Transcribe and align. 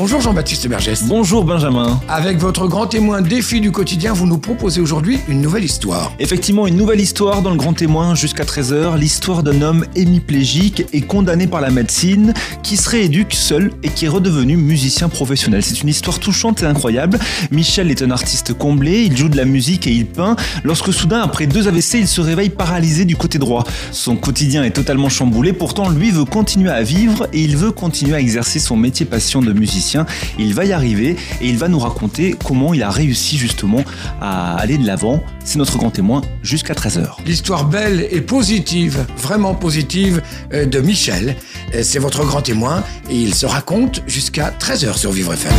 Bonjour 0.00 0.22
Jean-Baptiste 0.22 0.66
Bergès. 0.66 1.02
Bonjour 1.02 1.44
Benjamin. 1.44 2.00
Avec 2.08 2.38
votre 2.38 2.66
grand 2.66 2.86
témoin 2.86 3.20
défi 3.20 3.60
du 3.60 3.70
quotidien, 3.70 4.14
vous 4.14 4.24
nous 4.24 4.38
proposez 4.38 4.80
aujourd'hui 4.80 5.18
une 5.28 5.42
nouvelle 5.42 5.62
histoire. 5.62 6.14
Effectivement, 6.18 6.66
une 6.66 6.76
nouvelle 6.76 7.02
histoire 7.02 7.42
dans 7.42 7.50
le 7.50 7.58
Grand 7.58 7.74
Témoin 7.74 8.14
jusqu'à 8.14 8.44
13h, 8.44 8.96
l'histoire 8.98 9.42
d'un 9.42 9.60
homme 9.60 9.84
hémiplégique 9.96 10.86
et 10.94 11.02
condamné 11.02 11.46
par 11.46 11.60
la 11.60 11.68
médecine 11.68 12.32
qui 12.62 12.78
se 12.78 12.88
rééduque 12.88 13.34
seul 13.34 13.72
et 13.82 13.90
qui 13.90 14.06
est 14.06 14.08
redevenu 14.08 14.56
musicien 14.56 15.10
professionnel. 15.10 15.62
C'est 15.62 15.82
une 15.82 15.90
histoire 15.90 16.18
touchante 16.18 16.62
et 16.62 16.66
incroyable. 16.66 17.18
Michel 17.50 17.90
est 17.90 18.00
un 18.00 18.10
artiste 18.10 18.54
comblé, 18.54 19.02
il 19.02 19.14
joue 19.14 19.28
de 19.28 19.36
la 19.36 19.44
musique 19.44 19.86
et 19.86 19.92
il 19.92 20.06
peint. 20.06 20.34
Lorsque 20.64 20.94
soudain, 20.94 21.20
après 21.20 21.46
deux 21.46 21.68
AVC, 21.68 21.96
il 21.96 22.08
se 22.08 22.22
réveille 22.22 22.48
paralysé 22.48 23.04
du 23.04 23.16
côté 23.16 23.38
droit. 23.38 23.64
Son 23.92 24.16
quotidien 24.16 24.64
est 24.64 24.70
totalement 24.70 25.10
chamboulé, 25.10 25.52
pourtant 25.52 25.90
lui 25.90 26.10
veut 26.10 26.24
continuer 26.24 26.70
à 26.70 26.82
vivre 26.82 27.26
et 27.34 27.42
il 27.42 27.58
veut 27.58 27.70
continuer 27.70 28.14
à 28.14 28.20
exercer 28.20 28.60
son 28.60 28.78
métier 28.78 29.04
passion 29.04 29.42
de 29.42 29.52
musicien. 29.52 29.89
Il 30.38 30.54
va 30.54 30.64
y 30.64 30.72
arriver 30.72 31.16
et 31.40 31.48
il 31.48 31.58
va 31.58 31.68
nous 31.68 31.78
raconter 31.78 32.34
comment 32.44 32.74
il 32.74 32.82
a 32.82 32.90
réussi 32.90 33.36
justement 33.38 33.82
à 34.20 34.56
aller 34.56 34.78
de 34.78 34.86
l'avant. 34.86 35.22
C'est 35.44 35.58
notre 35.58 35.78
grand 35.78 35.90
témoin 35.90 36.20
jusqu'à 36.42 36.74
13h. 36.74 37.06
L'histoire 37.26 37.64
belle 37.64 38.06
et 38.10 38.20
positive, 38.20 39.06
vraiment 39.16 39.54
positive, 39.54 40.22
euh, 40.52 40.66
de 40.66 40.80
Michel. 40.80 41.36
Euh, 41.74 41.80
C'est 41.82 41.98
votre 41.98 42.24
grand 42.24 42.42
témoin 42.42 42.82
et 43.10 43.16
il 43.16 43.34
se 43.34 43.46
raconte 43.46 44.02
jusqu'à 44.06 44.50
13h 44.58 44.96
sur 44.96 45.12
Vivre 45.12 45.32
FM. 45.34 45.52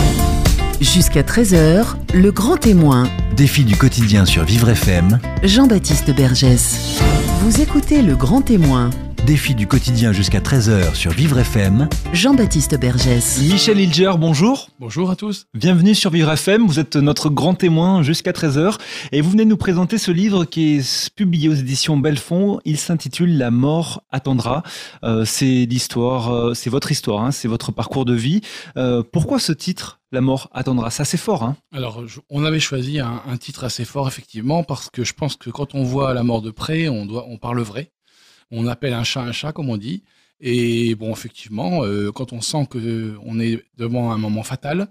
Jusqu'à 0.80 1.22
13h, 1.22 1.96
le 2.14 2.32
grand 2.32 2.58
témoin. 2.58 3.08
Défi 3.36 3.64
du 3.64 3.76
quotidien 3.76 4.26
sur 4.26 4.44
Vivre 4.44 4.70
FM. 4.70 5.20
Jean-Baptiste 5.44 6.12
Bergès. 6.16 7.00
Vous 7.44 7.62
écoutez 7.62 8.02
le 8.02 8.16
grand 8.16 8.42
témoin. 8.42 8.90
Défi 9.26 9.54
du 9.54 9.68
quotidien 9.68 10.14
jusqu'à 10.14 10.40
13h 10.40 10.96
sur 10.96 11.12
Vivre 11.12 11.38
FM. 11.38 11.88
Jean-Baptiste 12.12 12.76
Bergès. 12.80 13.40
Michel 13.40 13.80
Hilger, 13.80 14.14
bonjour. 14.18 14.70
Bonjour 14.80 15.12
à 15.12 15.16
tous. 15.16 15.46
Bienvenue 15.54 15.94
sur 15.94 16.10
Vivre 16.10 16.32
FM, 16.32 16.66
vous 16.66 16.80
êtes 16.80 16.96
notre 16.96 17.30
grand 17.30 17.54
témoin 17.54 18.02
jusqu'à 18.02 18.32
13h 18.32 18.80
et 19.12 19.22
vous 19.22 19.30
venez 19.30 19.46
nous 19.46 19.58
présenter 19.58 20.00
ce 20.00 20.10
livre 20.10 20.46
qui 20.46 20.78
est 20.78 21.10
publié 21.16 21.50
aux 21.50 21.54
éditions 21.54 21.98
Belfond. 21.98 22.62
Il 22.66 22.78
s'intitule 22.80 23.38
La 23.38 23.52
mort 23.52 24.02
attendra. 24.10 24.64
Euh, 25.04 25.24
c'est 25.24 25.66
l'histoire, 25.66 26.34
euh, 26.34 26.54
c'est 26.56 26.72
votre 26.72 26.92
histoire, 26.92 27.24
hein, 27.24 27.32
c'est 27.32 27.48
votre 27.48 27.72
parcours 27.72 28.06
de 28.06 28.16
vie. 28.16 28.42
Euh, 28.76 29.04
pourquoi 29.04 29.38
ce 29.38 29.52
titre 29.52 30.00
La 30.12 30.22
mort 30.22 30.50
attendra? 30.52 30.90
C'est 30.90 31.04
assez 31.04 31.18
fort. 31.18 31.44
Hein 31.44 31.58
Alors, 31.72 32.04
on 32.32 32.44
avait 32.44 32.60
choisi 32.60 33.00
un, 33.00 33.22
un 33.28 33.38
titre 33.38 33.66
assez 33.66 33.86
fort, 33.86 34.08
effectivement, 34.08 34.64
parce 34.64 34.90
que 34.90 35.04
je 35.04 35.14
pense 35.14 35.36
que 35.36 35.52
quand 35.52 35.76
on 35.76 35.84
voit 35.84 36.16
la 36.16 36.24
mort 36.24 36.42
de 36.42 36.50
près, 36.50 36.90
on, 36.90 37.06
doit, 37.06 37.28
on 37.30 37.38
parle 37.38 37.62
vrai. 37.62 37.92
On 38.52 38.68
appelle 38.68 38.94
un 38.94 39.04
chat 39.04 39.22
un 39.22 39.32
chat, 39.32 39.54
comme 39.54 39.70
on 39.70 39.78
dit. 39.78 40.04
Et 40.40 40.96
bon, 40.96 41.12
effectivement, 41.12 41.84
euh, 41.84 42.12
quand 42.12 42.34
on 42.34 42.42
sent 42.42 42.68
qu'on 42.70 43.40
est 43.40 43.64
devant 43.78 44.12
un 44.12 44.18
moment 44.18 44.44
fatal, 44.44 44.88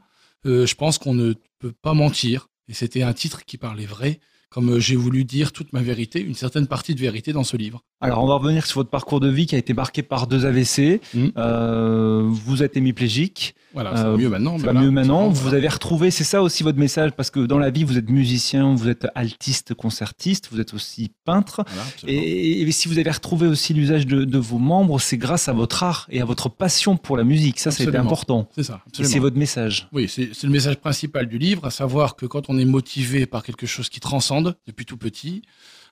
euh, 0.47 0.64
je 0.67 0.75
pense 0.75 0.98
qu'on 0.98 1.14
ne 1.14 1.34
peut 1.58 1.72
pas 1.72 1.94
mentir. 1.94 2.48
Et 2.69 2.72
c'était 2.72 3.02
un 3.02 3.12
titre 3.12 3.44
qui 3.44 3.58
parlait 3.58 3.86
vrai, 3.86 4.20
comme 4.51 4.70
euh, 4.70 4.81
j'ai 4.81 4.97
voulu 4.97 5.25
dire 5.25 5.53
toute 5.53 5.73
ma 5.73 5.81
vérité, 5.81 6.20
une 6.20 6.34
certaine 6.34 6.67
partie 6.67 6.95
de 6.95 7.01
vérité 7.01 7.33
dans 7.33 7.45
ce 7.45 7.56
livre. 7.56 7.83
Alors 8.01 8.23
on 8.25 8.27
va 8.27 8.34
revenir 8.34 8.67
sur 8.67 8.81
votre 8.81 8.91
parcours 8.91 9.20
de 9.20 9.29
vie 9.29 9.47
qui 9.47 9.55
a 9.55 9.59
été 9.59 9.75
marqué 9.75 10.03
par 10.03 10.27
deux 10.27 10.45
AVC. 10.47 11.01
Mhm. 11.15 11.33
Euh, 11.37 12.23
vous 12.27 12.62
êtes 12.62 12.77
hémiplégique. 12.77 13.55
Voilà, 13.73 13.92
c'est 13.97 14.03
Euh, 14.03 14.17
mieux 14.17 14.29
maintenant. 14.29 14.59
Là, 14.59 14.73
mieux 14.73 14.91
maintenant. 14.91 15.29
c'est 15.29 15.37
Vous 15.37 15.42
voilà. 15.42 15.59
avez 15.59 15.69
retrouvé, 15.69 16.11
c'est 16.11 16.25
ça 16.25 16.42
aussi 16.42 16.65
votre 16.65 16.79
message, 16.79 17.12
parce 17.12 17.31
que 17.31 17.39
dans 17.47 17.59
la 17.59 17.70
vie, 17.70 17.84
vous 17.84 17.97
êtes 17.98 18.11
musicien, 18.11 18.75
vous 18.75 18.89
êtes 18.89 19.07
altiste, 19.15 19.75
concertiste, 19.75 20.48
vous 20.51 20.59
êtes 20.61 20.75
aussi 20.75 21.12
peintre. 21.25 21.62
Voilà. 21.69 21.85
Et, 22.09 22.62
et 22.62 22.73
si 22.73 22.89
vous 22.89 22.98
avez 22.98 23.11
retrouvé 23.12 23.47
aussi 23.47 23.73
l'usage 23.73 24.09
de, 24.09 24.25
de 24.25 24.39
vos 24.39 24.59
membres, 24.59 24.98
c'est 25.01 25.19
grâce 25.19 25.48
à 25.48 25.53
votre 25.53 25.85
art 25.85 26.08
et 26.11 26.20
à 26.20 26.24
votre 26.24 26.48
passion 26.48 26.97
pour 26.97 27.17
la 27.17 27.23
musique. 27.23 27.61
Ça, 27.61 27.70
c'était 27.70 27.97
important. 27.97 28.48
C'est 28.57 28.64
ça, 28.64 28.80
Et 28.98 29.05
c'est 29.05 29.20
votre 29.20 29.36
message. 29.39 29.89
Oui, 29.92 30.08
c'est 30.08 30.30
c'est 30.33 30.48
le 30.48 30.53
message 30.53 30.77
principal 30.79 31.27
du 31.27 31.39
livre, 31.39 31.64
à 31.67 31.70
savoir 31.70 32.17
que 32.17 32.27
quand 32.27 32.51
on 32.51 32.58
est 32.58 32.64
motivé 32.64 33.27
par 33.27 33.45
quelque 33.45 33.67
chose 33.67 33.89
qui 33.89 34.01
transcende 34.01 34.39
depuis 34.67 34.86
tout 34.86 34.96
petit, 34.96 35.42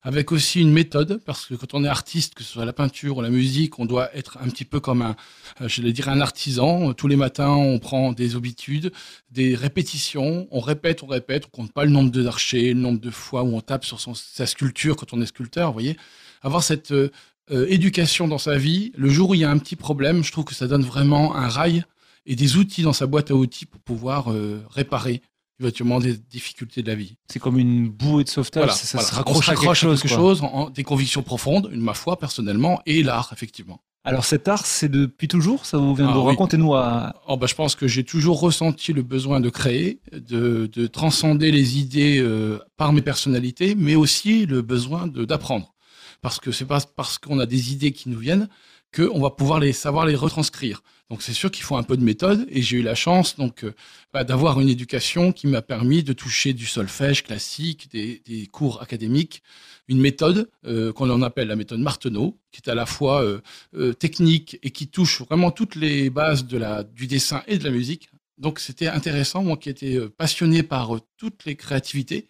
avec 0.03 0.31
aussi 0.32 0.60
une 0.60 0.72
méthode, 0.72 1.20
parce 1.25 1.47
que 1.47 1.54
quand 1.54 1.75
on 1.75 1.84
est 1.84 1.88
artiste, 1.88 2.34
que 2.34 2.44
ce 2.44 2.53
soit 2.53 2.64
la 2.64 2.72
peinture 2.72 3.16
ou 3.16 3.22
la 3.22 3.31
musique, 3.31 3.78
on 3.78 3.86
doit 3.86 4.14
être 4.16 4.38
un 4.41 4.48
petit 4.48 4.64
peu 4.64 4.81
comme 4.81 5.03
un, 5.03 5.16
euh, 5.60 5.69
je 5.69 5.82
vais 5.82 5.92
dire 5.92 6.09
un 6.09 6.20
artisan. 6.20 6.92
Tous 6.94 7.08
les 7.08 7.16
matins, 7.16 7.50
on 7.50 7.78
prend 7.78 8.12
des 8.12 8.37
habitudes, 8.37 8.92
des 9.31 9.54
répétitions, 9.54 10.47
on 10.50 10.60
répète, 10.60 11.03
on 11.03 11.06
répète, 11.06 11.47
on 11.47 11.56
compte 11.62 11.72
pas 11.72 11.84
le 11.84 11.91
nombre 11.91 12.10
d'archers, 12.10 12.75
le 12.75 12.81
nombre 12.81 13.00
de 13.00 13.10
fois 13.10 13.42
où 13.42 13.56
on 13.56 13.60
tape 13.60 13.84
sur 13.84 14.00
sa 14.00 14.47
sculpture 14.47 14.97
quand 14.97 15.12
on 15.12 15.20
est 15.20 15.26
sculpteur, 15.26 15.69
vous 15.69 15.75
voyez. 15.75 15.97
Avoir 16.42 16.62
cette 16.62 16.92
euh, 16.92 17.10
euh, 17.50 17.66
éducation 17.69 18.28
dans 18.28 18.38
sa 18.38 18.56
vie, 18.56 18.92
le 18.97 19.08
jour 19.08 19.31
où 19.31 19.34
il 19.34 19.41
y 19.41 19.44
a 19.44 19.50
un 19.50 19.58
petit 19.58 19.76
problème, 19.76 20.22
je 20.22 20.31
trouve 20.31 20.44
que 20.44 20.54
ça 20.54 20.69
donne 20.69 20.82
vraiment 20.82 21.34
un 21.34 21.48
rail 21.48 21.84
et 22.26 22.37
des 22.37 22.56
outils 22.56 22.82
dans 22.82 22.92
sa 22.92 23.06
boîte 23.06 23.31
à 23.31 23.34
outils 23.34 23.64
pour 23.64 23.81
pouvoir 23.81 24.28
réparer 24.70 25.22
éventuellement 25.60 25.98
des 26.00 26.14
difficultés 26.16 26.82
de 26.82 26.88
la 26.88 26.94
vie. 26.94 27.16
C'est 27.30 27.38
comme 27.41 27.58
une 27.58 27.88
bouée 27.88 28.24
de 28.24 28.28
sauvetage. 28.28 28.62
Voilà, 28.64 28.72
ça 28.74 28.98
voilà. 28.98 29.08
se 29.08 29.14
raccroche 29.14 29.48
à 29.48 29.54
quelque 29.56 29.74
chose. 29.74 30.00
quelque 30.02 30.14
quoi. 30.14 30.22
chose, 30.22 30.42
en- 30.42 30.46
en- 30.54 30.70
des 30.70 30.84
convictions 30.84 31.22
profondes, 31.22 31.69
une 31.72 31.80
ma 31.80 31.94
foi 31.94 32.19
personnellement, 32.19 32.80
et 32.86 33.02
l'art 33.02 33.30
effectivement. 33.32 33.80
Alors 34.04 34.24
cet 34.24 34.48
art, 34.48 34.64
c'est 34.64 34.88
depuis 34.88 35.28
toujours. 35.28 35.66
Ça 35.66 35.76
vous 35.76 35.94
vient 35.94 36.08
Ah 36.10 36.14
de 36.14 36.19
oui. 36.19 36.26
racontez-nous 36.28 36.74
à. 36.74 37.14
Oh, 37.26 37.36
bah, 37.36 37.46
je 37.46 37.54
pense 37.54 37.74
que 37.74 37.86
j'ai 37.88 38.04
toujours 38.04 38.41
ressenti 38.41 38.92
le 38.92 39.02
besoin 39.02 39.41
de 39.41 39.50
créer, 39.50 40.00
de, 40.12 40.70
de 40.72 40.86
transcender 40.86 41.50
les 41.50 41.78
idées 41.78 42.19
euh, 42.20 42.58
par 42.76 42.92
mes 42.92 43.02
personnalités, 43.02 43.75
mais 43.75 43.96
aussi 43.96 44.46
le 44.46 44.62
besoin 44.62 45.08
d'apprendre. 45.08 45.75
Parce 46.22 46.38
que 46.40 46.52
c'est 46.52 46.64
pas 46.64 46.80
parce 46.96 47.19
qu'on 47.19 47.38
a 47.38 47.46
des 47.46 47.72
idées 47.72 47.92
qui 47.92 48.08
nous 48.08 48.19
viennent 48.19 48.48
qu'on 48.94 49.21
va 49.21 49.31
pouvoir 49.31 49.60
les 49.60 49.72
savoir 49.72 50.06
les 50.06 50.15
retranscrire. 50.15 50.82
Donc 51.10 51.22
c'est 51.22 51.32
sûr 51.32 51.50
qu'il 51.50 51.65
faut 51.65 51.76
un 51.76 51.82
peu 51.82 51.97
de 51.97 52.04
méthode 52.04 52.47
et 52.50 52.60
j'ai 52.60 52.78
eu 52.78 52.82
la 52.82 52.94
chance 52.94 53.37
donc 53.37 53.65
euh, 53.65 53.75
bah, 54.12 54.25
d'avoir 54.25 54.60
une 54.60 54.69
éducation 54.69 55.32
qui 55.32 55.47
m'a 55.47 55.62
permis 55.62 56.03
de 56.03 56.12
toucher 56.12 56.53
du 56.53 56.66
solfège 56.66 57.25
classique, 57.25 57.91
des, 57.91 58.47
cours 58.53 58.82
académiques, 58.82 59.43
une 59.88 60.00
méthode 60.00 60.50
euh, 60.66 60.93
qu'on 60.93 61.09
en 61.09 61.22
appelle 61.22 61.49
la 61.49 61.56
méthode 61.56 61.81
Marteneau, 61.81 62.38
qui 62.53 62.60
est 62.65 62.71
à 62.71 62.75
la 62.75 62.84
fois 62.84 63.22
euh, 63.22 63.93
technique 63.94 64.59
et 64.62 64.71
qui 64.71 64.88
touche 64.88 65.22
vraiment 65.22 65.50
toutes 65.50 65.76
les 65.76 66.10
bases 66.10 66.47
de 66.47 66.59
la, 66.59 66.82
du 66.82 67.06
dessin 67.06 67.43
et 67.47 67.56
de 67.56 67.65
la 67.65 67.70
musique. 67.70 68.10
Donc 68.37 68.59
c'était 68.59 68.88
intéressant, 68.88 69.43
moi 69.43 69.56
qui 69.56 69.70
étais 69.70 69.99
passionné 70.10 70.62
par 70.62 70.91
toutes 71.16 71.47
les 71.47 71.56
créativités, 71.56 72.28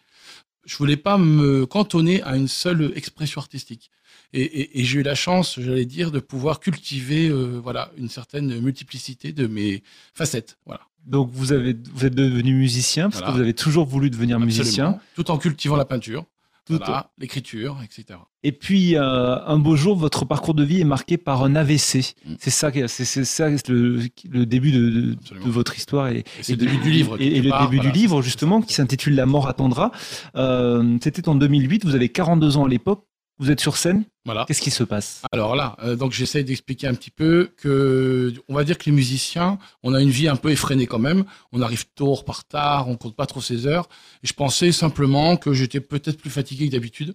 je 0.65 0.77
voulais 0.77 0.97
pas 0.97 1.19
me 1.19 1.67
cantonner 1.67 2.23
à 2.23 2.37
une 2.37 2.49
seule 2.49 2.93
expression 2.95 3.41
artistique. 3.41 3.91
Et, 4.33 4.43
et- 4.43 4.81
et 4.81 4.85
j'ai 4.85 5.01
eu 5.01 5.03
la 5.03 5.15
chance, 5.15 5.59
j'allais 5.61 5.87
dire, 5.87 6.11
de 6.11 6.19
pouvoir 6.21 6.61
cultiver 6.61 7.29
euh, 7.29 7.59
voilà 7.63 7.91
une 7.97 8.09
certaine 8.09 8.61
multiplicité 8.61 9.33
de 9.33 9.47
mes 9.47 9.83
facettes. 10.15 10.59
Voilà. 10.67 10.83
Donc 11.07 11.31
vous 11.33 11.53
avez, 11.53 11.75
vous 11.95 12.05
êtes 12.05 12.15
devenu 12.15 12.55
musicien 12.55 13.05
parce 13.09 13.17
Voilà. 13.21 13.33
que 13.33 13.37
vous 13.37 13.43
avez 13.43 13.55
toujours 13.55 13.87
voulu 13.87 14.11
devenir 14.11 14.39
musicien. 14.39 14.85
Absolument. 14.87 15.01
Tout 15.15 15.31
en 15.31 15.39
cultivant 15.39 15.77
la 15.77 15.87
peinture, 15.87 16.27
voilà, 16.69 17.11
l'écriture, 17.17 17.79
etc. 17.83 18.19
Et 18.43 18.53
puis 18.53 18.95
euh, 18.97 19.39
un 19.47 19.59
beau 19.59 19.75
jour, 19.77 19.97
votre 19.97 20.27
parcours 20.27 20.53
de 20.53 20.63
vie 20.63 20.81
est 20.81 20.85
marqué 20.85 21.17
par 21.17 21.43
un 21.43 21.57
AVC. 21.57 22.15
Mm. 22.27 22.35
C'est 22.39 22.51
ça, 22.51 22.71
c'est 22.89 23.25
ça 23.25 23.49
le, 23.69 24.03
le 24.31 24.45
début 24.45 24.73
de, 24.73 25.17
votre 25.47 25.79
histoire 25.79 26.09
et, 26.09 26.19
Et 26.19 26.25
c'est 26.43 26.53
et 26.53 26.57
le 26.57 26.67
début 26.67 26.77
du 26.83 26.91
livre. 26.91 27.17
Et, 27.19 27.41
le 27.41 27.49
part, 27.49 27.63
début 27.71 27.77
voilà. 27.79 27.91
du 27.91 27.99
livre 27.99 28.21
justement 28.21 28.61
qui 28.61 28.75
s'intitule 28.75 29.15
La 29.15 29.25
mort 29.25 29.49
attendra. 29.49 29.93
Euh, 30.37 30.99
C'était 31.03 31.27
en 31.31 31.35
2008. 31.37 31.87
Vous 31.87 31.95
avez 31.95 32.11
42 32.11 32.59
ans 32.59 32.67
à 32.67 32.69
l'époque. 32.69 33.05
Vous 33.39 33.51
êtes 33.51 33.61
sur 33.61 33.77
scène. 33.79 34.05
Voilà. 34.25 34.45
Qu'est-ce 34.47 34.61
qui 34.61 34.71
se 34.71 34.85
passe? 34.85 35.23
Alors 35.33 35.57
là, 35.57 35.77
euh, 35.83 35.97
donc 35.97 36.13
j'essaie 36.13 36.45
d'expliquer 36.45 36.87
un 36.87 36.95
petit 36.95 37.11
peu 37.11 37.51
que, 37.57 38.35
on 38.49 38.55
va 38.55 38.65
dire 38.65 38.77
que 38.77 38.85
les 38.85 38.93
musiciens, 38.93 39.59
on 39.83 39.95
a 39.95 40.03
une 40.03 40.11
vie 40.11 40.29
un 40.29 40.37
peu 40.37 40.51
effrénée 40.51 40.87
quand 40.87 40.99
même. 40.99 41.25
On 41.53 41.63
arrive 41.63 41.87
tôt, 41.95 42.09
on 42.09 42.15
repart 42.15 42.47
tard, 42.47 42.89
on 42.89 42.97
compte 42.97 43.17
pas 43.17 43.27
trop 43.27 43.41
ses 43.41 43.67
heures. 43.67 43.89
Et 44.23 44.27
je 44.27 44.35
pensais 44.35 44.71
simplement 44.71 45.37
que 45.37 45.55
j'étais 45.55 45.81
peut-être 45.81 46.19
plus 46.19 46.31
fatigué 46.31 46.67
que 46.67 46.73
d'habitude. 46.73 47.15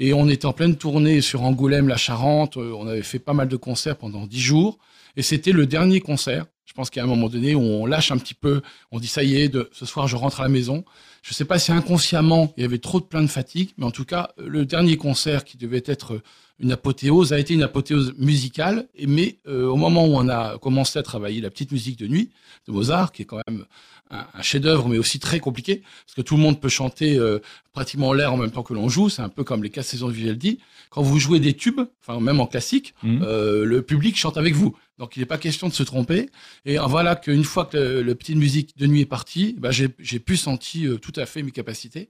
Et 0.00 0.12
on 0.12 0.28
était 0.28 0.46
en 0.46 0.52
pleine 0.52 0.76
tournée 0.76 1.20
sur 1.20 1.42
Angoulême, 1.42 1.88
la 1.88 1.96
Charente. 1.96 2.56
Euh, 2.56 2.72
On 2.76 2.88
avait 2.88 3.02
fait 3.02 3.18
pas 3.18 3.34
mal 3.34 3.48
de 3.48 3.56
concerts 3.56 3.96
pendant 3.96 4.26
dix 4.26 4.40
jours. 4.40 4.78
Et 5.16 5.22
c'était 5.22 5.52
le 5.52 5.66
dernier 5.66 6.00
concert. 6.00 6.46
Je 6.64 6.74
pense 6.74 6.90
qu'à 6.90 7.02
un 7.02 7.06
moment 7.06 7.28
donné 7.28 7.54
où 7.54 7.60
on 7.60 7.86
lâche 7.86 8.12
un 8.12 8.18
petit 8.18 8.34
peu, 8.34 8.62
on 8.92 9.00
dit 9.00 9.08
ça 9.08 9.22
y 9.22 9.36
est, 9.36 9.48
de, 9.48 9.70
ce 9.72 9.86
soir 9.86 10.06
je 10.06 10.16
rentre 10.16 10.40
à 10.40 10.42
la 10.42 10.48
maison. 10.48 10.84
Je 11.22 11.32
sais 11.34 11.46
pas 11.46 11.58
si 11.58 11.72
inconsciemment 11.72 12.52
il 12.56 12.62
y 12.62 12.64
avait 12.64 12.78
trop 12.78 13.00
de 13.00 13.04
plein 13.06 13.22
de 13.22 13.26
fatigue, 13.26 13.70
mais 13.78 13.86
en 13.86 13.90
tout 13.90 14.04
cas 14.04 14.30
le 14.36 14.64
dernier 14.66 14.96
concert 14.96 15.44
qui 15.44 15.56
devait 15.56 15.82
être 15.86 16.20
une 16.60 16.72
apothéose 16.72 17.32
a 17.32 17.38
été 17.38 17.54
une 17.54 17.62
apothéose 17.62 18.14
musicale. 18.18 18.88
Mais 19.06 19.36
euh, 19.46 19.66
au 19.66 19.76
moment 19.76 20.06
où 20.06 20.14
on 20.16 20.28
a 20.28 20.58
commencé 20.58 20.98
à 20.98 21.02
travailler 21.02 21.40
la 21.40 21.50
petite 21.50 21.72
musique 21.72 21.98
de 21.98 22.06
nuit 22.08 22.30
de 22.66 22.72
Mozart, 22.72 23.12
qui 23.12 23.22
est 23.22 23.24
quand 23.24 23.40
même 23.48 23.64
un, 24.10 24.26
un 24.34 24.42
chef-d'œuvre, 24.42 24.88
mais 24.88 24.98
aussi 24.98 25.18
très 25.18 25.38
compliqué, 25.38 25.82
parce 26.06 26.14
que 26.16 26.22
tout 26.22 26.36
le 26.36 26.42
monde 26.42 26.60
peut 26.60 26.68
chanter 26.70 27.16
euh, 27.18 27.38
pratiquement 27.72 28.12
l'air 28.12 28.32
en 28.32 28.36
même 28.36 28.50
temps 28.50 28.62
que 28.62 28.74
l'on 28.74 28.88
joue. 28.88 29.08
C'est 29.08 29.22
un 29.22 29.28
peu 29.28 29.44
comme 29.44 29.62
les 29.62 29.70
quatre 29.70 29.84
saisons 29.86 30.08
de 30.08 30.12
Vivaldi. 30.12 30.58
Quand 30.90 31.02
vous 31.02 31.18
jouez 31.18 31.38
des 31.40 31.52
tubes, 31.54 31.80
enfin 32.06 32.18
même 32.20 32.40
en 32.40 32.46
classique, 32.46 32.94
Mhm. 33.02 33.20
euh, 33.22 33.64
le 33.64 33.82
public 33.82 34.16
chante 34.16 34.36
avec 34.38 34.54
vous. 34.54 34.74
Donc 34.98 35.16
il 35.16 35.20
n'est 35.20 35.26
pas 35.26 35.38
question 35.38 35.68
de 35.68 35.74
se 35.74 35.82
tromper. 35.84 36.28
Et 36.64 36.78
voilà 36.78 37.14
qu'une 37.14 37.44
fois 37.44 37.66
que 37.66 37.76
le, 37.76 38.02
le 38.02 38.14
petit 38.16 38.34
musique 38.34 38.76
de 38.78 38.86
nuit 38.86 39.02
est 39.02 39.06
parti, 39.06 39.54
bah, 39.58 39.70
j'ai 39.70 40.18
pu 40.18 40.36
sentir 40.36 40.92
euh, 40.92 40.98
tout 40.98 41.12
à 41.16 41.26
fait 41.26 41.42
mes 41.42 41.52
capacités. 41.52 42.08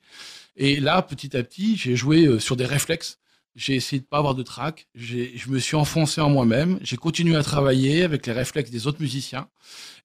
Et 0.56 0.80
là, 0.80 1.02
petit 1.02 1.36
à 1.36 1.42
petit, 1.42 1.76
j'ai 1.76 1.96
joué 1.96 2.40
sur 2.40 2.56
des 2.56 2.64
réflexes. 2.64 3.18
J'ai 3.56 3.74
essayé 3.74 4.00
de 4.00 4.06
pas 4.06 4.18
avoir 4.18 4.34
de 4.34 4.42
trac. 4.42 4.88
Je 4.94 5.48
me 5.48 5.58
suis 5.58 5.76
enfoncé 5.76 6.20
en 6.20 6.30
moi-même. 6.30 6.78
J'ai 6.80 6.96
continué 6.96 7.36
à 7.36 7.42
travailler 7.42 8.04
avec 8.04 8.26
les 8.26 8.32
réflexes 8.32 8.70
des 8.70 8.86
autres 8.86 9.00
musiciens. 9.00 9.48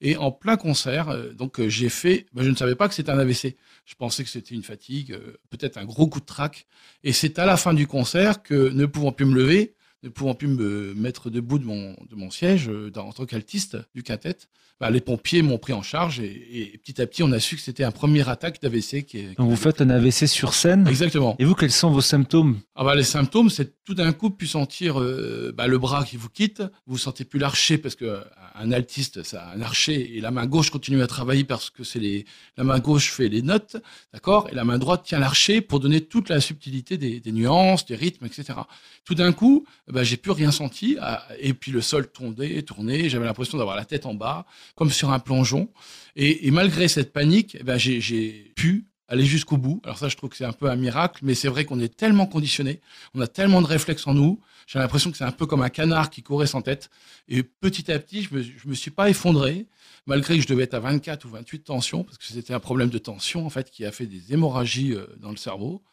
Et 0.01 0.18
en 0.18 0.31
plein 0.31 0.57
concert, 0.57 1.10
euh, 1.10 1.34
donc 1.34 1.62
j'ai 1.68 1.90
fait. 1.90 2.25
Bah, 2.34 2.42
je 2.44 2.50
ne 2.50 2.56
savais 2.56 2.75
pas 2.75 2.88
que 2.88 2.95
c'était 2.95 3.12
un 3.12 3.19
AVC. 3.19 3.56
Je 3.86 3.95
pensais 3.95 4.24
que 4.24 4.30
c'était 4.30 4.56
une 4.56 4.63
fatigue, 4.63 5.18
peut-être 5.50 5.78
un 5.78 5.86
gros 5.86 6.07
coup 6.07 6.19
de 6.19 6.25
trac. 6.25 6.66
Et 7.04 7.13
c'est 7.13 7.38
à 7.38 7.45
la 7.45 7.57
fin 7.57 7.74
du 7.74 7.86
concert 7.86 8.42
que, 8.42 8.69
ne 8.69 8.86
pouvant 8.86 9.12
plus 9.12 9.25
me 9.25 9.36
lever, 9.36 9.75
ne 10.04 10.10
pouvant 10.10 10.36
plus 10.36 10.48
me 10.48 10.94
mettre 10.96 11.30
debout 11.30 11.60
de 11.60 11.66
mon, 11.66 12.30
siège 12.30 12.69
euh, 12.69 12.92
en 12.96 13.13
tant 13.13 13.25
qu'altiste 13.25 13.78
du 13.96 14.04
quintet, 14.04 14.38
bah, 14.84 14.90
les 14.90 15.00
pompiers 15.00 15.44
m'ont 15.44 15.58
pris 15.58 15.72
en 15.72 15.82
charge 15.82 16.20
et, 16.20 16.78
petit 16.84 17.02
à 17.02 17.08
petit 17.08 17.24
on 17.24 17.32
a 17.32 17.40
su 17.40 17.56
que 17.56 17.62
c'était 17.62 17.86
un 17.86 17.92
premier 17.92 18.28
attaque 18.28 18.62
d'AVC. 18.62 19.06
Qui 19.06 19.28
Donc 19.38 19.50
vous 19.50 19.56
faites 19.56 19.80
un 19.80 19.90
AVC 19.90 20.28
sur 20.28 20.54
scène 20.54 20.86
Exactement. 20.90 21.38
Et 21.40 21.46
vous, 21.46 21.56
quels 21.56 21.72
sont 21.72 21.90
vos 21.90 22.02
symptômes? 22.02 22.60
Ah 22.76 22.84
bah, 22.84 22.94
Les 22.94 23.06
symptômes, 23.06 23.50
c'est 23.50 23.82
tout 23.86 23.94
d'un 23.94 24.12
coup 24.12 24.30
pu 24.30 24.46
sentir 24.46 25.00
euh, 25.00 25.54
bah, 25.56 25.68
le 25.68 25.78
bras 25.78 26.04
qui 26.04 26.18
vous 26.18 26.28
quitte, 26.28 26.64
vous 26.86 26.98
sentez 26.98 27.24
plus 27.24 27.40
l'archer 27.40 27.78
parce 27.78 27.96
que 27.96 28.20
un 28.56 28.72
altiste, 28.72 29.24
ça 29.24 29.52
un 29.56 29.62
archer 29.62 30.18
et 30.18 30.22
la 30.22 30.32
main 30.32 30.46
gauche 30.46 30.70
continue 30.70 31.02
à 31.02 31.08
travailler 31.08 31.46
parce 31.46 31.70
que 31.70 31.84
c'est 31.84 32.00
les, 32.00 32.26
la 32.58 32.66
main 32.66 32.80
gauche 32.80 33.12
fait 33.12 33.30
les 33.30 33.42
notes, 33.42 33.78
d'accord, 34.12 34.48
et 34.52 34.56
la 34.56 34.64
main 34.66 34.78
droite 34.78 35.04
tient 35.04 35.20
l'archer 35.20 35.62
pour 35.62 35.80
donner 35.80 36.02
toute 36.02 36.30
la 36.30 36.42
subtilité 36.42 36.98
des, 36.98 37.20
des 37.20 37.32
nuances, 37.32 37.86
des 37.86 37.96
rythmes, 37.96 38.26
etc. 38.26 38.60
Tout 39.06 39.16
d'un 39.16 39.32
coup, 39.32 39.66
bah, 39.88 40.04
j'ai 40.04 40.18
plus 40.18 40.32
rien 40.32 40.52
senti 40.52 40.98
ah, 41.02 41.26
et 41.40 41.54
puis 41.54 41.72
le 41.72 41.82
sol 41.82 42.12
tournait, 42.12 42.62
tournait, 42.62 43.10
j'avais 43.10 43.26
l'impression 43.26 43.58
d'avoir 43.58 43.76
la 43.76 43.86
tête 43.86 44.06
en 44.06 44.14
bas, 44.14 44.46
comme 44.75 44.90
sur 44.90 45.12
un 45.12 45.20
plongeon. 45.20 45.70
Et, 46.16 46.52
malgré 46.52 46.88
cette 46.88 47.12
panique, 47.12 47.64
bah, 47.64 47.78
j'ai 47.78 48.54
pu 48.56 48.88
aller 49.08 49.25
jusqu'au 49.25 49.58
bout. 49.58 49.81
Alors 49.84 49.98
ça, 49.98 50.10
je 50.10 50.16
trouve 50.16 50.30
que 50.30 50.38
c'est 50.38 50.46
un 50.46 50.54
peu 50.54 50.70
un 50.70 50.75
miracle, 50.75 51.20
mais 51.24 51.36
c'est 51.36 51.48
vrai 51.48 51.66
qu'on 51.66 51.80
est 51.80 51.96
tellement 51.96 52.25
conditionné, 52.25 52.81
on 53.14 53.22
a 53.22 53.28
tellement 53.28 53.62
de 53.62 53.68
réflexes 53.68 54.08
en 54.08 54.14
nous. 54.14 54.40
J'ai 54.66 54.80
l'impression 54.80 55.12
que 55.12 55.18
c'est 55.18 55.24
un 55.25 55.31
peu 55.31 55.46
comme 55.46 55.62
un 55.62 55.70
canard 55.70 56.10
qui 56.10 56.24
courait 56.24 56.48
sans 56.48 56.62
tête. 56.62 56.90
Et 57.28 57.44
petit 57.44 57.92
à 57.92 58.00
petit, 58.00 58.24
je 58.24 58.34
me, 58.34 58.44
me 58.66 58.74
suis 58.74 58.92
pas 58.92 59.10
effondré, 59.10 59.68
malgré 60.06 60.38
que 60.38 60.42
je 60.42 60.48
devais 60.48 60.64
être 60.64 60.74
à 60.74 60.80
24 60.80 61.25
ou 61.25 61.30
28 61.30 61.60
tensions, 61.60 62.04
parce 62.04 62.18
que 62.18 62.24
c'était 62.25 62.54
un 62.54 62.60
problème 62.60 62.90
de 62.90 62.98
tension 62.98 63.46
en 63.46 63.50
fait 63.50 63.70
qui 63.70 63.86
a 63.86 63.92
fait 63.92 64.06
des 64.06 64.34
hémorragies 64.34 64.94
euh, 64.94 65.06
dans 65.20 65.31
le 65.31 65.38
cerveau. 65.38 65.84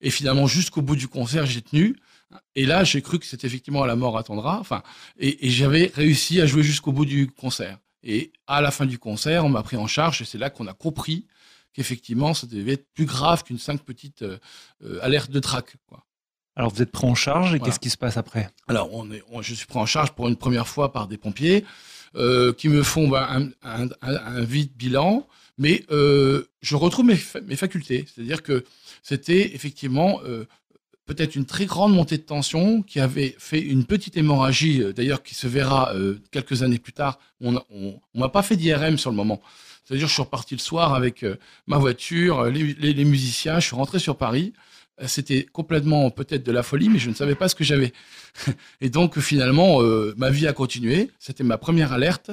Et 0.00 0.10
finalement, 0.10 0.46
jusqu'au 0.46 0.82
bout 0.82 0.96
du 0.96 1.08
concert, 1.08 1.46
j'ai 1.46 1.62
tenu. 1.62 1.96
Et 2.56 2.66
là, 2.66 2.82
j'ai 2.84 3.00
cru 3.00 3.18
que 3.18 3.26
c'était 3.26 3.46
effectivement 3.46 3.82
à 3.82 3.86
la 3.86 3.96
mort 3.96 4.18
attendra. 4.18 4.58
Enfin, 4.58 4.82
et 5.18 5.50
j'avais 5.50 5.92
réussi 5.94 6.40
à 6.40 6.46
jouer 6.46 6.62
jusqu'au 6.62 6.92
bout 6.92 7.06
du 7.06 7.28
concert. 7.28 7.78
Et 8.04 8.32
à 8.46 8.60
la 8.60 8.70
fin 8.70 8.86
du 8.86 8.98
concert, 8.98 9.44
on 9.44 9.48
m'a 9.48 9.62
pris 9.62 9.76
en 9.76 9.86
charge 9.86 10.22
et 10.22 10.24
c'est 10.24 10.38
là 10.38 10.50
qu'on 10.50 10.66
a 10.66 10.74
compris 10.74 11.26
qu'effectivement, 11.72 12.34
ça 12.34 12.46
devait 12.46 12.74
être 12.74 12.86
plus 12.94 13.06
grave 13.06 13.42
qu'une 13.42 13.58
cinq 13.58 13.82
petites 13.82 14.22
euh, 14.22 14.38
euh, 14.84 14.98
alertes 15.02 15.30
de 15.30 15.40
trac. 15.40 15.76
Quoi. 15.88 16.04
Alors 16.54 16.72
vous 16.72 16.82
êtes 16.82 16.92
pris 16.92 17.06
en 17.06 17.14
charge 17.14 17.54
et 17.54 17.58
qu'est-ce 17.58 17.80
qui 17.80 17.90
se 17.90 17.96
passe 17.96 18.16
après? 18.16 18.48
Alors 18.68 18.92
on 18.92 19.10
est, 19.10 19.22
je 19.40 19.54
suis 19.54 19.66
pris 19.66 19.78
en 19.78 19.86
charge 19.86 20.12
pour 20.12 20.28
une 20.28 20.36
première 20.36 20.68
fois 20.68 20.92
par 20.92 21.08
des 21.08 21.16
pompiers 21.16 21.64
euh, 22.14 22.52
qui 22.52 22.68
me 22.68 22.82
font 22.84 23.08
bah, 23.08 23.28
un, 23.30 23.48
un, 23.62 23.88
un, 24.02 24.44
vide 24.44 24.72
bilan, 24.76 25.26
mais 25.58 25.84
euh, 25.90 26.44
je 26.60 26.76
retrouve 26.76 27.06
mes, 27.06 27.18
mes 27.46 27.56
facultés. 27.56 28.06
C'est-à-dire 28.06 28.42
que 28.42 28.64
c'était 29.02 29.54
effectivement 29.54 30.20
peut-être 31.06 31.36
une 31.36 31.44
très 31.44 31.66
grande 31.66 31.92
montée 31.92 32.16
de 32.16 32.22
tension 32.22 32.82
qui 32.82 33.00
avait 33.00 33.34
fait 33.38 33.60
une 33.60 33.84
petite 33.84 34.16
hémorragie, 34.16 34.82
euh, 34.82 34.92
d'ailleurs 34.92 35.22
qui 35.22 35.34
se 35.34 35.46
verra 35.46 35.92
quelques 36.30 36.62
années 36.62 36.78
plus 36.78 36.92
tard. 36.92 37.18
On 37.40 37.60
m'a 38.14 38.28
pas 38.28 38.42
fait 38.42 38.56
d'IRM 38.56 38.98
sur 38.98 39.10
le 39.10 39.16
moment. 39.16 39.40
C'est-à-dire, 39.84 40.08
je 40.08 40.12
suis 40.12 40.22
reparti 40.22 40.54
le 40.54 40.60
soir 40.60 40.94
avec 40.94 41.22
euh, 41.22 41.36
ma 41.66 41.76
voiture, 41.76 42.40
euh, 42.40 42.50
les, 42.50 43.04
musiciens, 43.04 43.60
je 43.60 43.66
suis 43.66 43.76
rentré 43.76 43.98
sur 43.98 44.16
Paris. 44.16 44.54
Euh, 45.00 45.06
c'était 45.06 45.44
complètement 45.44 46.10
peut-être 46.10 46.42
de 46.42 46.52
la 46.52 46.62
folie, 46.62 46.88
mais 46.88 46.98
je 46.98 47.10
ne 47.10 47.14
savais 47.14 47.34
pas 47.34 47.48
ce 47.48 47.54
que 47.54 47.64
j'avais. 47.64 47.92
Et 48.80 48.88
donc, 48.88 49.18
finalement, 49.20 49.80
ma 50.16 50.30
vie 50.30 50.46
a 50.46 50.52
continué. 50.52 51.10
C'était 51.18 51.44
ma 51.44 51.58
première 51.58 51.92
alerte 51.92 52.30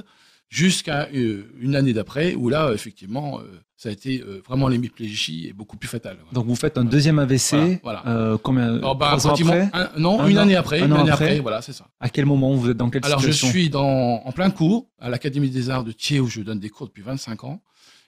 jusqu'à 0.51 1.09
une 1.09 1.75
année 1.75 1.93
d'après, 1.93 2.35
où 2.35 2.49
là, 2.49 2.71
effectivement, 2.73 3.39
ça 3.77 3.89
a 3.89 3.91
été 3.91 4.23
vraiment 4.47 4.67
l'hémiplégie 4.67 5.47
et 5.47 5.53
beaucoup 5.53 5.77
plus 5.77 5.87
fatal. 5.87 6.17
Donc 6.33 6.45
vous 6.45 6.55
faites 6.55 6.77
un 6.77 6.83
deuxième 6.83 7.17
AVC. 7.17 7.79
Voilà. 7.81 8.03
Euh, 8.05 8.37
combien 8.37 8.79
oh, 8.83 8.93
bah, 8.93 9.17
après 9.17 9.71
Non, 9.97 10.27
une 10.27 10.37
année 10.37 10.55
après. 10.55 10.81
Une 10.81 10.93
année 10.93 11.09
après, 11.09 11.39
voilà, 11.39 11.63
c'est 11.63 11.73
ça. 11.73 11.87
À 11.99 12.09
quel 12.09 12.25
moment 12.25 12.53
vous 12.53 12.69
êtes 12.69 12.77
dans 12.77 12.89
quelle 12.89 13.03
Alors 13.05 13.19
situation 13.19 13.47
je 13.47 13.51
suis 13.51 13.69
dans, 13.69 14.21
en 14.23 14.31
plein 14.33 14.51
cours 14.51 14.87
à 14.99 15.09
l'Académie 15.09 15.49
des 15.49 15.69
Arts 15.69 15.83
de 15.83 15.93
Thiers 15.93 16.19
où 16.19 16.27
je 16.27 16.41
donne 16.41 16.59
des 16.59 16.69
cours 16.69 16.87
depuis 16.87 17.01
25 17.01 17.45
ans. 17.45 17.61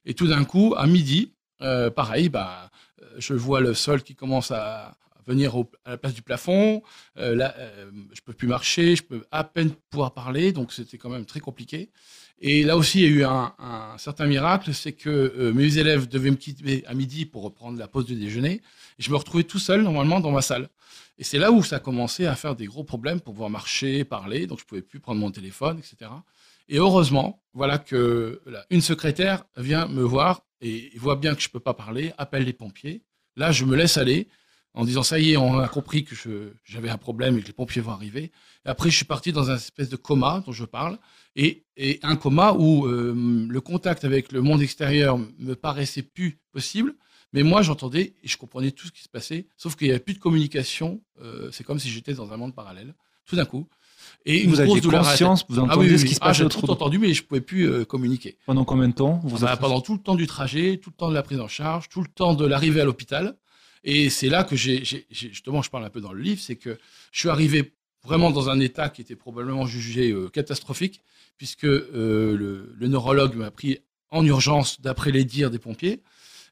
Et 0.05 0.13
tout 0.13 0.27
d'un 0.27 0.43
coup, 0.43 0.75
à 0.77 0.85
midi, 0.85 1.33
euh, 1.61 1.89
pareil, 1.89 2.29
bah, 2.29 2.69
je 3.17 3.33
vois 3.33 3.61
le 3.61 3.73
sol 3.73 4.03
qui 4.03 4.15
commence 4.15 4.51
à, 4.51 4.95
venir 5.25 5.55
à 5.85 5.91
la 5.91 5.97
place 5.97 6.13
du 6.13 6.21
plafond. 6.21 6.81
Euh, 7.17 7.35
là, 7.35 7.53
euh, 7.57 7.89
je 8.13 8.21
peux 8.21 8.33
plus 8.33 8.47
marcher, 8.47 8.95
je 8.95 9.03
peux 9.03 9.23
à 9.31 9.43
peine 9.43 9.71
pouvoir 9.89 10.13
parler, 10.13 10.51
donc 10.51 10.71
c'était 10.73 10.97
quand 10.97 11.09
même 11.09 11.25
très 11.25 11.39
compliqué. 11.39 11.89
Et 12.39 12.63
là 12.63 12.75
aussi, 12.75 12.99
il 12.99 13.03
y 13.03 13.07
a 13.07 13.09
eu 13.09 13.23
un, 13.23 13.97
certain 13.97 14.25
miracle, 14.25 14.73
c'est 14.73 14.91
que 14.91 15.09
euh, 15.09 15.53
mes 15.53 15.77
élèves 15.77 16.07
devaient 16.07 16.31
me 16.31 16.35
quitter 16.35 16.85
à 16.85 16.93
midi 16.93 17.25
pour 17.25 17.43
reprendre 17.43 17.79
la 17.79 17.87
pause 17.87 18.05
de 18.05 18.15
déjeuner. 18.15 18.61
Et 18.99 19.03
je 19.03 19.11
me 19.11 19.15
retrouvais 19.15 19.43
tout 19.43 19.59
seul, 19.59 19.81
normalement, 19.81 20.19
dans 20.19 20.31
ma 20.31 20.41
salle. 20.41 20.69
Et 21.17 21.23
c'est 21.23 21.37
là 21.37 21.51
où 21.51 21.63
ça 21.63 21.77
a 21.77 21.79
commencé 21.79 22.25
à 22.25 22.35
faire 22.35 22.55
des 22.55 22.65
gros 22.65 22.83
problèmes 22.83 23.21
pour 23.21 23.33
pouvoir 23.33 23.49
marcher, 23.49 24.03
parler. 24.03 24.47
Donc, 24.47 24.59
je 24.59 24.65
pouvais 24.65 24.81
plus 24.81 24.99
prendre 24.99 25.21
mon 25.21 25.31
téléphone, 25.31 25.79
etc. 25.79 26.11
Et 26.67 26.77
heureusement, 26.77 27.41
voilà 27.53 27.77
que 27.77 28.41
une 28.69 28.81
secrétaire 28.81 29.43
vient 29.57 29.87
me 29.87 30.01
voir 30.01 30.41
et 30.61 30.91
voit 30.95 31.17
bien 31.17 31.35
que 31.35 31.41
je 31.41 31.49
peux 31.49 31.59
pas 31.59 31.73
parler, 31.73 32.13
appelle 32.17 32.45
les 32.45 32.53
pompiers. 32.53 33.03
Là, 33.35 33.51
je 33.51 33.65
me 33.65 33.75
laisse 33.75 33.97
aller 33.97 34.27
en 34.73 34.85
disant 34.85 35.03
ça 35.03 35.19
y 35.19 35.33
est, 35.33 35.37
on 35.37 35.59
a 35.59 35.67
compris 35.67 36.03
que 36.03 36.15
j'avais 36.63 36.89
un 36.89 36.97
problème 36.97 37.37
et 37.37 37.41
que 37.41 37.47
les 37.47 37.53
pompiers 37.53 37.81
vont 37.81 37.91
arriver. 37.91 38.31
Et 38.65 38.69
après, 38.69 38.89
je 38.89 38.95
suis 38.95 39.05
parti 39.05 39.31
dans 39.31 39.51
un 39.51 39.55
espèce 39.55 39.89
de 39.89 39.95
coma 39.95 40.41
dont 40.45 40.51
je 40.51 40.65
parle, 40.65 40.97
et, 41.35 41.65
et 41.77 41.99
un 42.03 42.15
coma 42.15 42.53
où 42.53 42.85
euh, 42.85 43.45
le 43.47 43.61
contact 43.61 44.03
avec 44.03 44.31
le 44.31 44.41
monde 44.41 44.61
extérieur 44.61 45.17
me 45.17 45.53
paraissait 45.53 46.01
plus 46.01 46.39
possible. 46.51 46.95
Mais 47.33 47.41
moi, 47.41 47.63
j'entendais 47.63 48.13
et 48.23 48.27
je 48.27 48.37
comprenais 48.37 48.71
tout 48.71 48.87
ce 48.87 48.91
qui 48.91 49.01
se 49.01 49.09
passait, 49.09 49.47
sauf 49.57 49.75
qu'il 49.75 49.87
n'y 49.87 49.91
avait 49.91 49.99
plus 49.99 50.13
de 50.13 50.19
communication. 50.19 51.01
Euh, 51.21 51.49
c'est 51.51 51.63
comme 51.63 51.79
si 51.79 51.89
j'étais 51.89 52.13
dans 52.13 52.31
un 52.31 52.37
monde 52.37 52.53
parallèle, 52.53 52.93
tout 53.25 53.35
d'un 53.35 53.45
coup. 53.45 53.67
Et 54.25 54.43
une 54.43 54.49
vous 54.49 54.59
aviez 54.59 54.81
conscience, 54.81 55.45
vous 55.49 55.59
entendiez 55.59 55.89
ah 55.89 55.93
oui, 55.93 55.99
ce 55.99 56.05
qui 56.05 56.13
se 56.13 56.19
ah, 56.21 56.33
J'ai 56.33 56.47
tout 56.47 56.69
entendu, 56.69 56.99
mais 56.99 57.13
je 57.13 57.23
pouvais 57.23 57.41
plus 57.41 57.69
euh, 57.69 57.85
communiquer. 57.85 58.37
Pendant 58.45 58.65
combien 58.65 58.87
de 58.87 58.93
temps 58.93 59.21
vous 59.23 59.39
bah, 59.39 59.57
Pendant 59.57 59.81
tout 59.81 59.93
le 59.93 59.99
temps 59.99 60.15
du 60.15 60.27
trajet, 60.27 60.77
tout 60.77 60.91
le 60.91 60.95
temps 60.95 61.09
de 61.09 61.13
la 61.13 61.23
prise 61.23 61.39
en 61.39 61.47
charge, 61.47 61.89
tout 61.89 62.01
le 62.01 62.07
temps 62.07 62.33
de 62.33 62.45
l'arrivée 62.45 62.81
à 62.81 62.85
l'hôpital. 62.85 63.35
Et 63.83 64.09
c'est 64.09 64.29
là 64.29 64.43
que 64.43 64.55
justement, 64.55 65.61
je 65.61 65.69
parle 65.69 65.85
un 65.85 65.89
peu 65.89 66.01
dans 66.01 66.13
le 66.13 66.21
livre, 66.21 66.41
c'est 66.41 66.55
que 66.55 66.77
je 67.11 67.19
suis 67.19 67.29
arrivé 67.29 67.73
vraiment 68.03 68.31
dans 68.31 68.49
un 68.49 68.59
état 68.59 68.89
qui 68.89 69.01
était 69.01 69.15
probablement 69.15 69.65
jugé 69.65 70.11
euh, 70.11 70.29
catastrophique, 70.29 71.01
puisque 71.37 71.65
euh, 71.65 72.37
le, 72.37 72.73
le, 72.77 72.87
neurologue 72.87 73.35
m'a 73.35 73.51
pris 73.51 73.79
en 74.09 74.25
urgence, 74.25 74.81
d'après 74.81 75.11
les 75.11 75.25
dires 75.25 75.49
des 75.49 75.59
pompiers. 75.59 76.01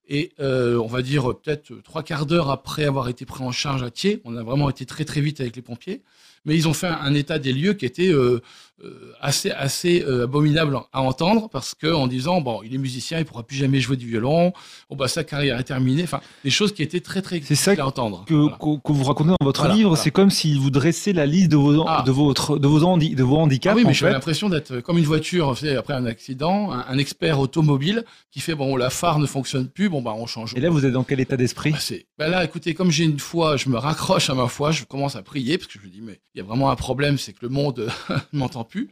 Et 0.08 0.34
euh, 0.40 0.78
on 0.78 0.88
va 0.88 1.02
dire 1.02 1.36
peut-être 1.40 1.74
trois 1.84 2.04
quarts 2.04 2.26
d'heure 2.26 2.50
après 2.50 2.86
avoir 2.86 3.08
été 3.08 3.26
pris 3.26 3.44
en 3.44 3.52
charge 3.52 3.84
à 3.84 3.92
Thiers, 3.92 4.22
on 4.26 4.36
a 4.36 4.44
vraiment 4.44 4.70
été 4.70 4.86
très 4.86 5.06
très 5.06 5.22
vite 5.22 5.40
avec 5.40 5.56
les 5.56 5.62
pompiers. 5.62 6.02
Mais 6.46 6.56
ils 6.56 6.68
ont 6.68 6.74
fait 6.74 6.88
un, 6.88 7.14
état 7.14 7.40
des 7.40 7.54
lieux 7.54 7.74
qui 7.74 7.86
était 7.86 8.08
euh, 8.08 8.42
euh, 8.84 9.14
assez 9.20 9.52
assez 9.52 10.04
euh, 10.08 10.24
abominable 10.24 10.80
à 10.92 11.02
entendre 11.04 11.50
parce 11.50 11.76
que 11.76 11.94
en 11.94 12.08
disant 12.08 12.42
bon 12.42 12.62
il 12.64 12.74
est 12.74 12.80
musicien 12.80 13.20
il 13.20 13.26
pourra 13.26 13.44
plus 13.44 13.56
jamais 13.56 13.80
jouer 13.80 13.96
du 13.96 14.08
violon. 14.08 14.54
Bon 14.90 14.96
bah 14.96 15.08
sa 15.08 15.24
carrière 15.24 15.60
est 15.60 15.66
terminée. 15.66 16.02
Enfin 16.02 16.20
des 16.44 16.50
choses 16.50 16.74
qui 16.74 16.82
étaient 16.82 17.00
très 17.00 17.22
très 17.22 17.42
c'est 17.44 17.54
ça 17.54 17.74
à 17.78 17.86
entendre. 17.86 18.26
que, 18.26 18.48
que, 18.58 18.92
vous 18.92 19.04
racontez 19.04 19.30
dans 19.30 19.46
votre 19.46 19.68
livre 19.68 19.96
c'est 19.96 20.10
comme 20.10 20.32
si 20.32 20.58
vous 20.58 20.72
dressez 20.72 21.14
la 21.14 21.28
liste 21.28 21.50
de 21.50 21.58
vos 21.58 21.86
ah. 21.88 22.04
de 22.08 22.12
votre 22.12 22.58
de 22.58 22.68
vos 22.68 22.80
de 22.80 23.24
vos 23.24 23.38
handicaps 23.38 23.74
ah 23.74 23.78
oui 23.78 23.84
mais 23.86 23.94
j'ai 23.94 24.10
l'impression 24.10 24.50
d'être 24.50 24.80
comme 24.80 24.98
une 24.98 25.06
voiture 25.06 25.56
après 25.78 25.94
un 25.94 26.08
accident 26.08 26.72
un, 26.72 26.98
expert 26.98 27.40
automobile 27.40 28.04
qui 28.32 28.40
fait 28.40 28.56
bon 28.56 28.76
la 28.76 28.90
phare 28.90 29.20
ne 29.20 29.28
fonctionne 29.28 29.68
plus 29.68 29.90
bon 29.90 30.02
bah 30.02 30.16
on 30.18 30.26
change. 30.26 30.56
Et 30.56 30.60
là 30.60 30.72
vous 30.72 30.88
êtes 30.88 30.94
dans 30.94 31.04
quel 31.04 31.20
état 31.20 31.38
d'esprit? 31.38 31.72
Bah, 31.72 31.78
bah, 32.18 32.28
là 32.30 32.44
écoutez 32.44 32.74
comme 32.74 32.90
j'ai 32.90 33.04
une 33.04 33.20
foi 33.20 33.58
je 33.58 33.70
me 33.70 33.78
raccroche 33.78 34.32
à 34.32 34.34
ma 34.34 34.48
foi 34.48 34.72
je 34.72 34.86
commence 34.86 35.16
à 35.16 35.22
prier 35.22 35.60
parce 35.60 35.68
que 35.68 35.78
je 35.80 35.86
me 35.86 35.92
dis 35.92 36.02
mais 36.02 36.20
il 36.34 36.40
y 36.40 36.42
a 36.42 36.44
vraiment 36.44 36.72
un 36.72 36.76
problème 36.76 37.18
c'est 37.18 37.34
que 37.34 37.40
le 37.42 37.50
monde 37.50 37.92
ne 38.10 38.16
m'entend 38.38 38.64
plus. 38.64 38.90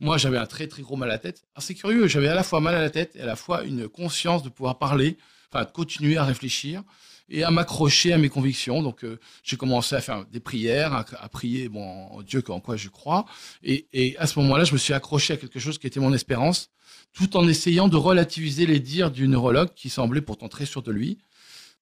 Moi, 0.00 0.16
j'avais 0.16 0.38
un 0.38 0.46
très 0.46 0.66
très 0.66 0.80
gros 0.80 0.96
mal 0.96 1.10
à 1.10 1.14
la 1.14 1.18
tête. 1.18 1.44
c'est 1.58 1.74
curieux, 1.74 2.06
j'avais 2.06 2.28
à 2.28 2.34
la 2.34 2.42
fois 2.42 2.60
mal 2.60 2.74
à 2.74 2.80
la 2.80 2.88
tête 2.88 3.16
et 3.16 3.20
à 3.20 3.26
la 3.26 3.36
fois 3.36 3.64
une 3.64 3.86
conscience 3.86 4.42
de 4.42 4.48
pouvoir 4.48 4.78
parler, 4.78 5.18
enfin 5.52 5.64
de 5.64 5.70
continuer 5.70 6.16
à 6.16 6.24
réfléchir 6.24 6.82
et 7.28 7.44
à 7.44 7.50
m'accrocher 7.50 8.14
à 8.14 8.18
mes 8.18 8.30
convictions. 8.30 8.82
Donc, 8.82 9.04
euh, 9.04 9.20
j'ai 9.44 9.58
commencé 9.58 9.94
à 9.94 10.00
faire 10.00 10.24
des 10.24 10.40
prières, 10.40 10.94
à, 10.94 11.28
prier, 11.28 11.68
bon, 11.68 12.06
en 12.06 12.22
Dieu 12.22 12.42
en 12.48 12.60
quoi 12.60 12.76
je 12.76 12.88
crois. 12.88 13.26
Et, 13.62 13.86
et 13.92 14.16
à 14.16 14.26
ce 14.26 14.38
moment-là, 14.38 14.64
je 14.64 14.72
me 14.72 14.78
suis 14.78 14.94
accroché 14.94 15.34
à 15.34 15.36
quelque 15.36 15.60
chose 15.60 15.78
qui 15.78 15.86
était 15.86 16.00
mon 16.00 16.14
espérance, 16.14 16.70
tout 17.12 17.36
en 17.36 17.46
essayant 17.46 17.86
de 17.86 17.96
relativiser 17.96 18.64
les 18.64 18.80
dires 18.80 19.10
du 19.10 19.28
neurologue 19.28 19.74
qui 19.74 19.90
semblait 19.90 20.22
pourtant 20.22 20.48
très 20.48 20.64
sûr 20.64 20.82
de 20.82 20.92
lui. 20.92 21.18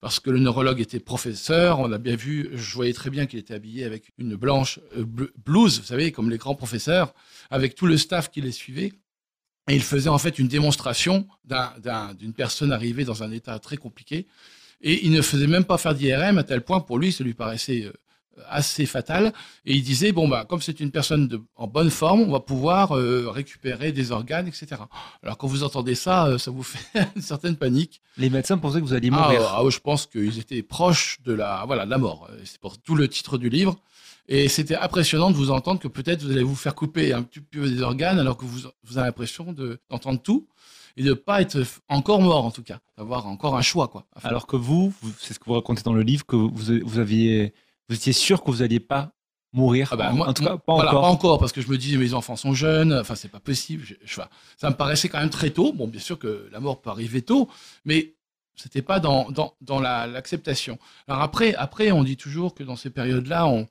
Parce 0.00 0.21
que 0.21 0.31
le 0.31 0.38
neurologue 0.38 0.81
était 0.81 1.00
professeur. 1.00 1.81
On 1.81 1.93
a 1.93 1.99
bien 1.99 2.17
vu, 2.17 2.50
je 2.52 2.75
voyais 2.75 2.93
très 2.93 3.11
bien 3.11 3.26
qu'il 3.26 3.38
était 3.38 3.55
habillé 3.55 3.85
avec 3.85 4.12
une 4.19 4.37
blanche 4.37 4.78
euh, 4.97 5.05
blouse, 5.45 5.81
vous 5.81 5.87
savez, 5.87 6.12
comme 6.12 6.31
les 6.31 6.38
grands 6.38 6.55
professeurs, 6.55 7.14
avec 7.50 7.75
tout 7.75 7.87
le 7.87 7.97
staff 7.97 8.31
qui 8.31 8.40
les 8.40 8.52
suivait. 8.52 8.93
Et 9.69 9.75
il 9.75 9.83
faisait 9.83 10.09
en 10.09 10.19
fait 10.19 10.38
une 10.38 10.49
démonstration 10.49 11.26
d'une 11.45 12.33
personne 12.33 12.73
arrivée 12.73 13.05
dans 13.05 13.23
un 13.23 13.31
état 13.33 13.59
très 13.59 13.76
compliqué. 13.76 14.26
Et 14.81 15.05
il 15.05 15.12
ne 15.12 15.21
faisait 15.21 15.47
même 15.47 15.64
pas 15.64 15.76
faire 15.76 15.95
d'IRM 15.95 16.38
à 16.38 16.45
tel 16.45 16.62
point, 16.62 16.81
pour 16.81 16.99
lui, 16.99 17.12
ça 17.12 17.25
lui 17.25 17.35
paraissait 17.35 17.85
euh, 17.85 17.93
assez 18.49 18.87
fatal. 18.87 19.33
Et 19.64 19.75
il 19.75 19.83
disait, 19.83 20.12
bon, 20.12 20.28
bah, 20.28 20.45
comme 20.49 20.61
c'est 20.61 20.80
une 20.80 20.90
personne 20.90 21.28
de, 21.28 21.40
en 21.57 21.66
bonne 21.66 21.90
forme, 21.90 22.23
on 22.23 22.33
va 22.33 22.40
pouvoir 22.40 22.97
euh, 22.97 23.28
récupérer 23.30 23.92
des 23.92 24.12
organes, 24.12 24.49
etc. 24.49 24.83
Alors 25.23 25.38
quand 25.38 25.47
vous 25.47 25.62
entendez 25.64 25.95
ça, 25.95 26.26
euh, 26.26 26.38
ça 26.38 26.50
vous 26.50 26.62
fait 26.64 27.07
une 27.16 27.23
certaine 27.23 27.57
panique. 27.57 28.00
Les 28.16 28.30
médecins 28.30 28.59
pensaient 28.59 28.80
que 28.80 28.87
vous 28.87 28.95
alliez 28.95 29.11
mourir. 29.11 29.42
Ah, 29.45 29.61
ah 29.61 29.71
je 29.71 29.78
pense 29.78 30.07
qu'ils 30.07 30.38
étaient 30.38 30.62
proches 30.62 31.18
de 31.25 31.33
la, 31.33 31.64
voilà, 31.66 31.85
de 31.85 31.90
la 31.90 31.99
mort. 31.99 32.28
C'est 32.45 32.61
pour 32.61 32.78
tout 32.78 32.95
le 32.95 33.09
titre 33.09 33.38
du 33.38 33.49
livre. 33.49 33.76
Et 34.28 34.49
c'était 34.49 34.76
impressionnant 34.76 35.30
de 35.30 35.37
vous 35.37 35.50
entendre 35.50 35.80
que 35.80 35.88
peut-être 35.88 36.23
vous 36.23 36.30
allez 36.30 36.42
vous 36.42 36.54
faire 36.54 36.75
couper 36.75 37.14
un 37.14 37.23
petit 37.23 37.40
peu 37.40 37.68
des 37.68 37.80
organes 37.80 38.18
alors 38.18 38.37
que 38.37 38.45
vous, 38.45 38.68
vous 38.85 38.99
avez 38.99 39.07
l'impression 39.07 39.54
d'entendre 39.88 40.21
tout 40.21 40.47
et 40.99 41.02
de 41.02 41.14
pas 41.14 41.40
être 41.40 41.62
encore 41.88 42.21
mort 42.21 42.45
en 42.45 42.50
tout 42.50 42.62
cas, 42.62 42.80
d'avoir 42.99 43.26
encore 43.26 43.57
un 43.57 43.62
choix 43.62 43.88
quoi. 43.88 44.04
Alors 44.23 44.47
que 44.47 44.57
vous, 44.57 44.92
vous 45.00 45.12
c'est 45.18 45.33
ce 45.33 45.38
que 45.38 45.47
vous 45.47 45.54
racontez 45.54 45.83
dans 45.83 45.95
le 45.95 46.02
livre, 46.02 46.26
que 46.26 46.37
vous, 46.37 46.50
vous 46.85 46.99
aviez 46.99 47.54
vous 47.88 47.97
étiez 47.97 48.12
sûr 48.12 48.42
que 48.42 48.50
vous 48.50 48.59
n'alliez 48.59 48.80
pas 48.80 49.12
mourir 49.52 49.88
ah 49.92 49.97
bah, 49.97 50.12
en, 50.12 50.33
tout 50.33 50.45
cas, 50.45 50.59
pas 50.59 50.73
encore. 50.75 50.90
Pas 50.90 51.09
encore, 51.09 51.38
parce 51.38 51.52
que 51.52 51.62
je 51.62 51.68
me 51.68 51.78
dis, 51.78 51.97
mes 51.97 52.14
enfants 52.14 52.37
sont 52.37 52.52
jeunes, 52.52 52.92
enfin, 52.92 53.14
c'est 53.14 53.30
pas 53.30 53.40
possible. 53.40 53.87
ça 54.07 54.71
me 54.71 54.75
paraissait 54.75 55.09
quand 55.09 55.18
même 55.21 55.30
très 55.30 55.50
tôt. 55.50 55.73
Bon, 55.73 55.88
bien 55.88 56.00
sûr 56.00 56.18
que 56.18 56.49
la 56.52 56.61
mort 56.61 56.80
peut 56.80 56.90
arriver 56.90 57.23
tôt, 57.23 57.49
mais 57.85 58.14
c'était 58.57 58.83
pas 58.83 59.00
dans, 59.00 59.30
dans, 59.30 59.54
dans 59.61 59.80
l'acceptation. 59.80 60.78
Alors 61.07 61.23
après, 61.23 61.54
après, 61.54 61.92
on 61.92 62.04
dit 62.04 62.16
toujours 62.16 62.54
que 62.54 62.62
dans 62.62 62.76
ces 62.76 62.90
périodes-là, 62.90 63.47
on, 63.47 63.66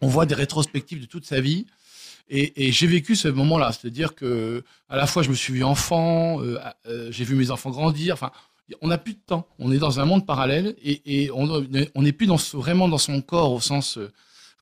on 0.00 0.08
voit 0.08 0.26
des 0.26 0.34
rétrospectives 0.34 1.00
de 1.00 1.06
toute 1.06 1.26
sa 1.26 1.40
vie. 1.40 1.66
Et, 2.28 2.66
et 2.68 2.72
j'ai 2.72 2.86
vécu 2.86 3.16
ce 3.16 3.28
moment-là, 3.28 3.72
c'est-à-dire 3.72 4.14
que 4.14 4.64
à 4.88 4.96
la 4.96 5.06
fois 5.06 5.22
je 5.22 5.28
me 5.28 5.34
suis 5.34 5.52
vu 5.52 5.62
enfant, 5.62 6.40
euh, 6.40 6.58
euh, 6.86 7.12
j'ai 7.12 7.24
vu 7.24 7.34
mes 7.34 7.50
enfants 7.50 7.70
grandir. 7.70 8.14
Enfin, 8.14 8.32
on 8.80 8.88
n'a 8.88 8.98
plus 8.98 9.14
de 9.14 9.20
temps. 9.20 9.46
On 9.58 9.72
est 9.72 9.78
dans 9.78 10.00
un 10.00 10.04
monde 10.04 10.26
parallèle 10.26 10.74
et, 10.82 11.30
on 11.32 12.02
n'est 12.02 12.12
plus 12.12 12.26
dans 12.26 12.36
vraiment 12.54 12.88
dans 12.88 12.98
son 12.98 13.20
corps 13.20 13.52
au 13.52 13.60
sens. 13.60 13.98
Euh, 13.98 14.12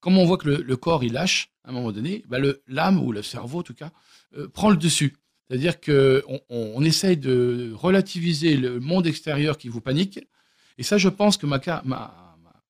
comme 0.00 0.18
on 0.18 0.25
voit 0.25 0.37
que 0.37 0.49
le, 0.49 0.76
corps 0.76 1.04
il 1.04 1.12
lâche 1.12 1.50
à 1.64 1.71
un 1.71 1.73
moment 1.73 1.92
donné, 1.92 2.25
bah 2.26 2.38
l'âme 2.66 3.00
ou 3.00 3.12
le 3.12 3.23
cerveau 3.23 3.61
en 3.61 3.62
tout 3.62 3.75
cas 3.75 3.92
euh, 4.37 4.49
prend 4.49 4.71
le 4.71 4.76
dessus. 4.76 5.14
C'est-à-dire 5.49 5.80
qu'on 5.80 6.40
on, 6.49 6.82
essaye 6.82 7.16
de 7.16 7.73
relativiser 7.75 8.56
le 8.56 8.80
monde 8.80 9.06
extérieur 9.06 9.59
qui 9.59 9.68
vous 9.68 9.80
panique. 9.80 10.18
Et 10.78 10.82
ça, 10.82 10.99
je 10.99 11.09
pense 11.09 11.37
que 11.37 11.47
ma, 11.47 11.61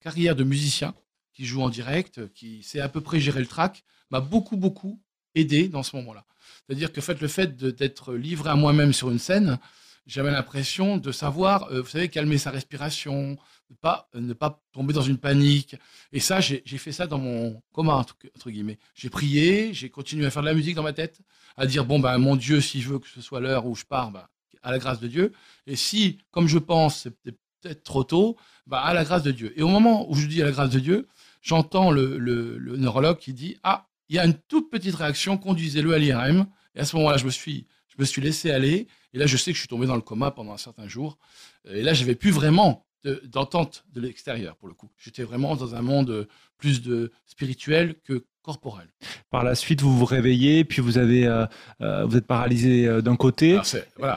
carrière 0.01 0.35
de 0.35 0.43
musicien, 0.43 0.95
qui 1.33 1.47
joue 1.47 1.63
en 1.63 1.71
direct, 1.71 2.33
qui 2.35 2.63
sait 2.65 2.81
à 2.81 2.89
peu 2.89 3.01
près 3.01 3.21
gérer 3.21 3.41
le 3.41 3.47
track, 3.47 3.85
m'a 4.11 4.21
beaucoup, 4.21 4.57
beaucoup 4.57 5.01
aidé 5.37 5.69
dans 5.69 5.85
ce 5.85 5.95
moment-là. 5.97 6.27
C'est-à-dire 6.67 6.93
que 6.93 7.01
fait, 7.01 7.21
le 7.21 7.29
fait 7.29 7.57
d'être 7.57 8.15
livré 8.15 8.51
à 8.51 8.57
moi-même 8.57 8.93
sur 8.93 9.11
une 9.11 9.21
scène, 9.21 9.59
j'avais 10.07 10.31
l'impression 10.31 10.97
de 10.97 11.13
savoir, 11.13 11.71
euh, 11.71 11.83
vous 11.83 11.89
savez, 11.89 12.09
calmer 12.09 12.39
sa 12.39 12.51
respiration, 12.51 13.37
ne 13.71 13.77
pas, 13.77 14.09
euh, 14.15 14.21
ne 14.21 14.33
pas 14.33 14.63
tomber 14.73 14.93
dans 14.93 15.03
une 15.03 15.19
panique. 15.19 15.77
Et 16.13 16.21
ça, 16.21 16.41
j'ai 16.41 16.63
fait 16.65 16.93
ça 16.93 17.07
dans 17.07 17.19
mon 17.19 17.63
coma, 17.73 17.95
entre, 17.95 18.51
guillemets. 18.51 18.79
J'ai 18.95 19.11
prié, 19.11 19.73
j'ai 19.73 19.91
continué 19.91 20.27
à 20.27 20.31
faire 20.31 20.43
de 20.43 20.49
la 20.49 20.55
musique 20.55 20.75
dans 20.75 20.83
ma 20.83 20.93
tête, 20.93 21.21
à 21.57 21.67
dire, 21.67 21.85
bon, 21.85 22.01
ben, 22.01 22.19
mon 22.19 22.37
Dieu, 22.37 22.61
s'il 22.61 22.87
veut 22.87 22.99
que 22.99 23.09
ce 23.09 23.21
soit 23.21 23.41
l'heure 23.41 23.67
où 23.67 23.75
je 23.75 23.85
pars, 23.85 24.11
ben, 24.11 24.27
à 24.63 24.71
la 24.71 24.79
grâce 24.79 25.01
de 25.01 25.09
Dieu. 25.09 25.33
Et 25.67 25.77
si, 25.77 26.19
comme 26.31 26.49
je 26.49 26.59
pense, 26.59 27.03
c'est 27.03 27.17
peut-être 27.61 27.83
trop 27.85 28.05
tôt, 28.05 28.37
ben, 28.67 28.79
à 28.79 28.95
la 28.95 29.05
grâce 29.05 29.23
de 29.23 29.31
Dieu. 29.31 29.53
Et 29.57 29.63
au 29.63 29.69
moment 29.69 30.11
où 30.11 30.15
je 30.15 30.27
dis 30.27 30.43
à 30.43 30.45
la 30.45 30.53
grâce 30.53 30.71
de 30.71 30.81
Dieu, 30.81 31.09
j'entends 31.41 31.91
le, 31.91 32.19
le 32.19 32.77
neurologue 32.77 33.19
qui 33.19 33.33
dit, 33.33 33.57
ah, 33.63 33.89
il 34.09 34.17
y 34.17 34.19
a 34.19 34.27
une 34.27 34.35
toute 34.35 34.71
petite 34.71 34.95
réaction, 34.95 35.39
conduisez-le 35.39 35.95
à 35.95 35.99
l'IRM. 35.99 36.47
Et 36.75 36.81
à 36.81 36.85
ce 36.85 36.97
moment-là, 36.97 37.17
je 37.17 37.25
me 37.25 37.31
suis, 37.31 37.67
je 37.97 38.01
me 38.01 38.05
suis 38.05 38.23
laissé 38.23 38.51
aller. 38.51 38.87
Et 39.13 39.19
là, 39.19 39.27
je 39.27 39.37
sais 39.37 39.53
que 39.53 39.57
je 39.57 39.61
suis 39.61 39.69
tombé 39.69 39.87
dans 39.87 39.97
le 39.97 40.03
coma 40.03 40.31
pendant 40.31 40.53
un 40.53 40.59
certain 40.59 40.89
jour. 40.89 41.19
Et 41.67 41.83
là, 41.83 41.95
j'avais 41.95 42.15
plus 42.15 42.31
vraiment 42.31 42.87
d'entente 43.25 43.85
de, 43.93 44.01
l'extérieur, 44.01 44.57
pour 44.57 44.69
le 44.69 44.75
coup. 44.75 44.91
J'étais 44.97 45.25
vraiment 45.25 45.57
dans 45.57 45.75
un 45.75 45.83
monde 45.83 46.29
plus 46.57 46.83
de 46.83 47.13
spirituel 47.27 47.97
que 48.05 48.25
corporel. 48.43 48.89
Par 49.31 49.45
la 49.45 49.55
suite, 49.55 49.83
vous 49.83 49.97
vous 49.97 50.05
réveillez, 50.05 50.65
puis 50.65 50.83
vous 50.83 50.99
avez, 50.99 51.27
euh, 51.27 51.47
euh, 51.81 52.05
vous 52.05 52.17
êtes 52.17 52.27
paralysé 52.27 52.87
euh, 52.87 53.01
d'un 53.01 53.15
côté. 53.15 53.59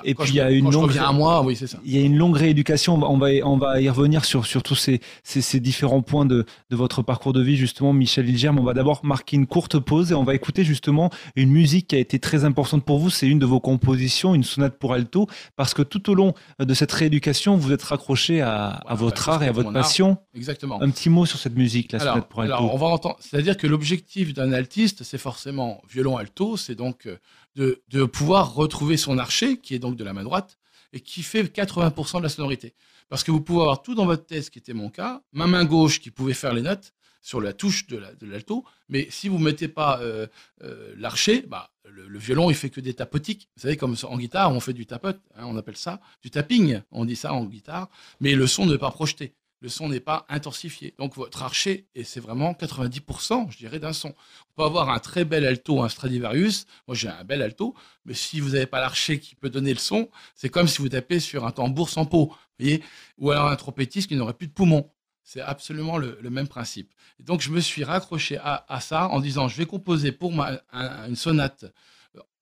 Et 0.04 0.16
puis 0.16 0.30
il 0.30 0.36
y 0.36 0.42
a 0.42 0.50
une 0.50 0.72
longue, 0.72 0.98
à 0.98 1.12
moi, 1.12 1.44
oui, 1.44 1.56
c'est 1.56 1.68
ça. 1.68 1.78
Il 1.86 1.96
y 1.96 2.02
a 2.02 2.02
une 2.02 2.18
longue 2.18 2.36
rééducation. 2.36 2.96
On 2.96 3.18
va, 3.18 3.28
on 3.44 3.58
va 3.58 3.80
y 3.82 3.90
revenir 3.90 4.26
sur, 4.26 4.46
sur 4.46 4.64
tous 4.64 4.76
ces, 4.76 5.00
ces, 5.24 5.60
différents 5.60 6.02
points 6.02 6.26
de, 6.26 6.46
de, 6.70 6.76
votre 6.76 7.04
parcours 7.04 7.34
de 7.34 7.42
vie, 7.42 7.56
justement, 7.56 7.94
Michel 7.94 8.28
Ilgerme. 8.28 8.60
On 8.60 8.64
va 8.64 8.74
d'abord 8.74 9.06
marquer 9.06 9.36
une 9.36 9.46
courte 9.46 9.80
pause 9.80 10.12
et 10.12 10.16
on 10.16 10.24
va 10.24 10.34
écouter 10.34 10.64
justement 10.64 11.12
une 11.36 11.52
musique 11.52 11.88
qui 11.88 11.96
a 11.96 12.00
été 12.00 12.18
très 12.18 12.46
importante 12.46 12.84
pour 12.84 12.98
vous. 12.98 13.12
C'est 13.12 13.28
une 13.28 13.40
de 13.40 13.46
vos 13.46 13.60
compositions, 13.60 14.34
une 14.34 14.44
sonate 14.44 14.80
pour 14.80 14.94
alto, 14.94 15.28
parce 15.56 15.74
que 15.74 15.84
tout 15.84 16.10
au 16.10 16.16
long 16.16 16.34
de 16.60 16.74
cette 16.74 16.92
rééducation, 16.92 17.58
vous 17.58 17.72
êtes 17.72 17.84
raccroché 17.84 18.42
à, 18.42 18.70
à 18.70 18.96
votre 18.96 19.30
art 19.30 19.44
et 19.44 19.48
à 19.48 19.52
votre 19.52 19.72
passion. 19.72 20.18
Exactement. 20.34 20.82
Un 20.82 20.90
petit 20.90 21.10
mot 21.10 21.28
sur 21.28 21.38
cette 21.38 21.56
musique, 21.56 21.92
la 21.92 22.00
sonate 22.00 22.28
pour 22.28 22.42
alto. 22.42 22.56
Alors, 22.56 22.74
on 22.74 22.78
va 22.78 22.88
entendre. 22.88 23.18
C'est-à-dire 23.20 23.56
que 23.56 23.68
l'objectif 23.68 24.15
d'un 24.24 24.54
altiste, 24.54 25.04
c'est 25.04 25.18
forcément 25.18 25.82
violon 25.90 26.18
alto, 26.18 26.58
c'est 26.58 26.76
donc 26.76 27.08
euh, 27.08 27.18
de, 27.56 28.06
pouvoir 28.06 28.54
retrouver 28.54 28.98
son 28.98 29.18
archer, 29.18 29.58
qui 29.58 29.76
est 29.76 29.80
donc 29.80 29.96
de 29.96 30.04
la 30.04 30.14
main 30.14 30.24
droite, 30.24 30.58
et 30.94 31.02
qui 31.02 31.24
fait 31.24 31.44
80% 31.44 32.20
de 32.20 32.24
la 32.24 32.30
sonorité. 32.30 32.74
Parce 33.10 33.24
que 33.24 33.32
vous 33.32 33.42
pouvez 33.42 33.62
avoir 33.62 33.82
tout 33.82 33.96
dans 33.96 34.06
votre 34.06 34.26
tête, 34.26 34.46
ce 34.46 34.52
qui 34.52 34.60
était 34.60 34.74
mon 34.74 34.90
cas, 34.90 35.22
ma 35.34 35.48
main 35.48 35.66
gauche 35.66 36.00
qui 36.00 36.12
pouvait 36.12 36.34
faire 36.34 36.54
les 36.54 36.62
notes 36.62 36.94
sur 37.22 37.42
la 37.42 37.54
touche 37.54 37.88
de 37.88 37.98
l'alto, 38.22 38.64
mais 38.88 39.08
si 39.10 39.30
vous 39.30 39.40
ne 39.40 39.44
mettez 39.44 39.68
pas 39.68 40.00
euh, 40.02 40.28
euh, 40.64 40.94
l'archer, 40.98 41.42
bah, 41.42 41.72
le, 41.84 42.20
violon 42.20 42.52
il 42.52 42.56
fait 42.56 42.70
que 42.70 42.80
des 42.80 42.94
tapotiques. 42.94 43.50
Vous 43.56 43.64
savez, 43.64 43.78
comme 43.78 43.96
en 44.04 44.18
guitare, 44.18 44.54
on 44.54 44.60
fait 44.60 44.74
du 44.74 44.86
tapote, 44.86 45.20
hein, 45.36 45.46
on 45.46 45.58
appelle 45.58 45.76
ça 45.76 46.00
du 46.22 46.30
tapping, 46.30 46.82
on 46.92 47.04
dit 47.04 47.16
ça 47.16 47.34
en 47.34 47.46
guitare, 47.46 47.90
mais 48.20 48.36
le 48.36 48.46
son 48.48 48.66
ne 48.66 48.78
pas 48.78 48.92
projeté 48.92 49.34
le 49.66 49.70
son 49.70 49.90
n'est 49.90 50.00
pas 50.00 50.28
intensifié. 50.30 50.94
Donc 51.00 51.16
votre 51.16 51.42
archer, 51.42 51.88
et 51.96 52.04
c'est 52.04 52.20
vraiment 52.20 52.54
90%, 52.54 53.50
je 53.50 53.58
dirais, 53.58 53.80
d'un 53.80 53.94
son. 53.94 54.10
On 54.10 54.54
peut 54.58 54.64
avoir 54.64 54.92
un 54.92 55.00
très 55.00 55.26
bel 55.26 55.44
alto, 55.44 55.82
un 55.82 55.90
Stradivarius. 55.90 56.68
Moi, 56.88 56.94
j'ai 56.94 57.08
un 57.08 57.24
bel 57.24 57.42
alto, 57.42 57.74
mais 58.06 58.14
si 58.14 58.40
vous 58.40 58.50
n'avez 58.50 58.68
pas 58.68 58.80
l'archer 58.80 59.20
qui 59.20 59.34
peut 59.34 59.50
donner 59.50 59.74
le 59.74 59.80
son, 59.80 60.08
c'est 60.36 60.50
comme 60.50 60.68
si 60.68 60.84
vous 60.84 60.90
tapez 60.90 61.20
sur 61.20 61.48
un 61.48 61.52
tambour 61.52 61.90
sans 61.90 62.06
peau, 62.06 62.32
voyez 62.60 62.84
Ou 63.18 63.32
alors 63.32 63.48
un 63.48 63.56
trompettiste 63.56 64.08
qui 64.08 64.16
n'aurait 64.16 64.36
plus 64.36 64.46
de 64.46 64.54
poumons. 64.54 64.88
C'est 65.24 65.42
absolument 65.42 65.98
le, 65.98 66.20
même 66.30 66.48
principe. 66.48 66.94
Et 67.20 67.24
donc, 67.24 67.42
je 67.42 67.50
me 67.50 67.60
suis 67.60 67.84
raccroché 67.84 68.38
à, 68.38 68.80
ça 68.82 69.08
en 69.08 69.20
disant, 69.20 69.48
je 69.48 69.58
vais 69.58 69.66
composer 69.66 70.12
pour 70.12 70.32
ma, 70.32 70.60
une 70.72 71.16
sonate 71.16 71.66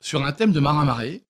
sur 0.02 0.26
un 0.26 0.34
thème 0.34 0.52
de 0.52 0.60
Marin 0.60 0.84
Maré 0.84 1.24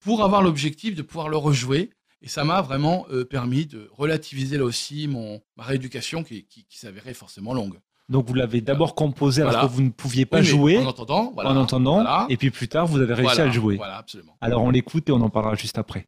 pour 0.00 0.24
avoir 0.24 0.40
l'objectif 0.40 0.94
de 0.94 1.02
pouvoir 1.02 1.28
le 1.28 1.36
rejouer 1.36 1.90
et 2.22 2.28
ça 2.28 2.44
m'a 2.44 2.60
vraiment 2.60 3.06
euh, 3.10 3.24
permis 3.24 3.66
de 3.66 3.88
relativiser 3.92 4.58
là 4.58 4.64
aussi 4.64 5.06
mon, 5.08 5.40
ma 5.56 5.64
rééducation 5.64 6.24
qui, 6.24 6.46
qui, 6.46 6.66
s'avérait 6.70 7.14
forcément 7.14 7.54
longue. 7.54 7.78
Donc 8.08 8.26
vous 8.26 8.34
l'avez 8.34 8.60
d'abord 8.60 8.94
composé 8.94 9.42
alors 9.42 9.62
que 9.62 9.66
vous 9.66 9.82
ne 9.82 9.90
pouviez 9.90 10.24
pas 10.24 10.40
jouer. 10.40 10.78
En 10.78 10.86
entendant, 10.86 11.34
en 11.36 11.56
entendant. 11.56 12.26
Et 12.28 12.36
puis 12.36 12.50
plus 12.50 12.68
tard, 12.68 12.86
vous 12.86 13.00
avez 13.00 13.14
réussi 13.14 13.40
à 13.40 13.46
le 13.46 13.52
jouer. 13.52 13.76
Voilà, 13.76 13.98
absolument. 13.98 14.36
Alors 14.40 14.62
on 14.62 14.70
l'écoute 14.70 15.08
et 15.08 15.12
on 15.12 15.20
en 15.20 15.30
parlera 15.30 15.54
juste 15.54 15.78
après. 15.78 16.06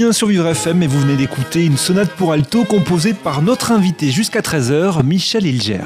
Bien 0.00 0.12
sur 0.12 0.30
FM 0.30 0.82
et 0.82 0.86
vous 0.86 0.98
venez 0.98 1.16
d'écouter 1.16 1.66
une 1.66 1.76
sonate 1.76 2.08
pour 2.12 2.32
alto 2.32 2.64
composée 2.64 3.12
par 3.12 3.42
notre 3.42 3.70
invité 3.70 4.10
jusqu'à 4.10 4.40
13h, 4.40 5.04
Michel 5.04 5.44
Hilger. 5.44 5.82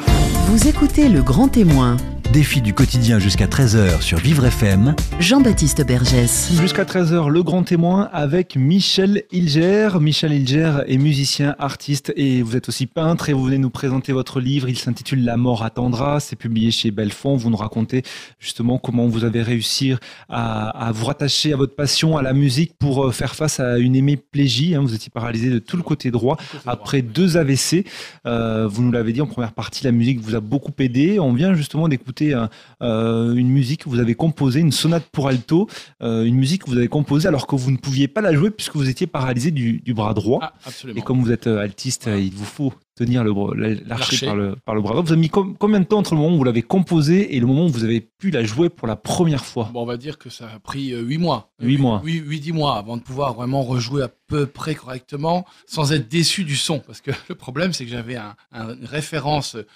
Vous 0.46 0.68
écoutez 0.68 1.08
Le 1.08 1.20
Grand 1.20 1.48
Témoin, 1.48 1.96
Défi 2.34 2.60
du 2.60 2.74
quotidien 2.74 3.20
jusqu'à 3.20 3.46
13h 3.46 4.00
sur 4.00 4.18
Vivre 4.18 4.44
FM. 4.44 4.96
Jean-Baptiste 5.20 5.86
Bergès. 5.86 6.50
Jusqu'à 6.60 6.82
13h, 6.82 7.28
le 7.28 7.44
grand 7.44 7.62
témoin 7.62 8.10
avec 8.12 8.56
Michel 8.56 9.22
Hilger. 9.30 9.90
Michel 10.00 10.32
Hilger 10.32 10.78
est 10.88 10.98
musicien, 10.98 11.54
artiste 11.60 12.12
et 12.16 12.42
vous 12.42 12.56
êtes 12.56 12.68
aussi 12.68 12.86
peintre 12.86 13.28
et 13.28 13.32
vous 13.34 13.44
venez 13.44 13.58
nous 13.58 13.70
présenter 13.70 14.12
votre 14.12 14.40
livre. 14.40 14.68
Il 14.68 14.76
s'intitule 14.76 15.24
La 15.24 15.36
mort 15.36 15.62
attendra. 15.62 16.18
C'est 16.18 16.34
publié 16.34 16.72
chez 16.72 16.90
Belfond. 16.90 17.36
Vous 17.36 17.50
nous 17.50 17.56
racontez 17.56 18.02
justement 18.40 18.78
comment 18.78 19.06
vous 19.06 19.22
avez 19.22 19.40
réussi 19.40 19.94
à, 20.28 20.70
à 20.70 20.90
vous 20.90 21.04
rattacher 21.04 21.52
à 21.52 21.56
votre 21.56 21.76
passion, 21.76 22.16
à 22.16 22.22
la 22.22 22.32
musique 22.32 22.72
pour 22.80 23.04
euh, 23.06 23.12
faire 23.12 23.36
face 23.36 23.60
à 23.60 23.78
une 23.78 23.94
hémiplégie. 23.94 24.74
hein. 24.74 24.80
Vous 24.82 24.96
étiez 24.96 25.10
paralysé 25.14 25.50
de 25.50 25.60
tout 25.60 25.76
le 25.76 25.84
côté 25.84 26.10
droit 26.10 26.36
après 26.66 27.00
deux 27.00 27.36
AVC. 27.36 27.84
Euh, 28.26 28.66
vous 28.66 28.82
nous 28.82 28.90
l'avez 28.90 29.12
dit 29.12 29.20
en 29.20 29.26
première 29.28 29.52
partie, 29.52 29.84
la 29.84 29.92
musique 29.92 30.18
vous 30.20 30.34
a 30.34 30.40
beaucoup 30.40 30.72
aidé. 30.80 31.20
On 31.20 31.32
vient 31.32 31.54
justement 31.54 31.86
d'écouter 31.86 32.23
un- 32.32 32.48
euh, 32.82 33.34
une 33.34 33.48
musique 33.50 33.84
que 33.84 33.88
vous 33.88 33.98
avez 33.98 34.14
composée, 34.14 34.60
une 34.60 34.72
sonate 34.72 35.04
pour 35.12 35.28
alto, 35.28 35.68
euh, 36.02 36.24
une 36.24 36.36
musique 36.36 36.64
que 36.64 36.70
vous 36.70 36.78
avez 36.78 36.88
composée 36.88 37.28
alors 37.28 37.46
que 37.46 37.56
vous 37.56 37.70
ne 37.70 37.76
pouviez 37.76 38.08
pas 38.08 38.20
la 38.20 38.32
jouer 38.34 38.50
puisque 38.50 38.76
vous 38.76 38.88
étiez 38.88 39.06
paralysé 39.06 39.50
du, 39.50 39.80
du 39.80 39.92
bras 39.94 40.14
droit. 40.14 40.38
Ah, 40.42 40.54
absolument. 40.64 40.98
Et 40.98 41.02
comme 41.02 41.20
vous 41.20 41.32
êtes 41.32 41.46
euh, 41.46 41.58
altiste, 41.60 42.04
Voilà. 42.04 42.18
euh, 42.18 42.22
il 42.22 42.32
vous 42.32 42.44
faut 42.44 42.72
tenir 42.96 43.24
l'archer 43.24 44.24
par 44.26 44.36
le, 44.36 44.54
par 44.64 44.74
le 44.76 44.80
bras 44.80 44.92
droit. 44.92 45.02
Vous 45.02 45.12
avez 45.12 45.20
mis 45.20 45.28
com- 45.28 45.56
combien 45.58 45.80
de 45.80 45.84
temps 45.84 45.98
entre 45.98 46.14
le 46.14 46.20
moment 46.20 46.34
où 46.34 46.38
vous 46.38 46.44
l'avez 46.44 46.62
composée 46.62 47.34
et 47.34 47.40
le 47.40 47.46
moment 47.46 47.66
où 47.66 47.68
vous 47.68 47.82
avez 47.82 48.00
pu 48.00 48.30
la 48.30 48.44
jouer 48.44 48.68
pour 48.68 48.86
la 48.86 48.94
première 48.94 49.44
fois? 49.44 49.68
Bon, 49.72 49.82
on 49.82 49.86
va 49.86 49.96
dire 49.96 50.16
que 50.16 50.30
ça 50.30 50.48
a 50.54 50.58
pris 50.60 50.92
euh, 50.92 51.00
huit 51.00 51.18
mois. 51.18 51.50
Huit 51.60 51.78
mois. 51.78 52.00
Oui, 52.04 52.22
huit, 52.24 52.38
dix 52.40 52.52
mois 52.52 52.76
avant 52.76 52.96
de 52.96 53.02
pouvoir 53.02 53.34
vraiment 53.34 53.62
rejouer 53.62 54.02
à 54.04 54.10
peu 54.28 54.46
près 54.46 54.74
correctement 54.76 55.44
sans 55.66 55.92
être 55.92 56.08
déçu 56.08 56.44
du 56.44 56.54
son. 56.56 56.78
Parce 56.78 57.00
que 57.00 57.10
le 57.28 57.34
problème, 57.34 57.72
c'est 57.72 57.84
que 57.84 57.90
j'avais 57.90 58.16
un- 58.16 58.36
un- 58.52 58.74
une 58.76 58.86
référence 58.86 59.56
euh, 59.56 59.66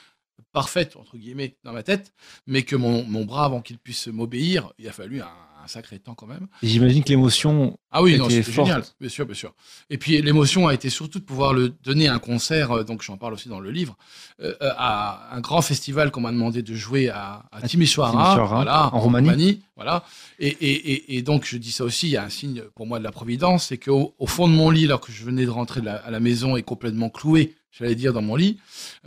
parfaite, 0.58 0.96
entre 0.96 1.16
guillemets, 1.16 1.54
dans 1.62 1.72
ma 1.72 1.84
tête, 1.84 2.12
mais 2.48 2.64
que 2.64 2.74
mon, 2.74 3.04
mon 3.04 3.24
bras, 3.24 3.44
avant 3.44 3.62
qu'il 3.62 3.78
puisse 3.78 4.08
m'obéir, 4.08 4.72
il 4.80 4.88
a 4.88 4.92
fallu 4.92 5.20
un, 5.20 5.26
un 5.26 5.47
sacré 5.68 5.98
temps 5.98 6.14
quand 6.14 6.26
même. 6.26 6.46
J'imagine 6.62 7.04
que 7.04 7.10
l'émotion 7.10 7.78
Ah 7.92 8.02
oui, 8.02 8.18
non, 8.18 8.24
était 8.28 8.42
c'était 8.42 8.52
génial, 8.52 8.82
bien 9.00 9.08
sûr, 9.08 9.26
bien 9.26 9.34
sûr. 9.34 9.54
Et 9.90 9.98
puis 9.98 10.20
l'émotion 10.22 10.66
a 10.68 10.74
été 10.74 10.90
surtout 10.90 11.18
de 11.18 11.24
pouvoir 11.24 11.52
le 11.52 11.68
donner 11.84 12.08
à 12.08 12.14
un 12.14 12.18
concert, 12.18 12.72
euh, 12.72 12.84
donc 12.84 13.02
j'en 13.02 13.16
parle 13.16 13.34
aussi 13.34 13.48
dans 13.48 13.60
le 13.60 13.70
livre, 13.70 13.96
euh, 14.42 14.54
euh, 14.62 14.70
à 14.76 15.34
un 15.36 15.40
grand 15.40 15.62
festival 15.62 16.10
qu'on 16.10 16.20
m'a 16.22 16.32
demandé 16.32 16.62
de 16.62 16.74
jouer 16.74 17.08
à, 17.10 17.44
à 17.52 17.62
Timisoara, 17.62 18.10
Timisoara, 18.12 18.54
voilà, 18.56 18.94
en 18.94 18.98
Roumanie. 19.00 19.60
voilà. 19.76 20.04
Et, 20.38 20.48
et, 20.48 20.92
et, 20.92 21.16
et 21.18 21.22
donc 21.22 21.44
je 21.46 21.56
dis 21.56 21.72
ça 21.72 21.84
aussi, 21.84 22.06
il 22.08 22.12
y 22.12 22.16
a 22.16 22.24
un 22.24 22.30
signe 22.30 22.62
pour 22.74 22.86
moi 22.86 22.98
de 22.98 23.04
la 23.04 23.12
providence, 23.12 23.66
c'est 23.66 23.78
qu'au 23.78 24.14
au 24.18 24.26
fond 24.26 24.48
de 24.48 24.54
mon 24.54 24.70
lit, 24.70 24.86
alors 24.86 25.00
que 25.00 25.12
je 25.12 25.24
venais 25.24 25.44
de 25.44 25.50
rentrer 25.50 25.80
de 25.80 25.86
la- 25.86 25.96
à 25.96 26.10
la 26.10 26.20
maison 26.20 26.56
et 26.56 26.62
complètement 26.62 27.10
cloué, 27.10 27.54
j'allais 27.72 27.94
dire 27.94 28.12
dans 28.12 28.22
mon 28.22 28.34
lit, 28.36 28.58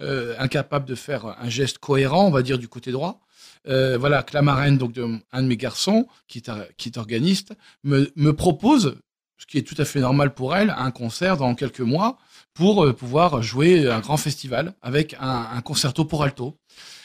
euh, 0.01 0.35
incapable 0.39 0.85
de 0.85 0.95
faire 0.95 1.25
un 1.41 1.49
geste 1.49 1.77
cohérent, 1.79 2.27
on 2.27 2.31
va 2.31 2.41
dire 2.41 2.57
du 2.57 2.67
côté 2.67 2.91
droit. 2.91 3.19
Euh, 3.67 3.97
voilà, 3.97 4.23
que 4.23 4.33
la 4.33 4.41
marraine, 4.41 4.77
donc 4.77 4.91
de, 4.93 5.19
un 5.31 5.43
de 5.43 5.47
mes 5.47 5.57
garçons, 5.57 6.07
qui 6.27 6.39
est, 6.39 6.49
qui 6.77 6.89
est 6.89 6.97
organiste, 6.97 7.53
me, 7.83 8.11
me 8.15 8.33
propose, 8.33 8.97
ce 9.37 9.45
qui 9.45 9.57
est 9.57 9.63
tout 9.63 9.75
à 9.77 9.85
fait 9.85 9.99
normal 9.99 10.33
pour 10.33 10.55
elle, 10.55 10.73
un 10.75 10.91
concert 10.91 11.37
dans 11.37 11.53
quelques 11.55 11.81
mois 11.81 12.17
pour 12.53 12.83
euh, 12.83 12.93
pouvoir 12.93 13.41
jouer 13.41 13.89
un 13.89 13.99
grand 13.99 14.17
festival 14.17 14.73
avec 14.81 15.15
un, 15.19 15.61
concerto 15.61 16.05
pour 16.05 16.23
alto. 16.23 16.57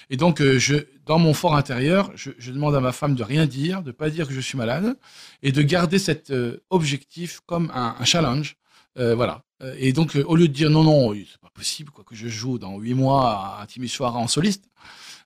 Et 0.08 0.16
donc, 0.16 0.40
euh, 0.40 0.58
je, 0.58 0.76
dans 1.04 1.18
mon 1.18 1.34
fort 1.34 1.56
intérieur, 1.56 2.10
je, 2.14 2.50
demande 2.50 2.74
à 2.74 2.80
ma 2.80 2.92
femme 2.92 3.14
de 3.14 3.22
rien 3.22 3.46
dire, 3.46 3.82
de 3.82 3.92
pas 3.92 4.08
dire 4.08 4.26
que 4.26 4.34
je 4.34 4.40
suis 4.40 4.56
malade, 4.56 4.96
et 5.42 5.52
de 5.52 5.62
garder 5.62 5.98
cet 5.98 6.32
objectif 6.70 7.40
comme 7.46 7.70
un, 7.74 8.04
challenge. 8.04 8.56
Voilà. 8.96 9.45
Euh, 9.62 9.74
Et 9.78 9.92
donc, 9.92 10.16
euh, 10.16 10.24
au 10.24 10.36
lieu 10.36 10.48
de 10.48 10.52
dire 10.52 10.70
non, 10.70 10.84
non, 10.84 11.14
c'est 11.14 11.40
pas 11.40 11.50
possible 11.52 11.90
quoi, 11.90 12.04
que 12.04 12.14
je 12.14 12.28
joue 12.28 12.58
dans 12.58 12.78
huit 12.78 12.94
mois 12.94 13.58
à 13.60 13.66
Timisoara 13.66 14.18
en 14.18 14.28
soliste, 14.28 14.68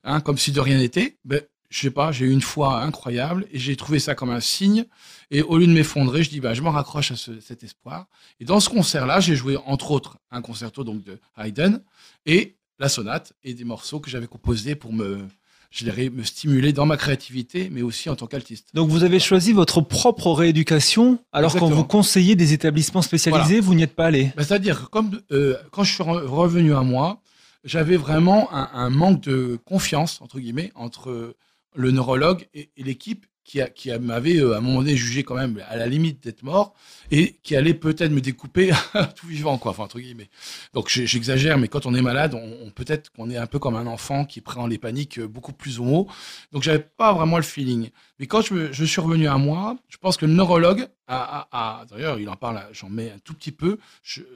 hein, 0.05 0.21
comme 0.21 0.39
si 0.39 0.53
de 0.53 0.61
rien 0.61 0.79
n'était, 0.79 1.19
ben, 1.25 1.43
je 1.69 1.79
sais 1.81 1.91
pas, 1.91 2.11
j'ai 2.11 2.25
eu 2.27 2.33
une 2.33 2.41
foi 2.43 2.83
incroyable 2.83 3.47
et 3.53 3.59
j'ai 3.61 3.77
trouvé 3.77 4.01
ça 4.01 4.15
comme 4.17 4.31
un 4.31 4.41
signe. 4.41 4.87
Et 5.31 5.43
au 5.43 5.57
lieu 5.57 5.67
de 5.69 5.73
m'effondrer, 5.73 6.25
je 6.25 6.31
dis, 6.31 6.41
ben, 6.41 6.53
je 6.53 6.63
m'en 6.63 6.73
raccroche 6.73 7.13
à 7.13 7.17
ce- 7.17 7.39
cet 7.41 7.63
espoir. 7.63 8.07
Et 8.41 8.45
dans 8.45 8.59
ce 8.59 8.69
concert-là, 8.69 9.21
j'ai 9.21 9.37
joué 9.37 9.57
entre 9.67 9.93
autres 9.93 10.19
un 10.33 10.43
concerto 10.43 10.83
donc 10.83 11.05
de 11.05 11.19
Haydn 11.37 11.81
et 12.27 12.57
la 12.81 12.89
sonate 12.89 13.35
et 13.45 13.55
des 13.55 13.65
morceaux 13.65 14.01
que 14.01 14.11
j'avais 14.11 14.27
composés 14.27 14.75
pour 14.75 14.93
me, 14.93 15.29
je 15.71 15.85
dirais, 15.85 16.11
me 16.11 16.25
stimuler 16.25 16.73
dans 16.73 16.85
ma 16.87 16.97
créativité, 16.97 17.69
mais 17.71 17.83
aussi 17.83 18.11
en 18.11 18.17
tant 18.17 18.27
qu'altiste. 18.27 18.69
Donc 18.75 18.89
vous 18.91 19.05
avez 19.05 19.21
choisi 19.21 19.53
votre 19.53 19.81
propre 19.81 20.33
rééducation 20.33 21.19
alors 21.33 21.55
qu'on 21.55 21.71
vous 21.71 21.85
conseillait 21.85 22.35
des 22.37 22.53
établissements 22.53 23.03
spécialisés, 23.03 23.61
vous 23.61 23.75
n'y 23.75 23.83
êtes 23.85 23.95
pas 23.95 24.07
allé. 24.07 24.33
Ben, 24.37 24.43
C'est-à-dire 24.43 24.83
que 24.83 24.87
comme 24.87 25.21
euh, 25.31 25.57
quand 25.71 25.85
je 25.85 25.95
suis 25.95 26.03
re- 26.03 26.25
revenu 26.27 26.75
à 26.75 26.83
moi, 26.83 27.21
j'avais 27.65 27.97
vraiment 27.97 28.53
un, 28.53 28.69
un 28.73 28.91
manque 28.91 29.21
de 29.23 29.59
confiance 29.65 30.21
entre 30.23 30.41
guillemets 30.41 30.73
entre 30.75 31.37
le 31.77 31.91
neurologue 31.93 32.49
et, 32.55 32.71
et 32.77 32.83
l'équipe 32.83 33.27
qui, 33.75 33.91
m'avait 34.01 34.37
euh, 34.39 34.55
à 34.55 34.59
un 34.59 34.61
moment 34.61 34.81
donné 34.81 34.97
jugé 34.97 35.23
quand 35.25 35.35
même 35.35 35.63
à 35.69 35.77
la 35.77 35.87
limite 35.87 36.23
d'être 36.23 36.43
mort 36.43 36.75
et 37.11 37.37
qui 37.43 37.57
allait 37.57 37.75
peut-être 37.75 38.13
me 38.13 38.21
découper 38.21 38.71
tout 39.17 39.27
vivant 39.27 39.59
quoi, 39.59 39.73
enfin 39.73 39.85
entre 39.85 39.99
guillemets. 40.01 40.29
Donc 40.75 40.89
j'exagère, 40.89 41.59
mais 41.59 41.69
quand 41.69 41.87
on 41.87 41.95
est 41.95 42.03
malade, 42.03 42.35
on, 42.35 42.67
on- 42.67 42.71
peut-être 42.71 43.11
qu'on 43.11 43.29
est 43.31 43.37
un 43.37 43.47
peu 43.47 43.59
comme 43.59 43.77
un 43.77 43.87
enfant 43.87 44.25
qui 44.25 44.41
prend 44.41 44.67
les 44.67 44.79
paniques 44.79 45.19
euh, 45.19 45.27
beaucoup 45.29 45.53
plus 45.53 45.81
au 45.81 45.85
mot. 45.85 46.09
Donc 46.53 46.63
j'avais 46.63 46.79
pas 46.79 47.13
vraiment 47.13 47.37
le 47.37 47.43
feeling. 47.43 47.91
Mais 48.21 48.27
quand 48.27 48.43
je, 48.43 48.85
suis 48.85 49.01
revenu 49.01 49.29
à 49.29 49.39
moi, 49.39 49.79
je 49.89 49.97
pense 49.97 50.19
que 50.19 50.27
le 50.27 50.35
neurologue 50.35 50.87
d'ailleurs 51.09 52.21
il 52.21 52.29
en 52.29 52.37
parle, 52.37 52.63
j'en 52.71 52.91
mets 52.91 53.11
un 53.11 53.19
tout 53.25 53.33
petit 53.33 53.51
peu. 53.51 53.79